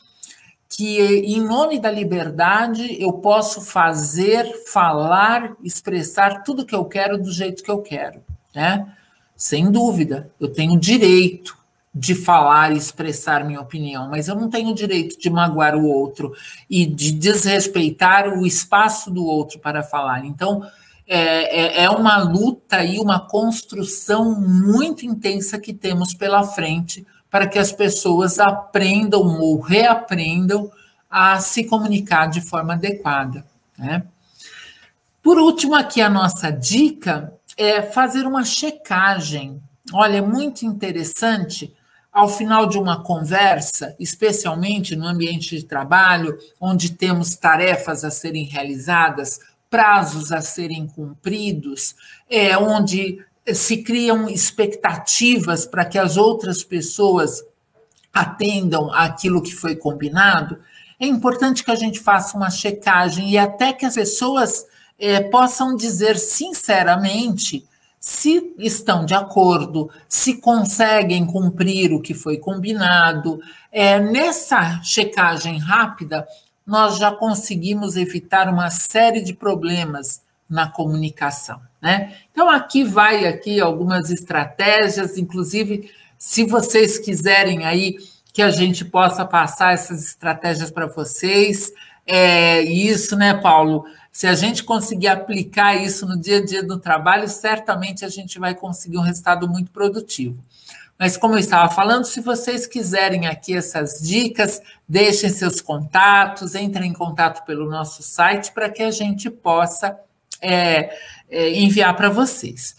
que, 0.68 1.00
em 1.00 1.40
nome 1.40 1.78
da 1.78 1.90
liberdade, 1.90 3.00
eu 3.00 3.14
posso 3.14 3.62
fazer, 3.62 4.44
falar, 4.66 5.56
expressar 5.64 6.42
tudo 6.42 6.66
que 6.66 6.74
eu 6.74 6.84
quero 6.84 7.16
do 7.16 7.32
jeito 7.32 7.62
que 7.62 7.70
eu 7.70 7.80
quero, 7.80 8.22
né? 8.54 8.86
Sem 9.34 9.70
dúvida, 9.70 10.30
eu 10.38 10.48
tenho 10.48 10.78
direito, 10.78 11.56
de 11.98 12.14
falar 12.14 12.74
e 12.74 12.76
expressar 12.76 13.42
minha 13.42 13.58
opinião, 13.58 14.10
mas 14.10 14.28
eu 14.28 14.34
não 14.34 14.50
tenho 14.50 14.68
o 14.68 14.74
direito 14.74 15.18
de 15.18 15.30
magoar 15.30 15.74
o 15.74 15.86
outro 15.86 16.34
e 16.68 16.84
de 16.84 17.10
desrespeitar 17.10 18.38
o 18.38 18.46
espaço 18.46 19.10
do 19.10 19.24
outro 19.24 19.58
para 19.58 19.82
falar. 19.82 20.22
Então, 20.26 20.62
é, 21.08 21.80
é, 21.80 21.84
é 21.84 21.90
uma 21.90 22.18
luta 22.18 22.84
e 22.84 22.98
uma 22.98 23.18
construção 23.18 24.38
muito 24.38 25.06
intensa 25.06 25.58
que 25.58 25.72
temos 25.72 26.12
pela 26.12 26.42
frente 26.42 27.06
para 27.30 27.46
que 27.46 27.58
as 27.58 27.72
pessoas 27.72 28.38
aprendam 28.38 29.22
ou 29.40 29.58
reaprendam 29.58 30.70
a 31.08 31.40
se 31.40 31.64
comunicar 31.64 32.26
de 32.26 32.42
forma 32.42 32.74
adequada. 32.74 33.46
Né? 33.78 34.04
Por 35.22 35.38
último, 35.38 35.74
aqui 35.74 36.02
a 36.02 36.10
nossa 36.10 36.50
dica 36.50 37.32
é 37.56 37.80
fazer 37.80 38.26
uma 38.26 38.44
checagem. 38.44 39.62
Olha, 39.94 40.18
é 40.18 40.20
muito 40.20 40.66
interessante 40.66 41.74
ao 42.16 42.30
final 42.30 42.66
de 42.66 42.78
uma 42.78 43.02
conversa, 43.02 43.94
especialmente 44.00 44.96
no 44.96 45.06
ambiente 45.06 45.54
de 45.54 45.64
trabalho, 45.64 46.38
onde 46.58 46.92
temos 46.92 47.36
tarefas 47.36 48.04
a 48.04 48.10
serem 48.10 48.44
realizadas, 48.44 49.38
prazos 49.68 50.32
a 50.32 50.40
serem 50.40 50.86
cumpridos, 50.86 51.94
é, 52.30 52.56
onde 52.56 53.22
se 53.52 53.82
criam 53.82 54.30
expectativas 54.30 55.66
para 55.66 55.84
que 55.84 55.98
as 55.98 56.16
outras 56.16 56.64
pessoas 56.64 57.44
atendam 58.10 58.90
aquilo 58.94 59.42
que 59.42 59.54
foi 59.54 59.76
combinado, 59.76 60.58
é 60.98 61.06
importante 61.06 61.62
que 61.62 61.70
a 61.70 61.76
gente 61.76 62.00
faça 62.00 62.34
uma 62.34 62.48
checagem 62.48 63.28
e 63.28 63.36
até 63.36 63.74
que 63.74 63.84
as 63.84 63.94
pessoas 63.94 64.64
é, 64.98 65.20
possam 65.20 65.76
dizer 65.76 66.16
sinceramente 66.16 67.66
se 68.08 68.54
estão 68.56 69.04
de 69.04 69.14
acordo, 69.14 69.90
se 70.08 70.34
conseguem 70.34 71.26
cumprir 71.26 71.92
o 71.92 72.00
que 72.00 72.14
foi 72.14 72.38
combinado. 72.38 73.40
É, 73.72 73.98
nessa 73.98 74.80
checagem 74.80 75.58
rápida, 75.58 76.24
nós 76.64 76.98
já 76.98 77.10
conseguimos 77.10 77.96
evitar 77.96 78.48
uma 78.48 78.70
série 78.70 79.20
de 79.22 79.32
problemas 79.32 80.22
na 80.48 80.70
comunicação. 80.70 81.60
Né? 81.82 82.14
Então, 82.30 82.48
aqui 82.48 82.84
vai 82.84 83.26
aqui 83.26 83.60
algumas 83.60 84.08
estratégias, 84.08 85.18
inclusive, 85.18 85.90
se 86.16 86.44
vocês 86.44 87.00
quiserem 87.00 87.64
aí 87.64 87.96
que 88.32 88.40
a 88.40 88.50
gente 88.50 88.84
possa 88.84 89.24
passar 89.24 89.74
essas 89.74 90.04
estratégias 90.10 90.70
para 90.70 90.86
vocês. 90.86 91.72
É, 92.06 92.62
isso, 92.62 93.16
né, 93.16 93.34
Paulo? 93.34 93.84
Se 94.16 94.26
a 94.26 94.34
gente 94.34 94.64
conseguir 94.64 95.08
aplicar 95.08 95.74
isso 95.74 96.06
no 96.06 96.18
dia 96.18 96.38
a 96.38 96.42
dia 96.42 96.62
do 96.62 96.78
trabalho, 96.78 97.28
certamente 97.28 98.02
a 98.02 98.08
gente 98.08 98.38
vai 98.38 98.54
conseguir 98.54 98.96
um 98.96 99.02
resultado 99.02 99.46
muito 99.46 99.70
produtivo. 99.70 100.42
Mas, 100.98 101.18
como 101.18 101.34
eu 101.34 101.38
estava 101.38 101.70
falando, 101.70 102.06
se 102.06 102.22
vocês 102.22 102.66
quiserem 102.66 103.26
aqui 103.26 103.54
essas 103.54 104.00
dicas, 104.00 104.62
deixem 104.88 105.28
seus 105.28 105.60
contatos, 105.60 106.54
entrem 106.54 106.92
em 106.92 106.94
contato 106.94 107.44
pelo 107.44 107.68
nosso 107.68 108.02
site 108.02 108.52
para 108.52 108.70
que 108.70 108.82
a 108.82 108.90
gente 108.90 109.28
possa 109.28 110.00
é, 110.40 110.98
é, 111.28 111.50
enviar 111.50 111.94
para 111.94 112.08
vocês. 112.08 112.74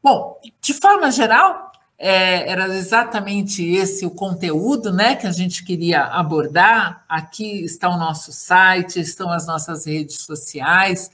Bom, 0.00 0.40
de 0.60 0.72
forma 0.72 1.10
geral, 1.10 1.65
é, 1.98 2.50
era 2.50 2.68
exatamente 2.74 3.64
esse 3.64 4.04
o 4.04 4.10
conteúdo 4.10 4.92
né, 4.92 5.16
que 5.16 5.26
a 5.26 5.32
gente 5.32 5.64
queria 5.64 6.04
abordar. 6.04 7.04
Aqui 7.08 7.64
está 7.64 7.88
o 7.88 7.98
nosso 7.98 8.32
site, 8.32 9.00
estão 9.00 9.30
as 9.30 9.46
nossas 9.46 9.86
redes 9.86 10.20
sociais. 10.20 11.10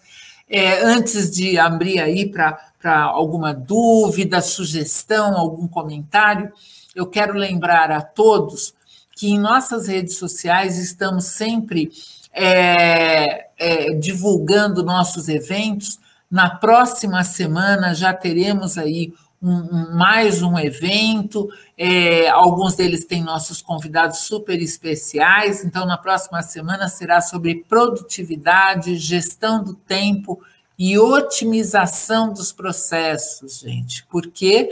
É, 0.48 0.82
antes 0.82 1.30
de 1.30 1.58
abrir 1.58 2.00
aí 2.00 2.28
para 2.28 3.04
alguma 3.04 3.54
dúvida, 3.54 4.42
sugestão, 4.42 5.36
algum 5.36 5.68
comentário, 5.68 6.52
eu 6.94 7.06
quero 7.06 7.34
lembrar 7.34 7.90
a 7.90 8.02
todos 8.02 8.74
que 9.14 9.30
em 9.30 9.38
nossas 9.38 9.86
redes 9.86 10.16
sociais 10.16 10.78
estamos 10.78 11.26
sempre 11.26 11.90
é, 12.32 13.46
é, 13.56 13.94
divulgando 13.94 14.82
nossos 14.82 15.28
eventos. 15.28 15.98
Na 16.28 16.50
próxima 16.50 17.22
semana 17.22 17.94
já 17.94 18.12
teremos 18.12 18.76
aí 18.76 19.12
um, 19.43 19.97
mais 19.97 20.43
um 20.43 20.59
evento. 20.59 21.49
É, 21.76 22.28
alguns 22.28 22.76
deles 22.76 23.05
têm 23.05 23.22
nossos 23.22 23.61
convidados 23.61 24.20
super 24.20 24.61
especiais. 24.62 25.64
Então, 25.64 25.84
na 25.84 25.99
próxima 25.99 26.40
semana 26.43 26.88
será 26.88 27.20
sobre 27.20 27.64
produtividade, 27.68 28.97
gestão 28.97 29.62
do 29.62 29.74
tempo 29.74 30.40
e 30.78 30.99
otimização 30.99 32.32
dos 32.32 32.53
processos, 32.53 33.61
gente, 33.61 34.07
porque 34.07 34.70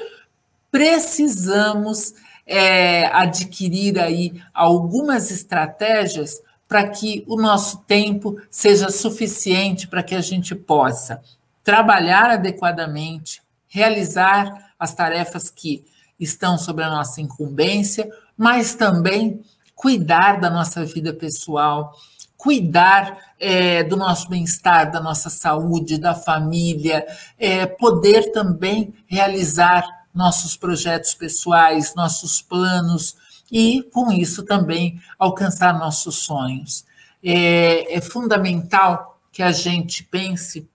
precisamos 0.70 2.14
é, 2.46 3.06
adquirir 3.06 3.98
aí 3.98 4.40
algumas 4.52 5.30
estratégias 5.30 6.40
para 6.68 6.88
que 6.88 7.24
o 7.26 7.36
nosso 7.36 7.78
tempo 7.78 8.40
seja 8.50 8.90
suficiente 8.90 9.88
para 9.88 10.02
que 10.02 10.14
a 10.14 10.20
gente 10.20 10.54
possa 10.54 11.20
trabalhar 11.64 12.30
adequadamente, 12.30 13.39
realizar 13.70 14.72
as 14.78 14.92
tarefas 14.92 15.48
que 15.48 15.84
estão 16.18 16.58
sobre 16.58 16.84
a 16.84 16.90
nossa 16.90 17.20
incumbência, 17.22 18.10
mas 18.36 18.74
também 18.74 19.42
cuidar 19.74 20.38
da 20.38 20.50
nossa 20.50 20.84
vida 20.84 21.14
pessoal, 21.14 21.96
cuidar 22.36 23.16
é, 23.38 23.82
do 23.82 23.96
nosso 23.96 24.28
bem-estar, 24.28 24.90
da 24.90 25.00
nossa 25.00 25.30
saúde, 25.30 25.96
da 25.96 26.14
família, 26.14 27.06
é, 27.38 27.64
poder 27.64 28.32
também 28.32 28.92
realizar 29.06 29.86
nossos 30.12 30.56
projetos 30.56 31.14
pessoais, 31.14 31.94
nossos 31.94 32.42
planos, 32.42 33.16
e, 33.50 33.82
com 33.92 34.12
isso, 34.12 34.44
também 34.44 35.00
alcançar 35.18 35.78
nossos 35.78 36.16
sonhos. 36.16 36.84
É, 37.22 37.96
é 37.96 38.00
fundamental 38.00 39.18
que 39.32 39.42
a 39.42 39.52
gente 39.52 40.04
pense 40.04 40.68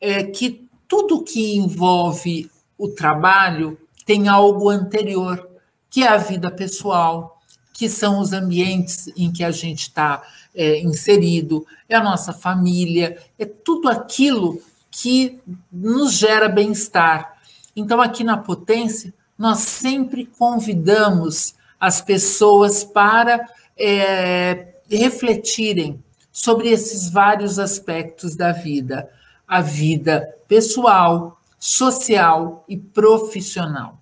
é, 0.00 0.24
que 0.24 0.68
tudo 0.92 1.22
que 1.22 1.56
envolve 1.56 2.50
o 2.76 2.86
trabalho 2.86 3.78
tem 4.04 4.28
algo 4.28 4.68
anterior, 4.68 5.48
que 5.88 6.02
é 6.02 6.08
a 6.08 6.18
vida 6.18 6.50
pessoal, 6.50 7.40
que 7.72 7.88
são 7.88 8.20
os 8.20 8.34
ambientes 8.34 9.10
em 9.16 9.32
que 9.32 9.42
a 9.42 9.50
gente 9.50 9.84
está 9.84 10.22
é, 10.54 10.80
inserido, 10.80 11.64
é 11.88 11.96
a 11.96 12.04
nossa 12.04 12.34
família, 12.34 13.16
é 13.38 13.46
tudo 13.46 13.88
aquilo 13.88 14.60
que 14.90 15.40
nos 15.72 16.12
gera 16.12 16.46
bem-estar. 16.46 17.38
Então, 17.74 17.98
aqui 17.98 18.22
na 18.22 18.36
Potência, 18.36 19.14
nós 19.38 19.60
sempre 19.60 20.26
convidamos 20.26 21.54
as 21.80 22.02
pessoas 22.02 22.84
para 22.84 23.48
é, 23.78 24.74
refletirem 24.90 26.04
sobre 26.30 26.68
esses 26.68 27.08
vários 27.08 27.58
aspectos 27.58 28.36
da 28.36 28.52
vida, 28.52 29.08
a 29.52 29.60
vida 29.60 30.34
pessoal, 30.48 31.38
social 31.58 32.64
e 32.66 32.74
profissional. 32.74 33.98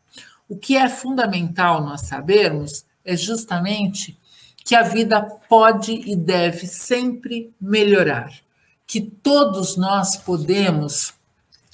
O 0.49 0.57
que 0.57 0.77
é 0.77 0.89
fundamental 0.89 1.83
nós 1.83 2.03
sabermos 2.03 2.85
é 3.05 3.17
justamente 3.17 4.17
que 4.65 4.77
a 4.77 4.85
vida 4.85 5.21
pode 5.49 5.91
e 5.91 6.15
deve 6.15 6.69
sempre 6.69 7.53
melhorar, 7.61 8.33
que 8.87 9.01
todos 9.01 9.77
nós 9.77 10.17
podemos 10.17 11.15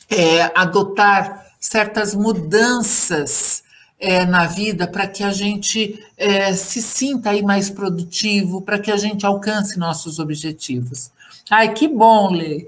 é, 0.08 0.44
adotar 0.58 1.44
certas 1.60 2.14
mudanças 2.14 3.62
é, 4.00 4.24
na 4.24 4.46
vida 4.46 4.86
para 4.86 5.06
que 5.06 5.22
a 5.22 5.32
gente 5.32 6.02
é, 6.16 6.54
se 6.54 6.80
sinta 6.80 7.28
aí 7.28 7.42
mais 7.42 7.68
produtivo, 7.68 8.62
para 8.62 8.78
que 8.78 8.90
a 8.90 8.96
gente 8.96 9.26
alcance 9.26 9.78
nossos 9.78 10.18
objetivos. 10.18 11.10
Ai, 11.50 11.74
que 11.74 11.86
bom, 11.86 12.30
Lê. 12.30 12.66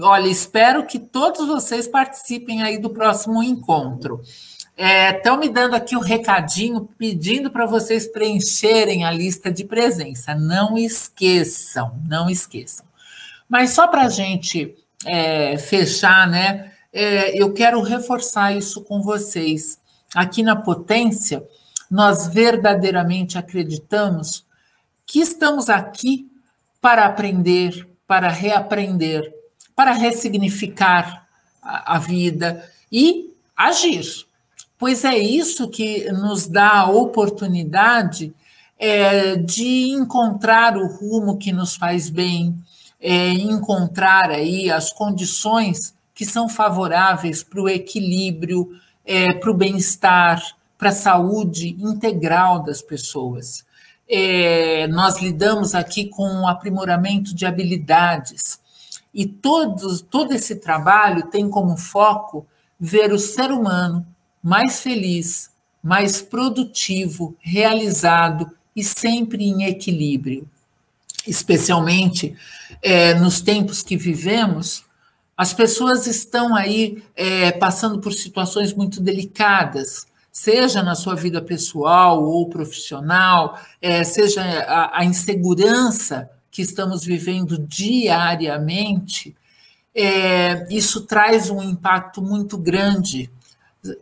Olha, 0.00 0.28
espero 0.28 0.84
que 0.86 0.98
todos 0.98 1.46
vocês 1.46 1.88
participem 1.88 2.62
aí 2.62 2.76
do 2.76 2.90
próximo 2.90 3.42
encontro. 3.42 4.20
Estão 4.76 5.36
é, 5.36 5.38
me 5.38 5.48
dando 5.48 5.74
aqui 5.74 5.96
o 5.96 6.00
um 6.00 6.02
recadinho, 6.02 6.86
pedindo 6.98 7.50
para 7.50 7.64
vocês 7.64 8.06
preencherem 8.06 9.04
a 9.04 9.10
lista 9.10 9.50
de 9.50 9.64
presença. 9.64 10.34
Não 10.34 10.76
esqueçam, 10.76 11.98
não 12.06 12.28
esqueçam. 12.28 12.84
Mas 13.48 13.70
só 13.70 13.88
para 13.88 14.02
a 14.02 14.08
gente 14.10 14.74
é, 15.06 15.56
fechar, 15.56 16.28
né? 16.28 16.72
É, 16.92 17.40
eu 17.40 17.52
quero 17.54 17.80
reforçar 17.80 18.54
isso 18.54 18.82
com 18.82 19.00
vocês. 19.00 19.78
Aqui 20.14 20.42
na 20.42 20.56
Potência, 20.56 21.42
nós 21.90 22.28
verdadeiramente 22.28 23.38
acreditamos 23.38 24.44
que 25.06 25.20
estamos 25.20 25.70
aqui 25.70 26.30
para 26.80 27.06
aprender, 27.06 27.88
para 28.06 28.28
reaprender, 28.28 29.39
para 29.74 29.92
ressignificar 29.92 31.26
a, 31.62 31.96
a 31.96 31.98
vida 31.98 32.68
e 32.90 33.34
agir. 33.56 34.26
Pois 34.78 35.04
é 35.04 35.18
isso 35.18 35.68
que 35.68 36.10
nos 36.12 36.46
dá 36.46 36.80
a 36.80 36.90
oportunidade 36.90 38.32
é, 38.78 39.36
de 39.36 39.90
encontrar 39.90 40.76
o 40.78 40.86
rumo 40.86 41.36
que 41.36 41.52
nos 41.52 41.76
faz 41.76 42.08
bem, 42.08 42.56
é, 42.98 43.28
encontrar 43.30 44.30
aí 44.30 44.70
as 44.70 44.90
condições 44.90 45.94
que 46.14 46.24
são 46.24 46.48
favoráveis 46.48 47.42
para 47.42 47.60
o 47.60 47.68
equilíbrio, 47.68 48.70
é, 49.04 49.32
para 49.34 49.50
o 49.50 49.54
bem-estar, 49.54 50.42
para 50.78 50.88
a 50.88 50.92
saúde 50.92 51.76
integral 51.78 52.62
das 52.62 52.80
pessoas. 52.80 53.64
É, 54.08 54.86
nós 54.88 55.20
lidamos 55.20 55.74
aqui 55.74 56.06
com 56.06 56.42
o 56.42 56.48
aprimoramento 56.48 57.34
de 57.34 57.44
habilidades 57.44 58.59
e 59.12 59.26
todos, 59.26 60.00
todo 60.00 60.32
esse 60.32 60.56
trabalho 60.56 61.26
tem 61.26 61.48
como 61.48 61.76
foco 61.76 62.46
ver 62.78 63.12
o 63.12 63.18
ser 63.18 63.50
humano 63.50 64.06
mais 64.42 64.80
feliz, 64.80 65.50
mais 65.82 66.22
produtivo, 66.22 67.36
realizado 67.40 68.50
e 68.74 68.82
sempre 68.82 69.44
em 69.44 69.64
equilíbrio. 69.64 70.48
Especialmente 71.26 72.34
é, 72.82 73.14
nos 73.14 73.40
tempos 73.40 73.82
que 73.82 73.96
vivemos, 73.96 74.84
as 75.36 75.52
pessoas 75.52 76.06
estão 76.06 76.54
aí 76.54 77.02
é, 77.16 77.52
passando 77.52 77.98
por 77.98 78.12
situações 78.12 78.72
muito 78.72 79.00
delicadas, 79.00 80.06
seja 80.30 80.82
na 80.82 80.94
sua 80.94 81.14
vida 81.14 81.42
pessoal 81.42 82.22
ou 82.22 82.48
profissional, 82.48 83.58
é, 83.80 84.04
seja 84.04 84.42
a, 84.42 85.00
a, 85.00 85.04
insegurança 85.04 86.30
que 86.60 86.62
estamos 86.62 87.02
vivendo 87.02 87.58
diariamente, 87.58 89.34
é, 89.94 90.66
isso 90.70 91.06
traz 91.06 91.48
um 91.48 91.62
impacto 91.62 92.20
muito 92.20 92.58
grande. 92.58 93.30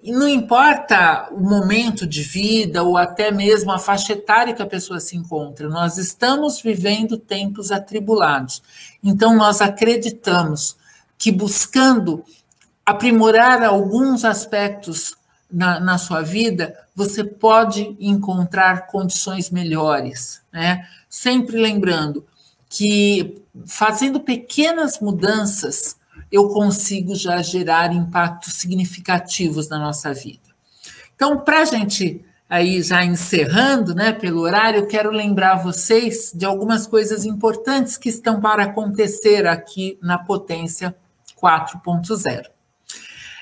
Não 0.03 0.27
importa 0.27 1.29
o 1.31 1.41
momento 1.41 2.05
de 2.05 2.21
vida 2.21 2.83
ou 2.83 2.99
até 2.99 3.31
mesmo 3.31 3.71
a 3.71 3.79
faixa 3.79 4.13
etária 4.13 4.53
que 4.53 4.63
a 4.63 4.67
pessoa 4.67 4.99
se 4.99 5.17
encontra, 5.17 5.69
nós 5.69 5.99
estamos 5.99 6.61
vivendo 6.61 7.17
tempos 7.17 7.71
atribulados. 7.71 8.61
Então, 9.05 9.37
nós 9.37 9.61
acreditamos 9.61 10.77
que 11.17 11.31
buscando 11.31 12.25
aprimorar 12.85 13.63
alguns 13.63 14.25
aspectos 14.25 15.17
na, 15.49 15.79
na 15.79 15.97
sua 15.97 16.23
vida, 16.23 16.77
você 16.93 17.23
pode 17.23 17.97
encontrar 18.01 18.89
condições 18.89 19.49
melhores, 19.49 20.43
né? 20.53 20.87
Sempre 21.09 21.57
lembrando 21.57 22.27
que 22.69 23.43
fazendo 23.67 24.21
pequenas 24.21 25.01
mudanças, 25.01 25.97
eu 26.31 26.49
consigo 26.49 27.15
já 27.15 27.41
gerar 27.43 27.93
impactos 27.93 28.55
significativos 28.55 29.69
na 29.69 29.79
nossa 29.79 30.13
vida. 30.13 30.49
Então, 31.15 31.39
para 31.39 31.61
a 31.61 31.65
gente 31.65 32.25
aí 32.49 32.83
já 32.83 33.05
encerrando, 33.05 33.95
né, 33.95 34.13
pelo 34.13 34.41
horário, 34.41 34.81
eu 34.81 34.87
quero 34.87 35.11
lembrar 35.11 35.57
vocês 35.57 36.33
de 36.35 36.47
algumas 36.47 36.87
coisas 36.87 37.25
importantes 37.25 37.97
que 37.97 38.09
estão 38.09 38.41
para 38.41 38.65
acontecer 38.65 39.47
aqui 39.47 39.99
na 40.03 40.19
Potência 40.19 40.95
4.0. 41.41 42.47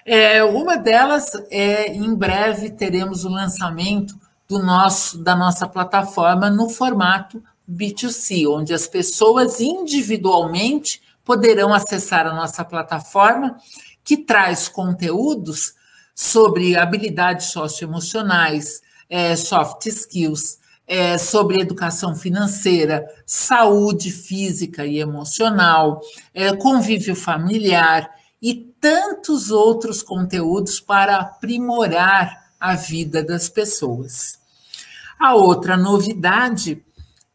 É, 0.04 0.42
uma 0.44 0.76
delas 0.76 1.32
é 1.50 1.92
em 1.92 2.14
breve 2.14 2.70
teremos 2.70 3.24
o 3.24 3.28
lançamento 3.28 4.14
do 4.48 4.60
nosso 4.60 5.18
da 5.18 5.34
nossa 5.34 5.66
plataforma 5.66 6.48
no 6.48 6.68
formato 6.68 7.42
B2C, 7.68 8.46
onde 8.48 8.72
as 8.72 8.86
pessoas 8.86 9.60
individualmente 9.60 11.02
poderão 11.24 11.74
acessar 11.74 12.26
a 12.26 12.34
nossa 12.34 12.64
plataforma 12.64 13.56
que 14.04 14.16
traz 14.16 14.68
conteúdos 14.68 15.74
sobre 16.14 16.76
habilidades 16.76 17.48
socioemocionais, 17.48 18.80
é, 19.10 19.34
soft 19.34 19.86
skills, 19.86 20.58
é, 20.86 21.18
sobre 21.18 21.60
educação 21.60 22.14
financeira, 22.14 23.04
saúde 23.26 24.12
física 24.12 24.86
e 24.86 25.00
emocional, 25.00 26.00
é, 26.32 26.54
convívio 26.54 27.16
familiar 27.16 28.08
e 28.40 28.54
tantos 28.80 29.50
outros 29.50 30.02
conteúdos 30.02 30.78
para 30.78 31.16
aprimorar 31.16 32.52
a 32.60 32.76
vida 32.76 33.22
das 33.22 33.48
pessoas. 33.48 34.38
A 35.18 35.34
outra 35.34 35.76
novidade 35.76 36.82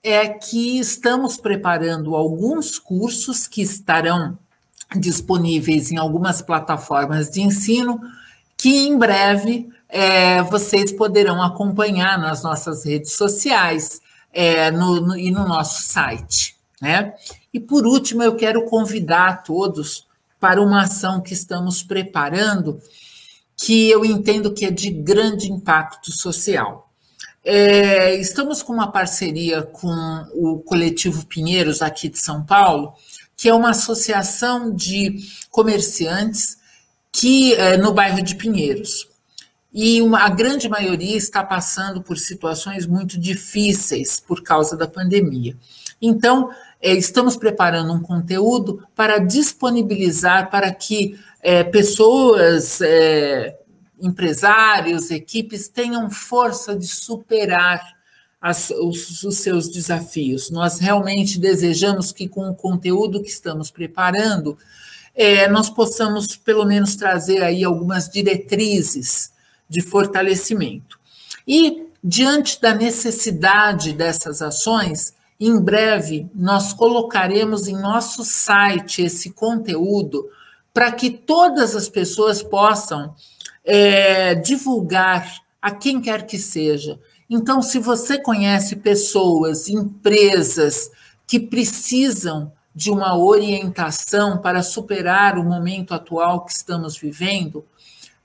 é 0.03 0.27
que 0.27 0.79
estamos 0.79 1.37
preparando 1.37 2.15
alguns 2.15 2.79
cursos 2.79 3.47
que 3.47 3.61
estarão 3.61 4.37
disponíveis 4.95 5.91
em 5.91 5.97
algumas 5.97 6.41
plataformas 6.41 7.29
de 7.29 7.41
ensino 7.41 7.99
que 8.57 8.87
em 8.87 8.97
breve 8.97 9.69
é, 9.89 10.41
vocês 10.43 10.91
poderão 10.91 11.41
acompanhar 11.41 12.19
nas 12.19 12.43
nossas 12.43 12.85
redes 12.85 13.13
sociais 13.13 14.01
é, 14.33 14.71
no, 14.71 15.01
no, 15.01 15.17
e 15.17 15.31
no 15.31 15.47
nosso 15.47 15.81
site. 15.83 16.55
Né? 16.81 17.13
E 17.53 17.59
por 17.59 17.85
último, 17.85 18.23
eu 18.23 18.35
quero 18.35 18.65
convidar 18.65 19.43
todos 19.43 20.05
para 20.39 20.61
uma 20.61 20.83
ação 20.83 21.21
que 21.21 21.33
estamos 21.33 21.83
preparando, 21.83 22.81
que 23.57 23.89
eu 23.89 24.03
entendo 24.03 24.53
que 24.53 24.65
é 24.65 24.71
de 24.71 24.89
grande 24.89 25.51
impacto 25.51 26.11
social. 26.11 26.90
É, 27.43 28.15
estamos 28.15 28.61
com 28.61 28.73
uma 28.73 28.91
parceria 28.91 29.63
com 29.63 29.89
o 30.33 30.59
Coletivo 30.59 31.25
Pinheiros, 31.25 31.81
aqui 31.81 32.07
de 32.07 32.19
São 32.19 32.43
Paulo, 32.43 32.93
que 33.35 33.49
é 33.49 33.53
uma 33.53 33.71
associação 33.71 34.73
de 34.73 35.17
comerciantes 35.49 36.57
que 37.11 37.53
é, 37.55 37.77
no 37.77 37.93
bairro 37.93 38.21
de 38.21 38.35
Pinheiros. 38.35 39.09
E 39.73 40.01
uma, 40.01 40.19
a 40.25 40.29
grande 40.29 40.69
maioria 40.69 41.17
está 41.17 41.43
passando 41.43 42.01
por 42.01 42.17
situações 42.17 42.85
muito 42.85 43.19
difíceis 43.19 44.19
por 44.19 44.43
causa 44.43 44.77
da 44.77 44.87
pandemia. 44.87 45.55
Então, 46.01 46.49
é, 46.81 46.93
estamos 46.93 47.37
preparando 47.37 47.93
um 47.93 48.01
conteúdo 48.01 48.83
para 48.95 49.17
disponibilizar 49.19 50.49
para 50.49 50.71
que 50.71 51.17
é, 51.41 51.63
pessoas, 51.63 52.81
é, 52.81 53.55
empresários, 54.01 55.11
equipes 55.11 55.67
tenham 55.67 56.09
força 56.09 56.75
de 56.75 56.87
superar 56.87 57.81
as, 58.41 58.71
os, 58.71 59.23
os, 59.23 59.37
seus 59.37 59.69
desafios. 59.69 60.49
Nós 60.49 60.79
realmente 60.79 61.39
desejamos 61.39 62.11
que, 62.11 62.27
com 62.27 62.49
o 62.49 62.55
conteúdo 62.55 63.21
que 63.21 63.29
estamos 63.29 63.69
preparando, 63.69 64.57
é, 65.13 65.47
nós 65.47 65.69
possamos, 65.69 66.35
pelo 66.35 66.65
menos, 66.65 66.95
trazer 66.95 67.43
aí 67.43 67.63
algumas 67.63 68.09
diretrizes 68.09 69.31
de 69.69 69.81
fortalecimento. 69.81 70.99
E, 71.47 71.87
diante 72.03 72.59
da 72.59 72.73
necessidade 72.73 73.93
dessas 73.93 74.41
ações, 74.41 75.13
em 75.39 75.59
breve 75.59 76.29
nós 76.35 76.71
colocaremos 76.71 77.67
em 77.67 77.75
nosso 77.75 78.23
site 78.23 79.01
esse 79.01 79.31
conteúdo 79.31 80.29
para 80.71 80.91
que 80.91 81.09
todas 81.09 81.75
as 81.75 81.89
pessoas 81.89 82.43
possam 82.43 83.15
é, 83.63 84.35
divulgar 84.35 85.41
a 85.61 85.71
quem 85.71 86.01
quer 86.01 86.25
que 86.25 86.37
seja. 86.37 86.99
Então, 87.29 87.61
se 87.61 87.79
você 87.79 88.17
conhece 88.17 88.75
pessoas, 88.77 89.69
empresas 89.69 90.89
que 91.27 91.39
precisam 91.39 92.51
de 92.73 92.89
uma 92.89 93.17
orientação 93.17 94.37
para 94.37 94.63
superar 94.63 95.37
o 95.37 95.43
momento 95.43 95.93
atual 95.93 96.45
que 96.45 96.51
estamos 96.51 96.97
vivendo, 96.97 97.65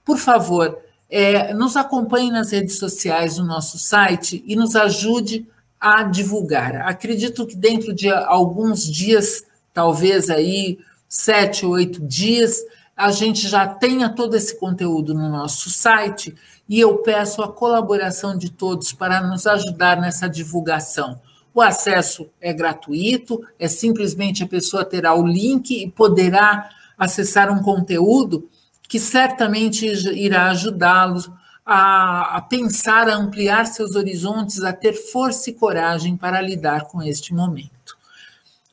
por 0.04 0.18
favor, 0.18 0.78
é, 1.10 1.52
nos 1.54 1.76
acompanhe 1.76 2.30
nas 2.30 2.50
redes 2.50 2.78
sociais, 2.78 3.38
no 3.38 3.44
nosso 3.44 3.78
site 3.78 4.42
e 4.46 4.56
nos 4.56 4.74
ajude 4.74 5.46
a 5.80 6.02
divulgar. 6.02 6.76
Acredito 6.88 7.46
que 7.46 7.54
dentro 7.54 7.94
de 7.94 8.08
alguns 8.08 8.84
dias, 8.84 9.44
talvez 9.72 10.30
aí 10.30 10.78
sete 11.08 11.64
oito 11.64 12.00
dias, 12.00 12.60
a 12.96 13.12
gente 13.12 13.46
já 13.46 13.66
tenha 13.66 14.08
todo 14.08 14.34
esse 14.34 14.58
conteúdo 14.58 15.12
no 15.12 15.28
nosso 15.28 15.68
site 15.68 16.34
e 16.66 16.80
eu 16.80 16.98
peço 16.98 17.42
a 17.42 17.52
colaboração 17.52 18.36
de 18.36 18.50
todos 18.50 18.92
para 18.92 19.20
nos 19.20 19.46
ajudar 19.46 20.00
nessa 20.00 20.28
divulgação. 20.28 21.20
O 21.52 21.60
acesso 21.60 22.28
é 22.40 22.52
gratuito, 22.52 23.40
é 23.58 23.68
simplesmente 23.68 24.42
a 24.42 24.48
pessoa 24.48 24.84
terá 24.84 25.14
o 25.14 25.26
link 25.26 25.70
e 25.70 25.90
poderá 25.90 26.70
acessar 26.98 27.50
um 27.50 27.62
conteúdo 27.62 28.48
que 28.88 28.98
certamente 28.98 29.86
irá 29.86 30.50
ajudá-los 30.50 31.30
a, 31.64 32.36
a, 32.36 32.40
pensar, 32.40 33.08
a 33.08 33.16
ampliar 33.16 33.66
seus 33.66 33.94
horizontes, 33.94 34.62
a 34.62 34.72
ter 34.72 34.92
força 34.92 35.50
e 35.50 35.54
coragem 35.54 36.16
para 36.16 36.40
lidar 36.40 36.86
com 36.86 37.02
este 37.02 37.34
momento. 37.34 37.75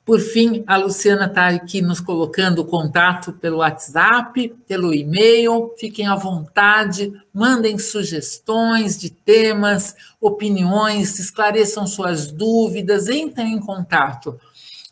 Por 0.05 0.19
fim, 0.19 0.65
a 0.67 0.75
Luciana 0.75 1.27
está 1.27 1.47
aqui 1.47 1.81
nos 1.81 2.01
colocando 2.01 2.59
o 2.59 2.65
contato 2.65 3.31
pelo 3.31 3.59
WhatsApp, 3.59 4.53
pelo 4.67 4.93
e-mail. 4.93 5.73
Fiquem 5.77 6.07
à 6.07 6.15
vontade, 6.15 7.13
mandem 7.33 7.77
sugestões 7.79 8.99
de 8.99 9.09
temas, 9.09 9.95
opiniões, 10.19 11.17
esclareçam 11.19 11.87
suas 11.87 12.29
dúvidas, 12.29 13.07
entrem 13.07 13.53
em 13.53 13.59
contato. 13.61 14.37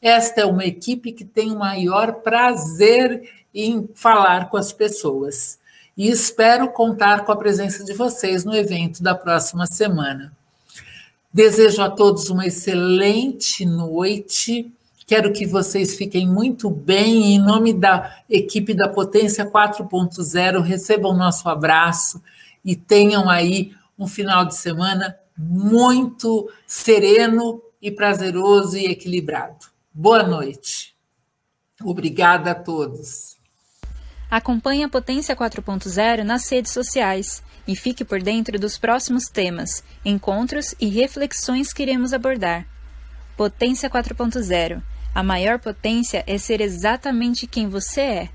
Esta 0.01 0.41
é 0.41 0.45
uma 0.45 0.63
equipe 0.63 1.11
que 1.11 1.25
tem 1.25 1.51
o 1.51 1.59
maior 1.59 2.21
prazer 2.21 3.29
em 3.53 3.89
falar 3.93 4.49
com 4.49 4.55
as 4.55 4.71
pessoas. 4.71 5.59
E 5.97 6.09
espero 6.09 6.69
contar 6.69 7.25
com 7.25 7.33
a 7.33 7.37
presença 7.37 7.83
de 7.83 7.93
vocês 7.93 8.45
no 8.45 8.55
evento 8.55 9.03
da 9.03 9.13
próxima 9.13 9.67
semana. 9.67 10.31
Desejo 11.33 11.81
a 11.81 11.89
todos 11.89 12.29
uma 12.29 12.47
excelente 12.47 13.65
noite 13.65 14.71
Quero 15.05 15.33
que 15.33 15.45
vocês 15.45 15.95
fiquem 15.95 16.27
muito 16.27 16.69
bem. 16.69 17.35
Em 17.35 17.39
nome 17.39 17.73
da 17.73 18.23
equipe 18.29 18.73
da 18.73 18.87
Potência 18.89 19.45
4.0, 19.45 20.61
recebam 20.61 21.15
nosso 21.15 21.49
abraço 21.49 22.21
e 22.63 22.75
tenham 22.75 23.29
aí 23.29 23.73
um 23.97 24.07
final 24.07 24.45
de 24.45 24.55
semana 24.55 25.15
muito 25.37 26.49
sereno 26.65 27.61
e 27.81 27.91
prazeroso 27.91 28.77
e 28.77 28.85
equilibrado. 28.85 29.65
Boa 29.93 30.23
noite. 30.23 30.95
Obrigada 31.83 32.51
a 32.51 32.55
todos. 32.55 33.37
Acompanhe 34.29 34.83
a 34.83 34.89
Potência 34.89 35.35
4.0 35.35 36.23
nas 36.23 36.49
redes 36.49 36.71
sociais 36.71 37.43
e 37.67 37.75
fique 37.75 38.05
por 38.05 38.21
dentro 38.21 38.57
dos 38.57 38.77
próximos 38.77 39.25
temas, 39.25 39.83
encontros 40.05 40.73
e 40.79 40.87
reflexões 40.87 41.73
que 41.73 41.83
iremos 41.83 42.13
abordar. 42.13 42.65
Potência 43.35 43.89
4.0 43.89 44.81
a 45.13 45.23
maior 45.23 45.59
potência 45.59 46.23
é 46.25 46.37
ser 46.37 46.61
exatamente 46.61 47.45
quem 47.45 47.67
você 47.67 48.01
é. 48.01 48.29